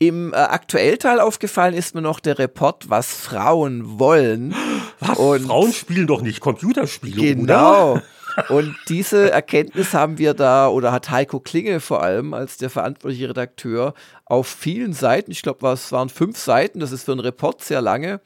[0.00, 4.54] Im äh, Aktuellteil aufgefallen ist mir noch der Report, was Frauen wollen.
[5.00, 5.18] Was?
[5.18, 7.92] Und Frauen spielen doch nicht Computerspiele, genau.
[7.92, 8.02] oder?
[8.48, 13.30] Und diese Erkenntnis haben wir da, oder hat Heiko Klinge vor allem als der verantwortliche
[13.30, 13.94] Redakteur
[14.24, 17.80] auf vielen Seiten, ich glaube, es waren fünf Seiten, das ist für einen Report sehr
[17.80, 18.20] lange,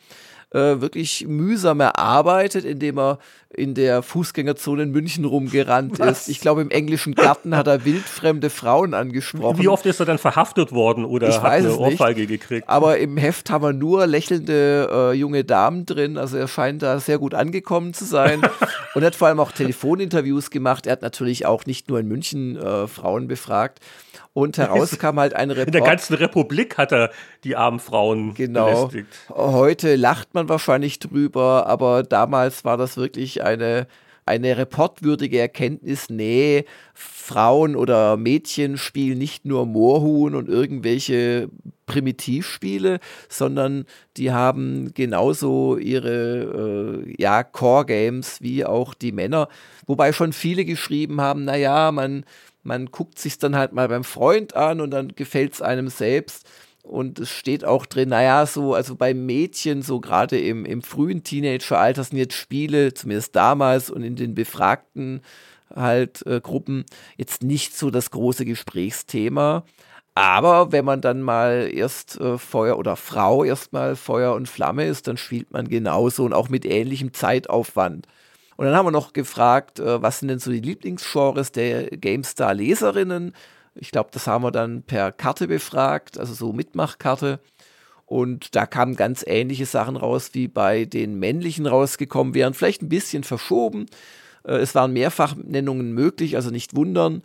[0.53, 3.19] äh, wirklich mühsam erarbeitet, indem er
[3.55, 6.23] in der Fußgängerzone in München rumgerannt Was?
[6.23, 6.29] ist.
[6.29, 9.59] Ich glaube, im englischen Garten hat er wildfremde Frauen angesprochen.
[9.59, 12.29] Wie oft ist er dann verhaftet worden oder ich hat weiß eine Ohrfeige nicht.
[12.31, 12.69] gekriegt?
[12.69, 16.17] Aber im Heft haben wir nur lächelnde äh, junge Damen drin.
[16.17, 18.41] Also er scheint da sehr gut angekommen zu sein
[18.95, 20.87] und hat vor allem auch Telefoninterviews gemacht.
[20.87, 23.81] Er hat natürlich auch nicht nur in München äh, Frauen befragt.
[24.35, 25.69] Und heraus kam halt ein Report.
[25.69, 27.11] In der ganzen Republik hat er
[27.45, 28.89] die armen Frauen genau.
[28.89, 29.09] belästigt.
[29.29, 33.87] Heute lacht man wahrscheinlich drüber, aber damals war das wirklich eine,
[34.27, 36.09] eine reportwürdige Erkenntnis.
[36.09, 36.65] Nee,
[36.95, 41.49] Frauen oder Mädchen spielen nicht nur Moorhuhn und irgendwelche
[41.87, 43.85] Primitivspiele, sondern
[44.17, 49.49] die haben genauso ihre äh, ja, Core-Games wie auch die Männer.
[49.87, 52.25] Wobei schon viele geschrieben haben, naja, man
[52.63, 56.49] man guckt sich dann halt mal beim Freund an und dann gefällt es einem selbst.
[56.83, 61.23] Und es steht auch drin, naja, so, also bei Mädchen, so gerade im, im frühen
[61.23, 65.23] Teenageralter sind jetzt Spiele, zumindest damals und in den befragten
[65.75, 66.85] halt äh, Gruppen,
[67.17, 69.65] jetzt nicht so das große Gesprächsthema.
[70.15, 75.09] Aber wenn man dann mal erst äh, Feuer oder Frau erstmal Feuer und Flamme ist,
[75.09, 78.07] dann spielt man genauso und auch mit ähnlichem Zeitaufwand.
[78.57, 83.35] Und dann haben wir noch gefragt, äh, was sind denn so die Lieblingsgenres der GameStar-Leserinnen?
[83.75, 87.41] Ich glaube, das haben wir dann per Karte befragt, also so Mitmachkarte.
[88.07, 92.53] Und da kamen ganz ähnliche Sachen raus, wie bei den männlichen rausgekommen wären.
[92.53, 93.87] Vielleicht ein bisschen verschoben.
[94.45, 97.23] Äh, es waren Mehrfachnennungen möglich, also nicht wundern.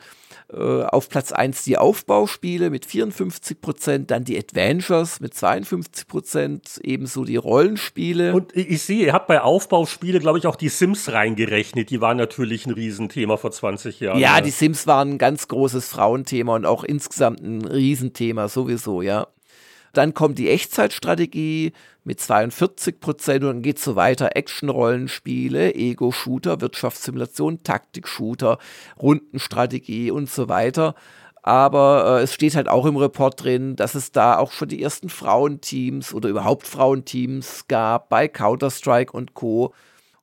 [0.51, 6.79] Äh, auf Platz 1 die Aufbauspiele mit 54 Prozent, dann die Adventures mit 52 Prozent,
[6.83, 8.33] ebenso die Rollenspiele.
[8.33, 11.89] Und ich sehe, ihr habt bei Aufbauspiele, glaube ich, auch die Sims reingerechnet.
[11.89, 14.19] Die waren natürlich ein Riesenthema vor 20 Jahren.
[14.19, 19.01] Ja, ja, die Sims waren ein ganz großes Frauenthema und auch insgesamt ein Riesenthema sowieso,
[19.01, 19.27] ja.
[19.93, 21.73] Dann kommt die Echtzeitstrategie
[22.03, 24.35] mit 42 Prozent und dann geht es so weiter.
[24.35, 28.57] Action-Rollenspiele, Ego-Shooter, Wirtschaftssimulation, Taktik-Shooter,
[29.01, 30.95] Rundenstrategie und so weiter.
[31.43, 34.81] Aber äh, es steht halt auch im Report drin, dass es da auch schon die
[34.83, 39.73] ersten Frauenteams oder überhaupt Frauenteams gab bei Counter-Strike und Co.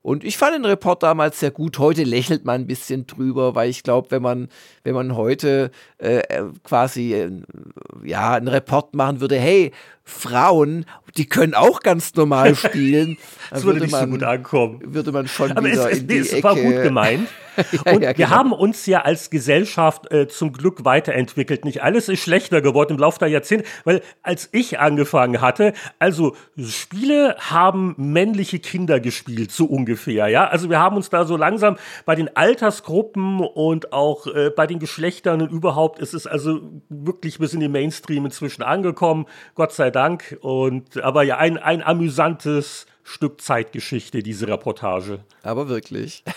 [0.04, 1.78] Und ich fand den Report damals sehr gut.
[1.78, 4.48] Heute lächelt man ein bisschen drüber, weil ich glaube, wenn man,
[4.82, 7.30] wenn man heute äh, äh quasi äh,
[8.04, 9.72] ja einen Report machen würde, hey,
[10.04, 10.84] Frauen,
[11.16, 13.16] die können auch ganz normal spielen.
[13.50, 14.80] das würde, würde nicht man, so gut ankommen.
[14.84, 16.44] Würde man schon Aber wieder es, es, in die es Ecke.
[16.44, 17.28] war gut gemeint.
[17.56, 18.18] ja, und ja, genau.
[18.18, 21.64] wir haben uns ja als Gesellschaft äh, zum Glück weiterentwickelt.
[21.64, 26.36] Nicht alles ist schlechter geworden im Laufe der Jahrzehnte, weil als ich angefangen hatte, also
[26.58, 30.28] Spiele haben männliche Kinder gespielt, so ungefähr.
[30.28, 34.66] Ja, also wir haben uns da so langsam bei den Altersgruppen und auch äh, bei
[34.66, 39.26] den Geschlechtern und überhaupt ist es also wirklich bis in den Mainstream inzwischen angekommen.
[39.54, 40.36] Gott sei Dank.
[40.42, 45.20] Und, aber ja, ein, ein amüsantes Stück Zeitgeschichte, diese Reportage.
[45.42, 46.24] Aber wirklich.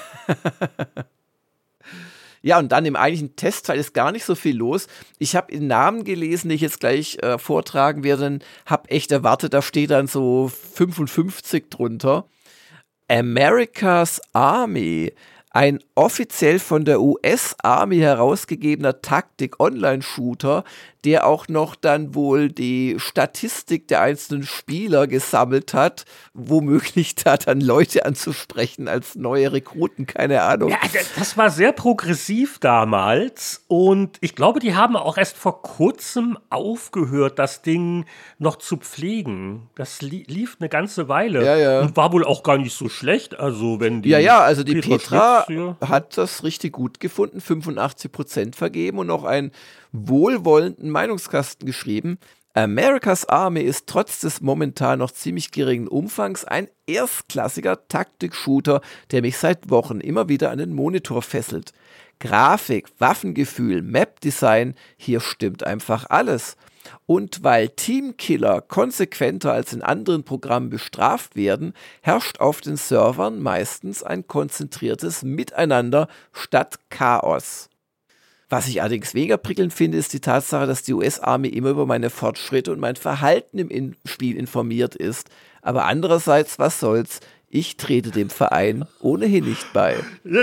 [2.44, 4.88] Ja, und dann im eigentlichen Testteil ist gar nicht so viel los.
[5.18, 9.54] Ich habe den Namen gelesen, den ich jetzt gleich äh, vortragen werde, habe echt erwartet,
[9.54, 12.26] da steht dann so 55 drunter.
[13.10, 15.12] America's Army
[15.50, 20.64] ein offiziell von der US Army herausgegebener Taktik-Online-Shooter,
[21.08, 26.04] der auch noch dann wohl die Statistik der einzelnen Spieler gesammelt hat,
[26.34, 30.70] womöglich da dann Leute anzusprechen als neue Rekruten, keine Ahnung.
[30.70, 30.80] Ja,
[31.18, 37.40] das war sehr progressiv damals und ich glaube, die haben auch erst vor kurzem aufgehört,
[37.40, 38.04] das Ding
[38.38, 39.70] noch zu pflegen.
[39.76, 41.80] Das li lief eine ganze Weile ja, ja.
[41.80, 43.40] und war wohl auch gar nicht so schlecht.
[43.40, 48.12] Also wenn die ja, ja, also die Petra, Petra hat das richtig gut gefunden, 85
[48.12, 49.54] Prozent vergeben und noch ein
[50.06, 52.20] wohlwollenden Meinungskasten geschrieben.
[52.54, 59.38] America's Army ist trotz des momentan noch ziemlich geringen Umfangs ein erstklassiger Taktik-Shooter, der mich
[59.38, 61.72] seit Wochen immer wieder an den Monitor fesselt.
[62.20, 66.58] Grafik, Waffengefühl, Map-Design, hier stimmt einfach alles.
[67.06, 74.02] Und weil Teamkiller konsequenter als in anderen Programmen bestraft werden, herrscht auf den Servern meistens
[74.02, 77.70] ein konzentriertes Miteinander statt Chaos.
[78.50, 82.10] Was ich allerdings weniger prickelnd finde, ist die Tatsache, dass die US-Army immer über meine
[82.10, 85.30] Fortschritte und mein Verhalten im In Spiel informiert ist.
[85.62, 87.20] Aber andererseits, was soll's?
[87.50, 89.96] Ich trete dem Verein ohnehin nicht bei.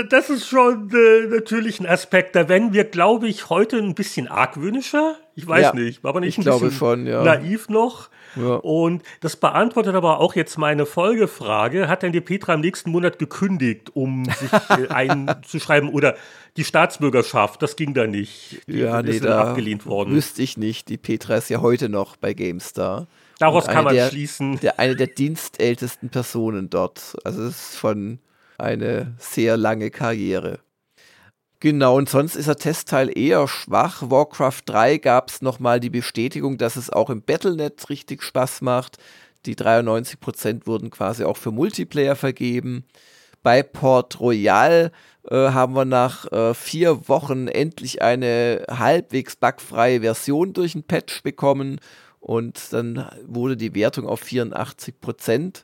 [0.09, 2.35] Das ist schon äh, natürlich ein Aspekt.
[2.35, 5.15] Da werden wir, glaube ich, heute ein bisschen argwöhnischer.
[5.35, 7.23] Ich weiß ja, nicht, war aber nicht ein bisschen schon, ja.
[7.23, 8.09] naiv noch.
[8.35, 8.55] Ja.
[8.55, 11.87] Und das beantwortet aber auch jetzt meine Folgefrage.
[11.87, 16.15] Hat denn die Petra im nächsten Monat gekündigt, um sich äh, einzuschreiben oder
[16.57, 17.61] die Staatsbürgerschaft?
[17.61, 18.61] Das ging da nicht.
[18.67, 20.13] Die ja, nee, da abgelehnt worden.
[20.13, 20.89] Wüsste ich nicht.
[20.89, 23.07] Die Petra ist ja heute noch bei GameStar.
[23.39, 24.59] Daraus kann man der, schließen.
[24.61, 27.15] Der, eine der dienstältesten Personen dort.
[27.23, 28.19] Also es ist schon
[28.57, 30.59] eine sehr lange Karriere.
[31.61, 34.03] Genau, und sonst ist der Testteil eher schwach.
[34.09, 38.97] Warcraft 3 gab es nochmal die Bestätigung, dass es auch im Battlenet richtig Spaß macht.
[39.45, 42.83] Die 93% wurden quasi auch für Multiplayer vergeben.
[43.41, 44.91] Bei Port Royal
[45.29, 51.23] äh, haben wir nach äh, vier Wochen endlich eine halbwegs bugfreie Version durch ein Patch
[51.23, 51.79] bekommen
[52.19, 55.63] und dann wurde die Wertung auf 84%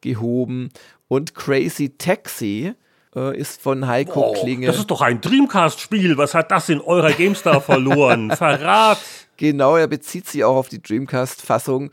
[0.00, 0.70] gehoben.
[1.06, 2.74] Und Crazy Taxi
[3.14, 4.66] äh, ist von Heiko wow, Klinge.
[4.66, 6.16] Das ist doch ein Dreamcast-Spiel.
[6.16, 8.30] Was hat das in eurer GameStar verloren?
[8.36, 8.98] Verrat!
[9.36, 11.90] Genau, er bezieht sich auch auf die Dreamcast-Fassung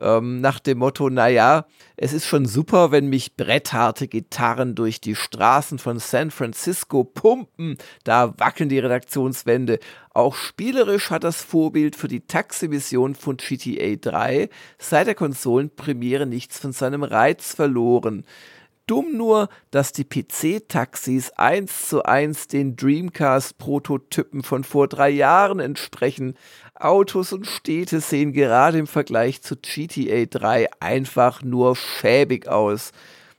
[0.00, 1.66] ähm, nach dem Motto, naja,
[1.96, 7.76] es ist schon super, wenn mich brettharte Gitarren durch die Straßen von San Francisco pumpen,
[8.04, 9.78] da wackeln die Redaktionswände.
[10.14, 14.48] Auch spielerisch hat das Vorbild für die Taxi-Mission von GTA 3
[14.78, 18.24] seit der Konsolenpremiere nichts von seinem Reiz verloren.
[18.90, 26.34] Dumm nur, dass die PC-Taxis eins zu eins den Dreamcast-Prototypen von vor drei Jahren entsprechen.
[26.74, 32.90] Autos und Städte sehen gerade im Vergleich zu GTA 3 einfach nur schäbig aus.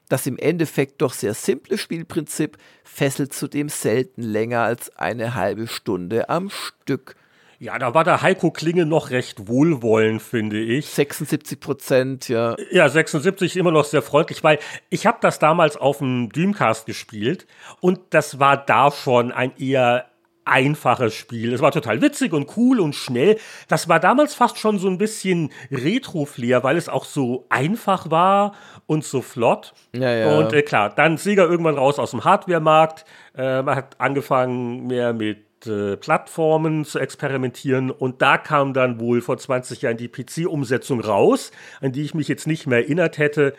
[0.07, 6.29] Das im Endeffekt doch sehr simple Spielprinzip fesselt zudem selten länger als eine halbe Stunde
[6.29, 7.17] am Stück.
[7.61, 10.87] Ja, da war der Heiko Klinge noch recht wohlwollend, finde ich.
[10.87, 12.55] 76 Prozent, ja.
[12.71, 14.57] Ja, 76 immer noch sehr freundlich, weil
[14.89, 17.45] ich habe das damals auf dem Dreamcast gespielt
[17.79, 20.07] und das war da schon ein eher
[20.43, 21.53] einfaches Spiel.
[21.53, 23.37] Es war total witzig und cool und schnell.
[23.67, 28.55] Das war damals fast schon so ein bisschen Retro-Flair, weil es auch so einfach war
[28.87, 29.73] und so flott.
[29.93, 30.35] Ja, ja.
[30.35, 33.05] Und äh, klar, dann Sieger irgendwann raus aus dem Hardware-Markt.
[33.37, 39.21] Äh, man hat angefangen mehr mit äh, Plattformen zu experimentieren und da kam dann wohl
[39.21, 41.51] vor 20 Jahren die PC-Umsetzung raus,
[41.81, 43.53] an die ich mich jetzt nicht mehr erinnert hätte.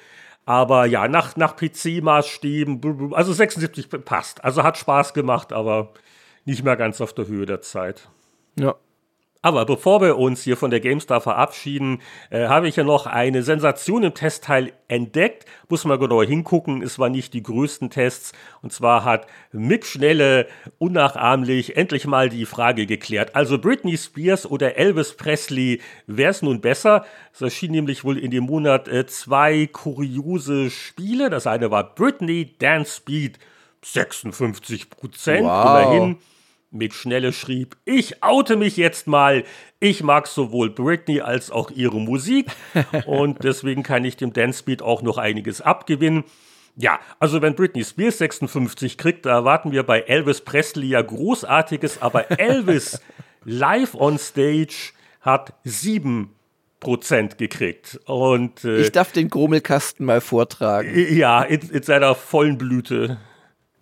[0.45, 4.45] Aber ja, nach, nach PC-Maßstäben, also 76 passt.
[4.45, 5.93] Also hat Spaß gemacht, aber
[6.45, 8.09] nicht mehr ganz auf der Höhe der Zeit.
[8.59, 8.75] Ja.
[9.45, 12.01] Aber bevor wir uns hier von der GameStar verabschieden,
[12.31, 15.47] äh, habe ich ja noch eine Sensation im Testteil entdeckt.
[15.69, 18.33] Muss man genauer hingucken, es waren nicht die größten Tests.
[18.63, 20.47] Und zwar hat Mick Schnelle
[20.79, 23.35] unnachahmlich endlich mal die Frage geklärt.
[23.35, 27.05] Also Britney Spears oder Elvis Presley, wer ist nun besser?
[27.35, 31.31] Es erschien nämlich wohl in dem Monat äh, zwei kuriose Spiele.
[31.31, 33.41] Das eine war Britney Dance Speed,
[33.85, 35.83] 56 Prozent, wow.
[35.83, 36.17] immerhin.
[36.73, 39.45] Mick Schnelle schrieb, ich oute mich jetzt mal.
[39.79, 42.47] Ich mag sowohl Britney als auch ihre Musik
[43.07, 46.25] und deswegen kann ich dem Dance Beat auch noch einiges abgewinnen.
[46.77, 52.01] Ja, also wenn Britney Spears 56 kriegt, da erwarten wir bei Elvis Presley ja Großartiges,
[52.01, 53.01] aber Elvis
[53.45, 56.35] live on stage hat sieben
[56.81, 58.01] Prozent gekriegt.
[58.07, 60.93] Und, äh, ich darf den Grummelkasten mal vortragen.
[61.15, 63.19] Ja, in, in seiner vollen Blüte.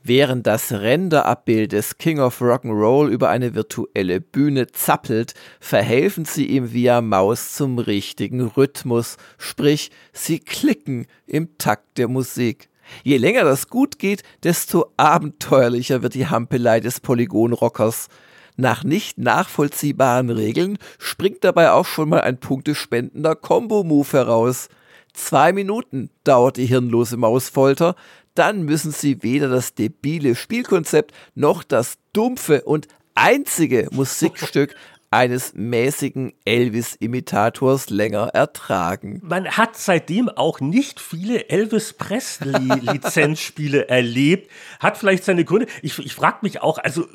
[0.03, 6.73] Während das Renderabbild des King of Rock'n'Roll über eine virtuelle Bühne zappelt, verhelfen sie ihm
[6.73, 12.71] via Maus zum richtigen Rhythmus, sprich, sie klicken im Takt der Musik.
[13.05, 18.09] Je länger das gut geht, desto abenteuerlicher wird die Hampelei des Polygonrockers.
[18.57, 24.69] Nach nicht nachvollziehbaren Regeln springt dabei auch schon mal ein punktespendender Combo-Move heraus.
[25.13, 27.97] Zwei Minuten dauert die hirnlose Mausfolter,
[28.35, 34.75] dann müssen sie weder das debile Spielkonzept noch das dumpfe und einzige Musikstück
[35.13, 39.21] eines mäßigen Elvis-Imitators länger ertragen.
[39.25, 44.51] Man hat seitdem auch nicht viele Elvis Presley-Lizenzspiele erlebt.
[44.79, 45.67] Hat vielleicht seine Gründe.
[45.83, 47.09] Ich, ich frage mich auch, also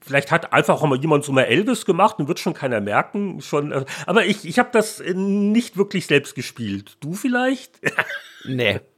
[0.00, 3.42] vielleicht hat einfach auch mal jemand so mal Elvis gemacht und wird schon keiner merken.
[3.42, 6.96] Schon, äh, aber ich, ich habe das nicht wirklich selbst gespielt.
[7.00, 7.78] Du vielleicht?
[8.44, 8.80] nee.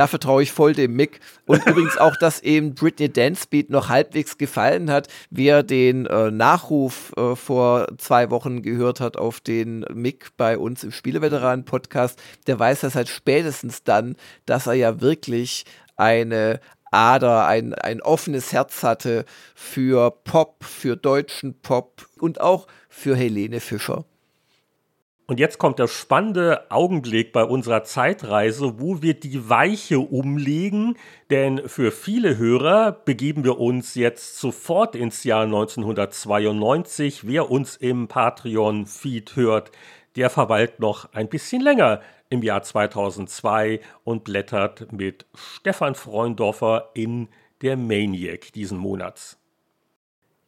[0.00, 1.20] Da vertraue ich voll dem Mick.
[1.44, 5.08] Und übrigens auch, dass eben Britney Dance Beat noch halbwegs gefallen hat.
[5.28, 10.84] Wer den äh, Nachruf äh, vor zwei Wochen gehört hat auf den Mick bei uns
[10.84, 14.16] im Spieleveteranen-Podcast, der weiß das halt spätestens dann,
[14.46, 15.66] dass er ja wirklich
[15.96, 16.60] eine
[16.90, 23.60] Ader, ein, ein offenes Herz hatte für Pop, für deutschen Pop und auch für Helene
[23.60, 24.06] Fischer.
[25.30, 30.96] Und jetzt kommt der spannende Augenblick bei unserer Zeitreise, wo wir die Weiche umlegen,
[31.30, 37.28] denn für viele Hörer begeben wir uns jetzt sofort ins Jahr 1992.
[37.28, 39.70] Wer uns im Patreon-Feed hört,
[40.16, 47.28] der verweilt noch ein bisschen länger im Jahr 2002 und blättert mit Stefan Freundorfer in
[47.62, 49.39] der Maniac diesen Monats.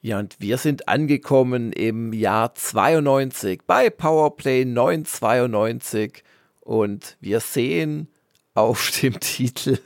[0.05, 6.25] Ja, und wir sind angekommen im Jahr 92 bei Powerplay 992
[6.59, 8.09] und wir sehen
[8.53, 9.79] auf dem Titel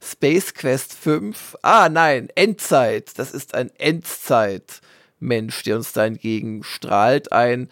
[0.00, 1.56] Space Quest 5.
[1.62, 3.18] Ah, nein, Endzeit.
[3.18, 7.32] Das ist ein Endzeit-Mensch, der uns da entgegenstrahlt.
[7.32, 7.70] Ein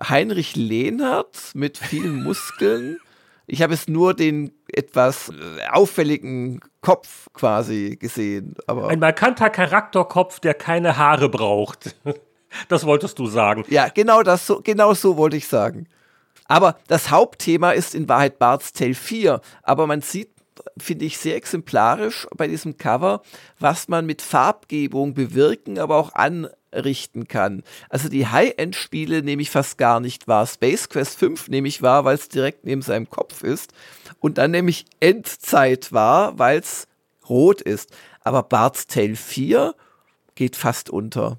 [0.00, 2.98] Heinrich Lehnhardt mit vielen Muskeln.
[3.46, 5.32] Ich habe es nur den etwas äh,
[5.70, 8.54] auffälligen Kopf quasi gesehen.
[8.66, 11.96] Aber Ein markanter Charakterkopf, der keine Haare braucht.
[12.68, 13.64] Das wolltest du sagen.
[13.68, 15.88] Ja, genau das, so, genau so wollte ich sagen.
[16.46, 19.40] Aber das Hauptthema ist in Wahrheit Bart's Tale 4.
[19.64, 20.30] Aber man sieht,
[20.78, 23.22] finde ich, sehr exemplarisch bei diesem Cover,
[23.58, 27.62] was man mit Farbgebung bewirken, aber auch an richten kann.
[27.88, 30.46] Also die High-End-Spiele nehme ich fast gar nicht wahr.
[30.46, 33.72] Space Quest 5 nehme ich wahr, weil es direkt neben seinem Kopf ist.
[34.20, 36.88] Und dann nehme ich Endzeit wahr, weil es
[37.28, 37.90] rot ist.
[38.20, 39.74] Aber Bart's Tale 4
[40.34, 41.38] geht fast unter.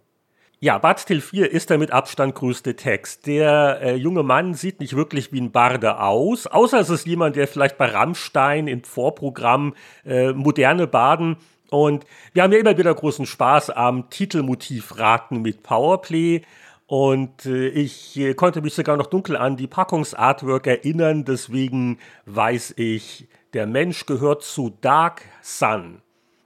[0.66, 3.28] Ja, Bart's Tale 4 ist der mit Abstand größte Text.
[3.28, 7.36] Der äh, junge Mann sieht nicht wirklich wie ein Barde aus, außer es ist jemand,
[7.36, 9.76] der vielleicht bei Rammstein im Vorprogramm
[10.08, 11.38] äh, moderne Baden
[11.70, 16.42] und wir haben ja immer wieder großen Spaß am Titelmotivraten mit Powerplay.
[16.88, 21.26] Und äh, ich äh, konnte mich sogar noch dunkel an die Packungsartwork erinnern.
[21.26, 26.02] Deswegen weiß ich, der Mensch gehört zu Dark Sun.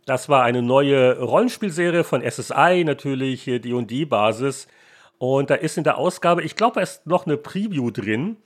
[0.09, 4.67] Das war eine neue Rollenspielserie von SSI, natürlich D&D-Basis.
[5.19, 8.37] Und da ist in der Ausgabe, ich glaube, ist noch eine Preview drin.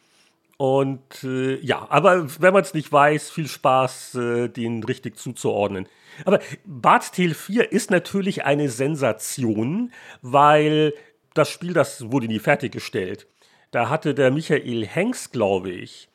[0.57, 5.87] Und äh, ja, aber wenn man es nicht weiß, viel Spaß, äh, den richtig zuzuordnen.
[6.25, 10.93] Aber Bart's Tale 4 ist natürlich eine Sensation, weil
[11.33, 13.25] das Spiel, das wurde nie fertiggestellt.
[13.71, 16.09] Da hatte der Michael Hanks, glaube ich,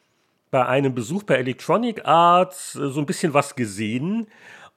[0.50, 4.26] bei einem Besuch bei Electronic Arts äh, so ein bisschen was gesehen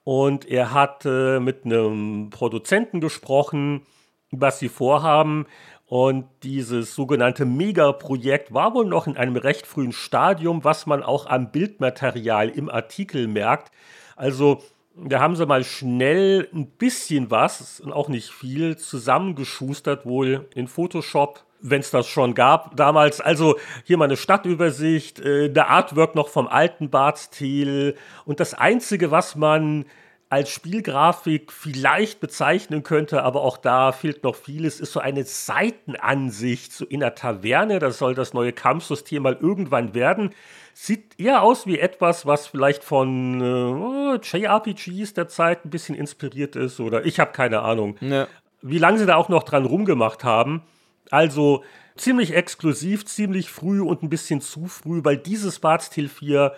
[0.03, 3.83] und er hat äh, mit einem Produzenten gesprochen,
[4.31, 5.45] was sie vorhaben.
[5.85, 11.25] Und dieses sogenannte Megaprojekt war wohl noch in einem recht frühen Stadium, was man auch
[11.25, 13.71] am Bildmaterial im Artikel merkt.
[14.15, 14.61] Also
[14.95, 21.43] da haben sie mal schnell ein bisschen was auch nicht viel zusammengeschustert, wohl in Photoshop,
[21.61, 23.21] wenn es das schon gab damals.
[23.21, 29.11] Also hier mal eine Stadtübersicht, äh, der Artwork noch vom alten Bartstil und das Einzige,
[29.11, 29.85] was man
[30.31, 36.71] als Spielgrafik vielleicht bezeichnen könnte, aber auch da fehlt noch vieles, ist so eine Seitenansicht
[36.71, 37.79] so in der Taverne.
[37.79, 40.33] Das soll das neue Kampfsystem mal irgendwann werden.
[40.73, 46.55] Sieht eher aus wie etwas, was vielleicht von äh, JRPGs der Zeit ein bisschen inspiriert
[46.55, 47.97] ist oder ich habe keine Ahnung.
[47.99, 48.29] Ja.
[48.61, 50.61] Wie lange sie da auch noch dran rumgemacht haben.
[51.09, 51.63] Also
[51.95, 56.53] ziemlich exklusiv, ziemlich früh und ein bisschen zu früh, weil dieses Bart's Tale 4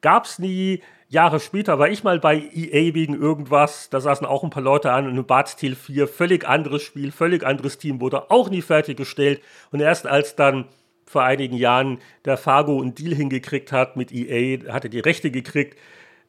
[0.00, 0.82] gab es nie
[1.12, 4.92] Jahre später war ich mal bei EA wegen irgendwas, da saßen auch ein paar Leute
[4.92, 8.62] an und ein Bart Steel 4, völlig anderes Spiel, völlig anderes Team, wurde auch nie
[8.62, 9.42] fertiggestellt.
[9.72, 10.68] Und erst als dann
[11.04, 15.78] vor einigen Jahren der Fargo einen Deal hingekriegt hat mit EA, hatte die Rechte gekriegt.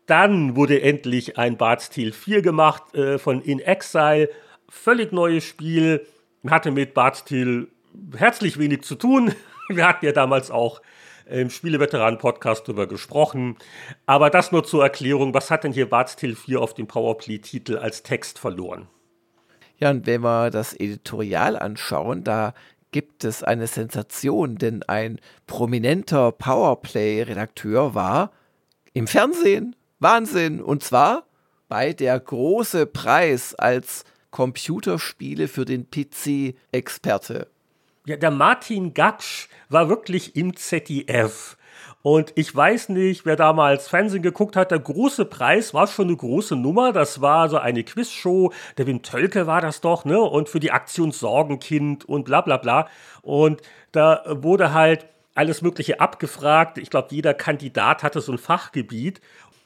[0.05, 4.30] Dann wurde endlich ein Bart Steel 4 gemacht äh, von In Exile.
[4.67, 6.05] Völlig neues Spiel.
[6.49, 7.70] Hatte mit Bart Steel
[8.15, 9.34] herzlich wenig zu tun.
[9.70, 10.82] Wir hatten ja damals auch
[11.26, 13.57] im Spieleveteranen-Podcast darüber gesprochen.
[14.06, 15.34] Aber das nur zur Erklärung.
[15.34, 18.88] Was hat denn hier Bart Steel 4 auf dem Powerplay-Titel als Text verloren?
[19.78, 22.53] Ja, und wenn wir das Editorial anschauen, da
[22.91, 28.32] gibt es eine Sensation, denn ein prominenter Powerplay-Redakteur war
[28.94, 29.76] im Fernsehen.
[29.99, 30.61] Wahnsinn!
[30.61, 31.26] Und zwar
[31.68, 34.03] bei der große Preis als
[34.34, 37.47] Computerspiele für den PC-Experte.
[38.05, 41.55] Ja, der Martin Gatsch war wirklich im ZDF.
[42.01, 44.72] Und ich weiß nicht, wer damals Fernsehen geguckt hat.
[44.72, 46.91] Der große Preis war schon eine große Nummer.
[46.91, 48.51] Das war so eine Quizshow.
[48.77, 50.19] Der Wim Tölke war das doch, ne?
[50.19, 52.89] Und für die Aktion Sorgenkind und bla bla bla.
[53.22, 53.61] Und
[53.93, 55.05] da wurde halt
[55.35, 56.77] alles Mögliche abgefragt.
[56.77, 59.22] Ich glaube, jeder Kandidat hatte so ein Fachgebiet.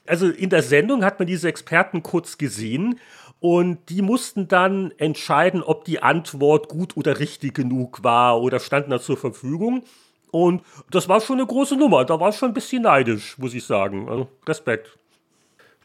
[0.06, 3.00] Also in der Sendung hat man diese Experten kurz gesehen
[3.40, 8.92] und die mussten dann entscheiden, ob die Antwort gut oder richtig genug war oder standen
[8.92, 9.84] da zur Verfügung.
[10.32, 12.04] Und das war schon eine große Nummer.
[12.06, 14.10] Da war ich schon ein bisschen neidisch, muss ich sagen.
[14.10, 14.98] Also Respekt.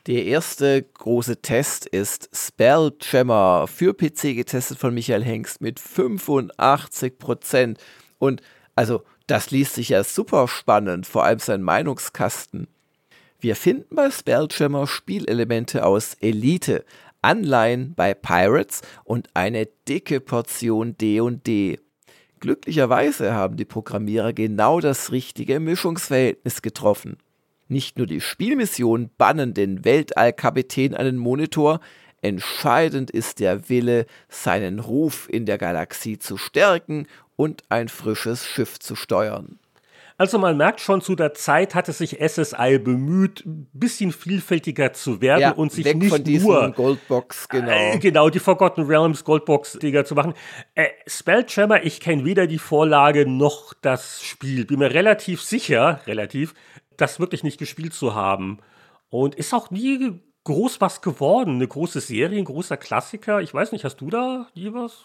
[0.07, 7.79] Der erste große Test ist Spelljammer für PC getestet von Michael Hengst mit 85 Prozent.
[8.19, 8.43] Und
[8.75, 12.67] also, das liest sich ja super spannend, vor allem sein Meinungskasten.
[13.39, 16.85] Wir finden bei Spelljammer Spielelemente aus Elite,
[17.23, 21.79] Anleihen bei Pirates und eine dicke Portion D&D.
[22.41, 27.17] Glücklicherweise haben die Programmierer genau das richtige Mischungsverhältnis getroffen.
[27.69, 31.81] Nicht nur die Spielmissionen bannen den Weltallkapitän an den Monitor,
[32.21, 38.79] entscheidend ist der Wille, seinen Ruf in der Galaxie zu stärken und ein frisches Schiff
[38.79, 39.59] zu steuern.
[40.19, 45.21] Also man merkt schon, zu der Zeit hatte sich SSI bemüht, ein bisschen vielfältiger zu
[45.21, 47.73] werden ja, und sich nicht von nur Goldbox, genau.
[47.73, 50.35] Äh, genau, die Forgotten Realms Goldbox-Dinger zu machen.
[50.75, 54.65] Äh, Spelljammer, ich kenne weder die Vorlage noch das Spiel.
[54.65, 56.55] Bin mir relativ sicher, relativ,
[56.97, 58.59] das wirklich nicht gespielt zu haben.
[59.11, 61.57] Und ist auch nie groß was geworden.
[61.57, 63.41] Eine große Serie, ein großer Klassiker.
[63.41, 65.05] Ich weiß nicht, hast du da je was?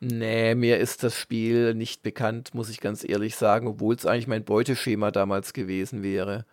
[0.00, 4.28] Nee, mir ist das Spiel nicht bekannt, muss ich ganz ehrlich sagen, obwohl es eigentlich
[4.28, 6.44] mein Beuteschema damals gewesen wäre.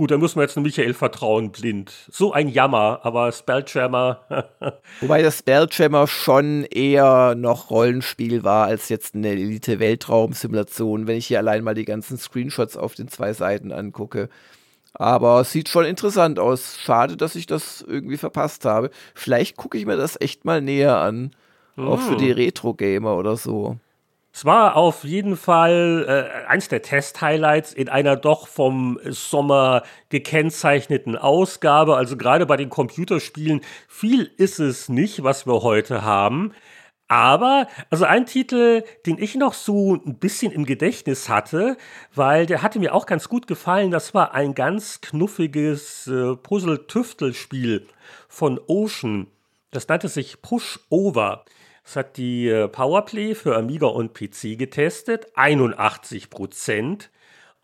[0.00, 1.92] Gut, dann müssen wir jetzt Michael vertrauen, blind.
[2.10, 4.24] So ein Jammer, aber Spelljammer.
[5.02, 11.38] Wobei das Spelljammer schon eher noch Rollenspiel war als jetzt eine Elite-Weltraum-Simulation, wenn ich hier
[11.38, 14.30] allein mal die ganzen Screenshots auf den zwei Seiten angucke.
[14.94, 16.78] Aber es sieht schon interessant aus.
[16.80, 18.90] Schade, dass ich das irgendwie verpasst habe.
[19.14, 21.32] Vielleicht gucke ich mir das echt mal näher an.
[21.76, 22.36] Auch für die hm.
[22.36, 23.76] Retro-Gamer oder so.
[24.32, 31.16] Es war auf jeden Fall äh, eins der Test-Highlights in einer doch vom Sommer gekennzeichneten
[31.16, 31.96] Ausgabe.
[31.96, 36.52] Also gerade bei den Computerspielen viel ist es nicht, was wir heute haben.
[37.08, 41.76] Aber, also ein Titel, den ich noch so ein bisschen im Gedächtnis hatte,
[42.14, 47.88] weil der hatte mir auch ganz gut gefallen, das war ein ganz knuffiges äh, Puzzle-Tüftelspiel
[48.28, 49.26] von Ocean.
[49.72, 51.44] Das nannte sich Push Over.
[51.90, 57.10] Das hat die äh, Powerplay für Amiga und PC getestet, 81 Prozent.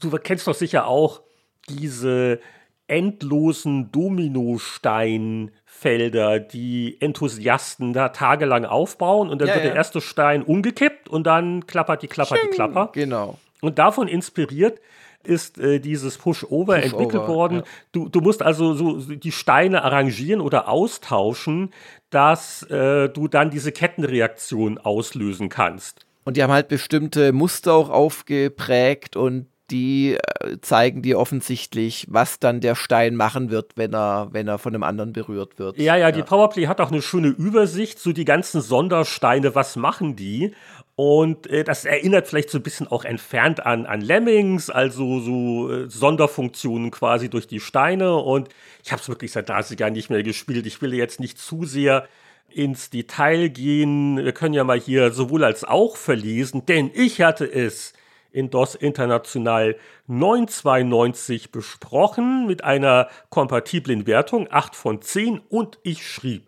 [0.00, 1.20] Du kennst doch sicher auch
[1.68, 2.40] diese
[2.88, 9.70] endlosen Dominosteinfelder, die Enthusiasten da tagelang aufbauen und dann ja, wird ja.
[9.70, 12.90] der erste Stein umgekippt und dann klappert die klappert Sching, die Klapper.
[12.94, 13.38] Genau.
[13.60, 14.80] Und davon inspiriert
[15.26, 17.58] ist äh, dieses Push-Over Push entwickelt worden.
[17.58, 17.64] Ja.
[17.92, 21.70] Du, du musst also so die Steine arrangieren oder austauschen,
[22.10, 26.06] dass äh, du dann diese Kettenreaktion auslösen kannst.
[26.24, 32.38] Und die haben halt bestimmte Muster auch aufgeprägt und die äh, zeigen dir offensichtlich, was
[32.38, 35.78] dann der Stein machen wird, wenn er, wenn er von einem anderen berührt wird.
[35.78, 40.16] Ja, ja, die Powerplay hat auch eine schöne Übersicht, so die ganzen Sondersteine, was machen
[40.16, 40.54] die?
[40.94, 45.70] Und äh, das erinnert vielleicht so ein bisschen auch entfernt an, an Lemmings, also so
[45.70, 48.16] äh, Sonderfunktionen quasi durch die Steine.
[48.16, 48.48] Und
[48.82, 50.64] ich habe es wirklich seit 30 Jahren nicht mehr gespielt.
[50.64, 52.08] Ich will jetzt nicht zu sehr
[52.48, 54.16] ins Detail gehen.
[54.16, 57.92] Wir können ja mal hier sowohl als auch verlesen, denn ich hatte es
[58.36, 59.76] in DOS International
[60.08, 66.46] 992 besprochen mit einer kompatiblen Wertung 8 von 10 und ich schrieb,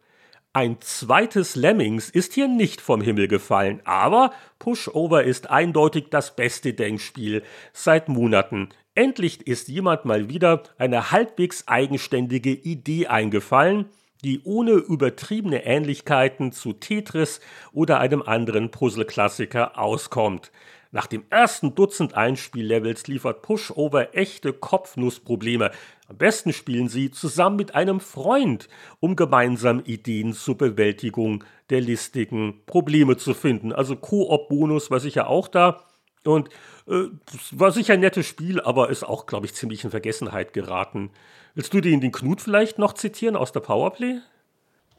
[0.52, 6.74] ein zweites Lemmings ist hier nicht vom Himmel gefallen, aber Pushover ist eindeutig das beste
[6.74, 7.42] Denkspiel
[7.72, 8.68] seit Monaten.
[8.94, 13.86] Endlich ist jemand mal wieder eine halbwegs eigenständige Idee eingefallen,
[14.24, 17.40] die ohne übertriebene Ähnlichkeiten zu Tetris
[17.72, 20.50] oder einem anderen Puzzle-Klassiker auskommt.
[20.90, 25.70] Nach dem ersten Dutzend Einspiellevels liefert Pushover echte Kopfnussprobleme.
[26.08, 32.62] Am besten spielen sie zusammen mit einem Freund, um gemeinsam Ideen zur Bewältigung der listigen
[32.64, 33.72] Probleme zu finden.
[33.72, 35.84] Also Koop-Bonus war sicher auch da.
[36.24, 36.48] Und
[36.86, 37.04] äh,
[37.52, 41.10] war sicher ein nettes Spiel, aber ist auch, glaube ich, ziemlich in Vergessenheit geraten.
[41.54, 44.20] Willst du den, den Knut vielleicht noch zitieren aus der Powerplay?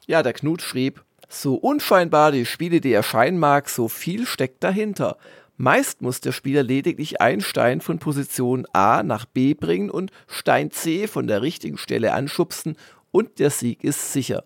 [0.06, 5.18] Ja, der Knut schrieb, so unscheinbar die Spiele, die erscheinen mag, so viel steckt dahinter.
[5.62, 10.72] Meist muss der Spieler lediglich einen Stein von Position A nach B bringen und Stein
[10.72, 12.78] C von der richtigen Stelle anschubsen
[13.12, 14.46] und der Sieg ist sicher.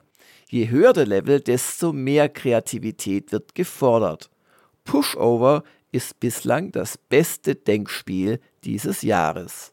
[0.49, 4.31] Je höher der Level, desto mehr Kreativität wird gefordert.
[4.85, 9.72] Pushover ist bislang das beste Denkspiel dieses Jahres.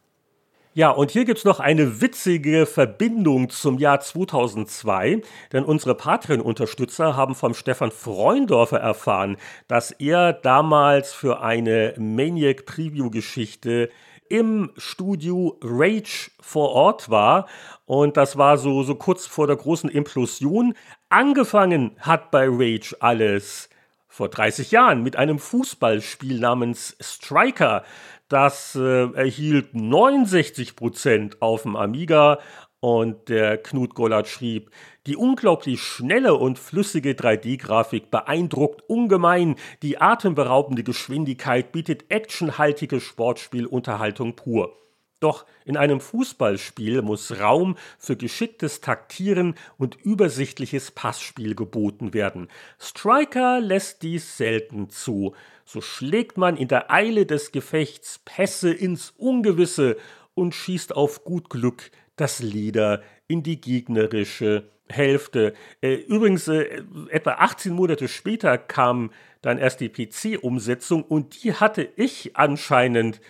[0.73, 5.21] Ja, und hier gibt's noch eine witzige Verbindung zum Jahr 2002,
[5.53, 9.37] denn unsere Patreon-Unterstützer haben vom Stefan Freundorfer erfahren,
[9.67, 13.91] dass er damals für eine Maniac-Preview-Geschichte
[14.29, 17.49] im Studio Rage vor Ort war.
[17.85, 20.75] Und das war so, so kurz vor der großen Implosion.
[21.09, 23.71] Angefangen hat bei Rage alles
[24.07, 27.85] vor 30 Jahren mit einem Fußballspiel namens Striker.
[28.31, 32.39] Das äh, erhielt 69% auf dem Amiga
[32.79, 34.71] und der Knut Gollert schrieb,
[35.09, 39.57] die unglaublich schnelle und flüssige 3D-Grafik beeindruckt ungemein.
[39.83, 44.77] Die atemberaubende Geschwindigkeit bietet actionhaltige Sportspielunterhaltung pur.
[45.21, 52.49] Doch in einem Fußballspiel muss Raum für geschicktes Taktieren und übersichtliches Passspiel geboten werden.
[52.79, 55.35] Striker lässt dies selten zu.
[55.67, 59.99] So schlägt man in der Eile des Gefechts Pässe ins Ungewisse
[60.35, 65.55] und schießt auf gut Glück das Lieder in die gegnerische Hälfte.
[65.81, 71.89] Äh, übrigens, äh, etwa 18 Monate später kam dann erst die PC-Umsetzung und die hatte
[71.97, 73.21] ich anscheinend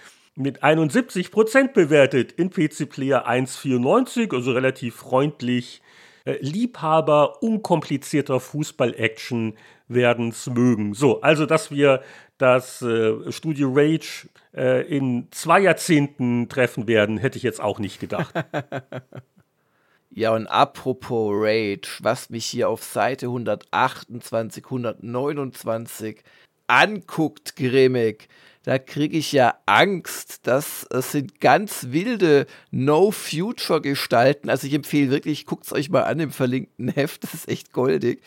[0.40, 5.82] mit 71% bewertet in PC Player 1,94, also relativ freundlich.
[6.24, 9.54] Äh, Liebhaber unkomplizierter Fußball-Action
[9.88, 10.94] werden's mögen.
[10.94, 12.02] So, also dass wir
[12.38, 18.00] das äh, Studio Rage äh, in zwei Jahrzehnten treffen werden, hätte ich jetzt auch nicht
[18.00, 18.34] gedacht.
[20.10, 26.22] ja, und apropos Rage, was mich hier auf Seite 128, 129
[26.66, 28.28] anguckt, grimmig,
[28.62, 30.46] da kriege ich ja Angst.
[30.46, 34.50] Das, das sind ganz wilde No-Future-Gestalten.
[34.50, 37.24] Also ich empfehle wirklich, guckt es euch mal an im verlinkten Heft.
[37.24, 38.22] Das ist echt goldig.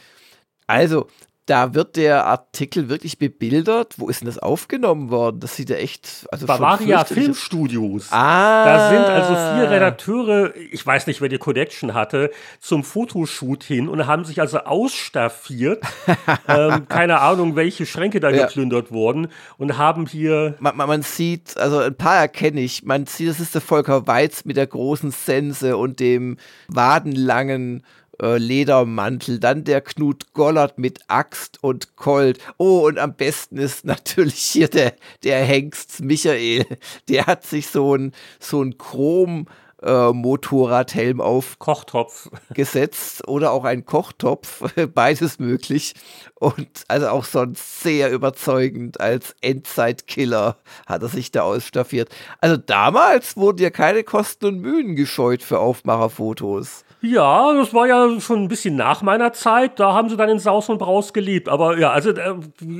[0.65, 1.07] Also,
[1.45, 3.95] da wird der Artikel wirklich bebildert.
[3.98, 5.41] Wo ist denn das aufgenommen worden?
[5.41, 6.26] Das sieht ja echt.
[6.32, 8.07] Also Bavaria Filmstudios.
[8.11, 8.64] Ah.
[8.64, 13.90] Da sind also vier Redakteure, ich weiß nicht, wer die Connection hatte, zum Fotoshoot hin
[13.90, 15.84] und haben sich also ausstaffiert.
[16.48, 18.45] ähm, keine Ahnung, welche Schränke da ja.
[18.45, 20.56] geplündert wurden und haben hier.
[20.60, 22.84] Man, man, man, sieht, also ein paar erkenne ich.
[22.84, 26.38] Man sieht, das ist der Volker Weiz mit der großen Sense und dem
[26.70, 27.84] wadenlangen
[28.22, 32.40] äh, Ledermantel, dann der Knut Gollert mit Axt und Colt.
[32.57, 36.65] Oh, und am besten ist natürlich hier der, der Hengst Michael.
[37.10, 39.48] Der hat sich so ein, so ein Chrom,
[39.84, 44.64] äh, Motorradhelm auf Kochtopf gesetzt oder auch ein Kochtopf,
[44.94, 45.94] beides möglich.
[46.35, 52.10] Und also auch sonst sehr überzeugend als Endzeitkiller hat er sich da ausstaffiert.
[52.40, 56.85] Also damals wurden ja keine Kosten und Mühen gescheut für Aufmacherfotos.
[57.06, 59.78] Ja, das war ja schon ein bisschen nach meiner Zeit.
[59.78, 61.50] Da haben sie dann in Saus und Braus geliebt.
[61.50, 62.36] Aber ja, also äh,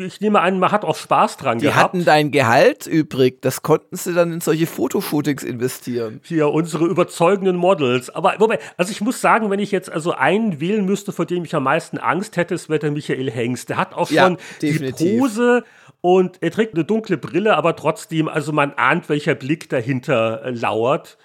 [0.06, 1.78] ich nehme an, man hat auch Spaß dran Die gehabt.
[1.78, 3.42] Die hatten dein Gehalt übrig.
[3.42, 6.22] Das konnten sie dann in solche Fotoshootings investieren.
[6.24, 8.10] Hier, unsere überzeugenden Models.
[8.10, 11.44] Aber wobei, also ich muss sagen, wenn ich jetzt also einen wählen müsste, vor dem
[11.44, 13.68] ich am meisten Angst hätte, es wäre der Michael Hengst.
[13.68, 15.66] Der hat auch schon ja, die Pose
[16.00, 20.50] und er trägt eine dunkle Brille, aber trotzdem, also man ahnt, welcher Blick dahinter äh,
[20.52, 21.18] lauert.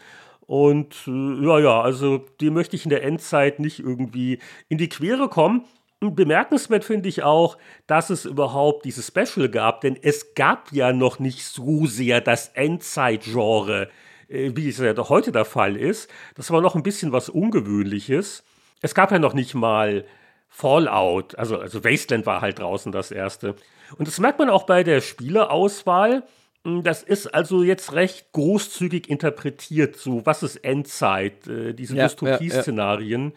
[0.48, 4.38] Und äh, ja, ja, also dem möchte ich in der Endzeit nicht irgendwie
[4.70, 5.66] in die Quere kommen.
[6.00, 10.94] Und bemerkenswert finde ich auch, dass es überhaupt dieses Special gab, denn es gab ja
[10.94, 13.90] noch nicht so sehr das Endzeit-Genre,
[14.28, 16.10] äh, wie es ja heute der Fall ist.
[16.34, 18.42] Das war noch ein bisschen was Ungewöhnliches.
[18.80, 20.06] Es gab ja noch nicht mal
[20.48, 23.54] Fallout, also, also Wasteland war halt draußen das erste.
[23.98, 26.22] Und das merkt man auch bei der Spieleauswahl.
[26.64, 32.04] Hm, das ist also jetzt recht großzügig interpretiert, so was ist Endzeit, äh, diese ja,
[32.04, 33.22] Dystopie-Szenarien.
[33.22, 33.34] Ja, ja.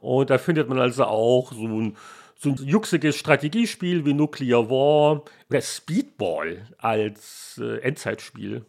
[0.00, 1.96] Und da findet man also auch so ein,
[2.36, 8.64] so ein juxiges Strategiespiel wie Nuclear War oder Speedball als äh, Endzeitspiel.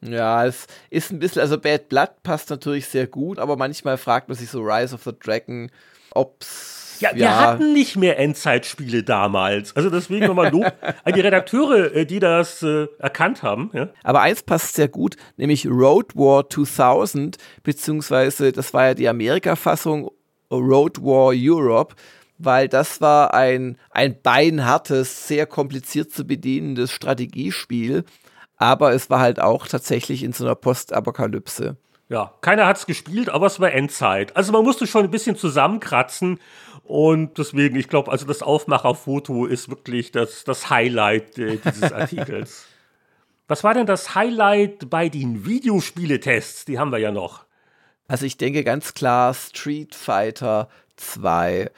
[0.00, 4.28] Ja, es ist ein bisschen, also Bad Blood passt natürlich sehr gut, aber manchmal fragt
[4.28, 5.70] man sich so Rise of the Dragon,
[6.12, 7.40] ob es Ja, wir ja.
[7.40, 9.74] hatten nicht mehr Endzeitspiele damals.
[9.76, 10.72] Also deswegen nochmal Lob
[11.04, 13.70] an die Redakteure, äh, die das äh, erkannt haben.
[13.72, 13.90] Ja?
[14.02, 20.10] Aber eins passt sehr gut, nämlich Road War 2000, beziehungsweise das war ja die Amerika-Fassung
[20.50, 21.94] Road War Europe
[22.38, 28.04] weil das war ein, ein beinhartes, sehr kompliziert zu bedienendes Strategiespiel,
[28.56, 31.76] aber es war halt auch tatsächlich in so einer Postapokalypse.
[32.08, 34.34] Ja, keiner hat es gespielt, aber es war Endzeit.
[34.34, 36.40] Also man musste schon ein bisschen zusammenkratzen
[36.84, 42.66] und deswegen, ich glaube, also das Aufmacherfoto ist wirklich das, das Highlight äh, dieses Artikels.
[43.46, 46.64] Was war denn das Highlight bei den Videospieletests?
[46.64, 47.44] Die haben wir ja noch.
[48.06, 51.70] Also ich denke ganz klar Street Fighter 2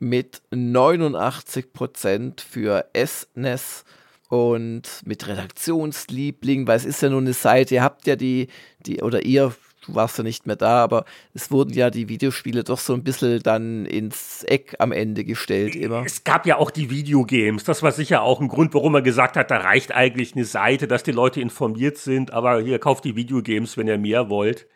[0.00, 3.84] mit 89 Prozent für SNES
[4.28, 8.48] und mit Redaktionsliebling, weil es ist ja nur eine Seite, ihr habt ja die,
[8.80, 9.54] die, oder ihr,
[9.88, 11.04] du warst ja nicht mehr da, aber
[11.34, 15.74] es wurden ja die Videospiele doch so ein bisschen dann ins Eck am Ende gestellt
[15.74, 16.04] immer.
[16.04, 19.36] Es gab ja auch die Videogames, das war sicher auch ein Grund, warum man gesagt
[19.36, 23.16] hat, da reicht eigentlich eine Seite, dass die Leute informiert sind, aber hier kauft die
[23.16, 24.66] Videogames, wenn ihr mehr wollt.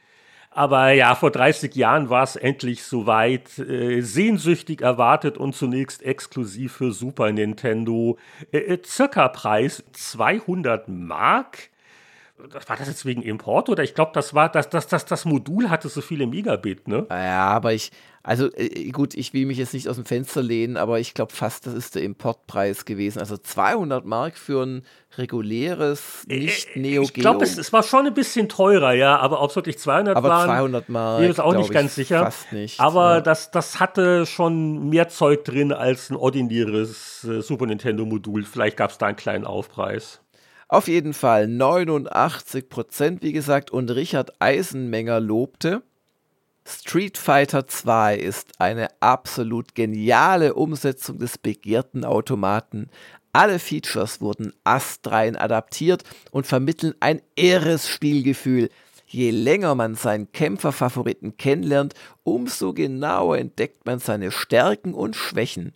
[0.55, 3.59] Aber ja, vor 30 Jahren war es endlich soweit.
[3.59, 8.19] Äh, sehnsüchtig erwartet und zunächst exklusiv für Super Nintendo.
[8.53, 11.71] Äh, äh circa Preis 200 Mark.
[12.67, 15.71] War das jetzt wegen Import oder ich glaube, das war das, das, das, das Modul
[15.71, 17.07] hatte so viele Megabit, ne?
[17.09, 17.93] Ja, aber ich,
[18.25, 21.33] also äh, gut, ich will mich jetzt nicht aus dem Fenster lehnen, aber ich glaube
[21.33, 23.21] fast, das ist der Importpreis gewesen.
[23.21, 24.85] Also 200 Mark für ein
[25.19, 27.03] reguläres, äh, nicht Neo Geo.
[27.03, 30.17] Ich glaube, es, es, war schon ein bisschen teurer, ja, aber ob es wirklich 200
[30.17, 32.25] aber waren, 200 Mark, ist auch nicht ganz sicher.
[32.25, 32.81] Fast nicht.
[32.81, 33.21] Aber ja.
[33.21, 38.45] das, das hatte schon mehr Zeug drin als ein ordinäres äh, Super Nintendo Modul.
[38.45, 40.21] Vielleicht gab es da einen kleinen Aufpreis.
[40.73, 45.83] Auf jeden Fall 89 Prozent, wie gesagt, und Richard Eisenmenger lobte.
[46.67, 52.89] Street Fighter 2 ist eine absolut geniale Umsetzung des begehrten Automaten.
[53.35, 58.71] Alle Features wurden astrein adaptiert und vermitteln ein irres Spielgefühl.
[59.07, 61.93] Je länger man seinen Kämpferfavoriten kennenlernt,
[62.23, 65.75] umso genauer entdeckt man seine Stärken und Schwächen.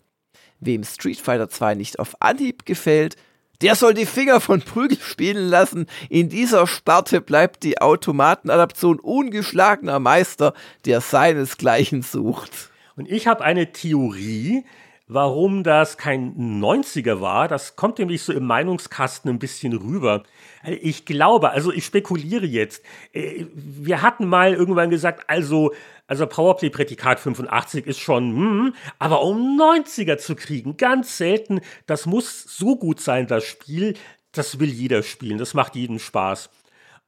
[0.60, 3.16] Wem Street Fighter 2 nicht auf Anhieb gefällt,
[3.62, 5.86] der soll die Finger von Prügel spielen lassen.
[6.08, 10.54] In dieser Sparte bleibt die Automatenadaption ungeschlagener Meister,
[10.84, 12.70] der seinesgleichen sucht.
[12.96, 14.64] Und ich habe eine Theorie,
[15.08, 17.48] warum das kein 90er war.
[17.48, 20.24] Das kommt nämlich so im Meinungskasten ein bisschen rüber.
[20.64, 22.82] Ich glaube, also ich spekuliere jetzt.
[23.12, 25.72] Äh, wir hatten mal irgendwann gesagt, also
[26.06, 32.44] also Powerplay-Prädikat 85 ist schon, hm, aber um 90er zu kriegen, ganz selten, das muss
[32.44, 33.94] so gut sein, das Spiel,
[34.32, 36.50] das will jeder spielen, das macht jedem Spaß.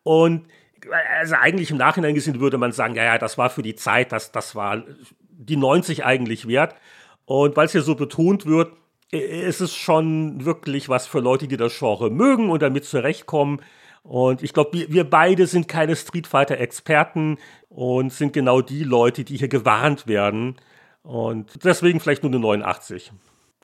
[0.02, 0.46] Und
[1.18, 4.12] also eigentlich im Nachhinein gesehen würde man sagen, ja, ja, das war für die Zeit,
[4.12, 4.82] das, das war
[5.20, 6.74] die 90 eigentlich wert.
[7.24, 8.72] Und weil es hier so betont wird,
[9.10, 13.60] ist es schon wirklich was für Leute, die das Genre mögen und damit zurechtkommen.
[14.02, 17.38] Und ich glaube, wir, wir beide sind keine Street Fighter-Experten
[17.68, 20.56] und sind genau die Leute, die hier gewarnt werden.
[21.02, 23.12] Und deswegen vielleicht nur eine 89.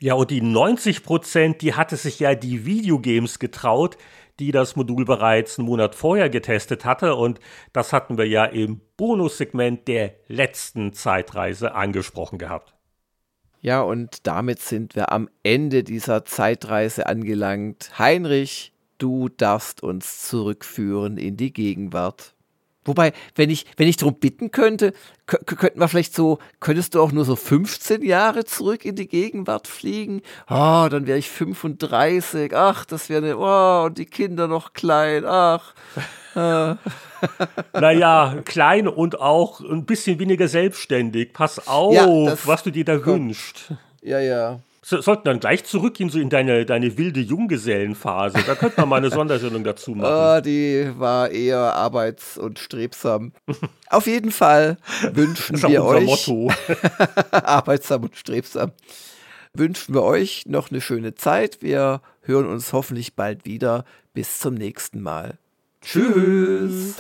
[0.01, 3.97] Ja, und die 90 Prozent, die hatte sich ja die Videogames getraut,
[4.39, 7.15] die das Modul bereits einen Monat vorher getestet hatte.
[7.15, 7.41] Und
[7.73, 12.75] das hatten wir ja im Bonussegment der letzten Zeitreise angesprochen gehabt.
[13.61, 17.99] Ja, und damit sind wir am Ende dieser Zeitreise angelangt.
[17.99, 22.35] Heinrich, du darfst uns zurückführen in die Gegenwart.
[22.85, 24.93] Wobei, wenn ich, wenn ich darum bitten könnte,
[25.27, 29.69] könnten wir vielleicht so, könntest du auch nur so 15 Jahre zurück in die Gegenwart
[29.69, 30.21] fliegen?
[30.51, 32.55] Oh, dann wäre ich 35.
[32.55, 35.25] Ach, das wäre eine, oh, und die Kinder noch klein.
[35.25, 35.75] Ach.
[37.73, 41.33] Naja, klein und auch ein bisschen weniger selbstständig.
[41.33, 43.29] Pass auf, ja, was du dir da komm.
[43.29, 43.73] wünschst.
[44.03, 44.61] Ja, ja.
[44.87, 48.45] So, sollten dann gleich zurückgehen, so in deine, deine wilde Junggesellenphase.
[48.47, 50.13] Da könnte man mal eine Sondersendung dazu machen.
[50.13, 53.33] Oh, die war eher arbeits- und strebsam.
[53.89, 54.77] Auf jeden Fall
[55.13, 56.05] wünschen wir euch.
[56.05, 56.53] Motto.
[57.31, 58.73] arbeitsam und strebsam.
[59.55, 61.63] Wünschen wir euch noch eine schöne Zeit.
[61.63, 63.87] Wir hören uns hoffentlich bald wieder.
[64.13, 65.39] Bis zum nächsten Mal.
[65.81, 66.97] Tschüss.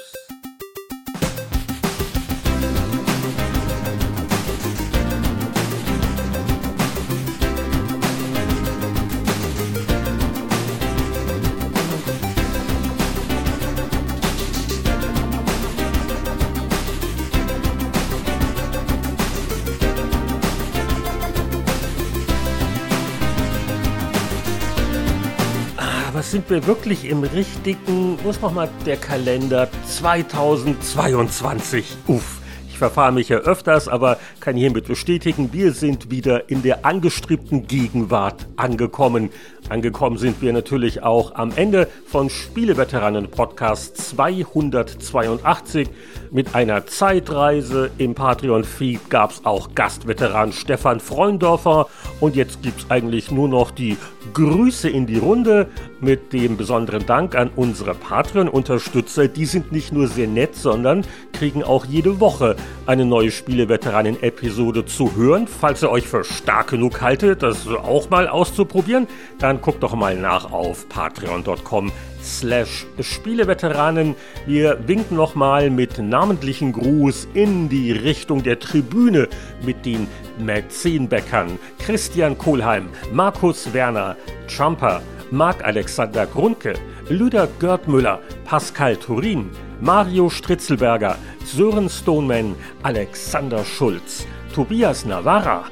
[26.34, 31.84] Sind wir wirklich im richtigen, wo ist nochmal der Kalender 2022?
[32.08, 36.84] Uff, Ich verfahre mich ja öfters, aber kann hiermit bestätigen, wir sind wieder in der
[36.84, 39.30] angestrebten Gegenwart angekommen.
[39.70, 45.88] Angekommen sind wir natürlich auch am Ende von Spieleveteranen Podcast 282.
[46.30, 51.86] Mit einer Zeitreise im Patreon-Feed gab es auch Gastveteran Stefan Freundorfer.
[52.20, 53.96] Und jetzt gibt es eigentlich nur noch die
[54.34, 55.68] Grüße in die Runde
[56.00, 59.28] mit dem besonderen Dank an unsere Patreon-Unterstützer.
[59.28, 65.16] Die sind nicht nur sehr nett, sondern kriegen auch jede Woche eine neue Spieleveteranen-Episode zu
[65.16, 65.46] hören.
[65.46, 69.06] Falls ihr euch für stark genug haltet, das auch mal auszuprobieren,
[69.38, 74.14] dann guckt doch mal nach auf patreon.com slash Spieleveteranen.
[74.46, 79.28] Wir winken nochmal mit namentlichen Gruß in die Richtung der Tribüne
[79.64, 80.06] mit den
[80.38, 84.16] Mäzenbäckern Christian Kohlheim, Markus Werner,
[84.48, 86.74] Trumper, Marc-Alexander Grunke,
[87.08, 89.50] Lüder Görtmüller, Pascal Turin,
[89.80, 95.64] Mario Stritzelberger, Sören Stoneman, Alexander Schulz, Tobias Navarra,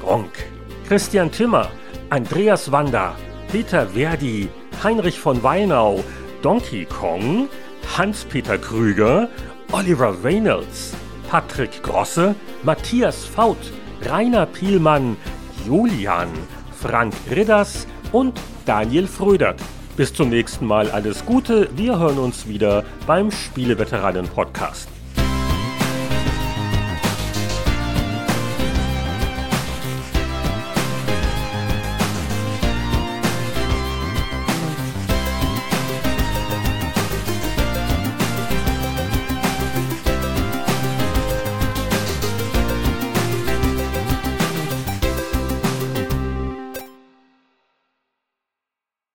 [0.00, 0.32] Gronk,
[0.88, 1.70] Christian Timmer,
[2.08, 3.16] Andreas Wanda,
[3.50, 4.48] Peter Verdi,
[4.84, 6.04] Heinrich von Weinau,
[6.40, 7.48] Donkey Kong,
[7.98, 9.28] Hans-Peter Krüger,
[9.72, 10.94] Oliver Reynolds,
[11.28, 13.56] Patrick Grosse, Matthias Faut,
[14.04, 15.16] Rainer Pielmann,
[15.66, 16.28] Julian,
[16.80, 19.60] Frank Ridders und Daniel Frödert.
[19.96, 21.68] Bis zum nächsten Mal alles Gute.
[21.74, 24.88] Wir hören uns wieder beim Spieleveteranen Podcast.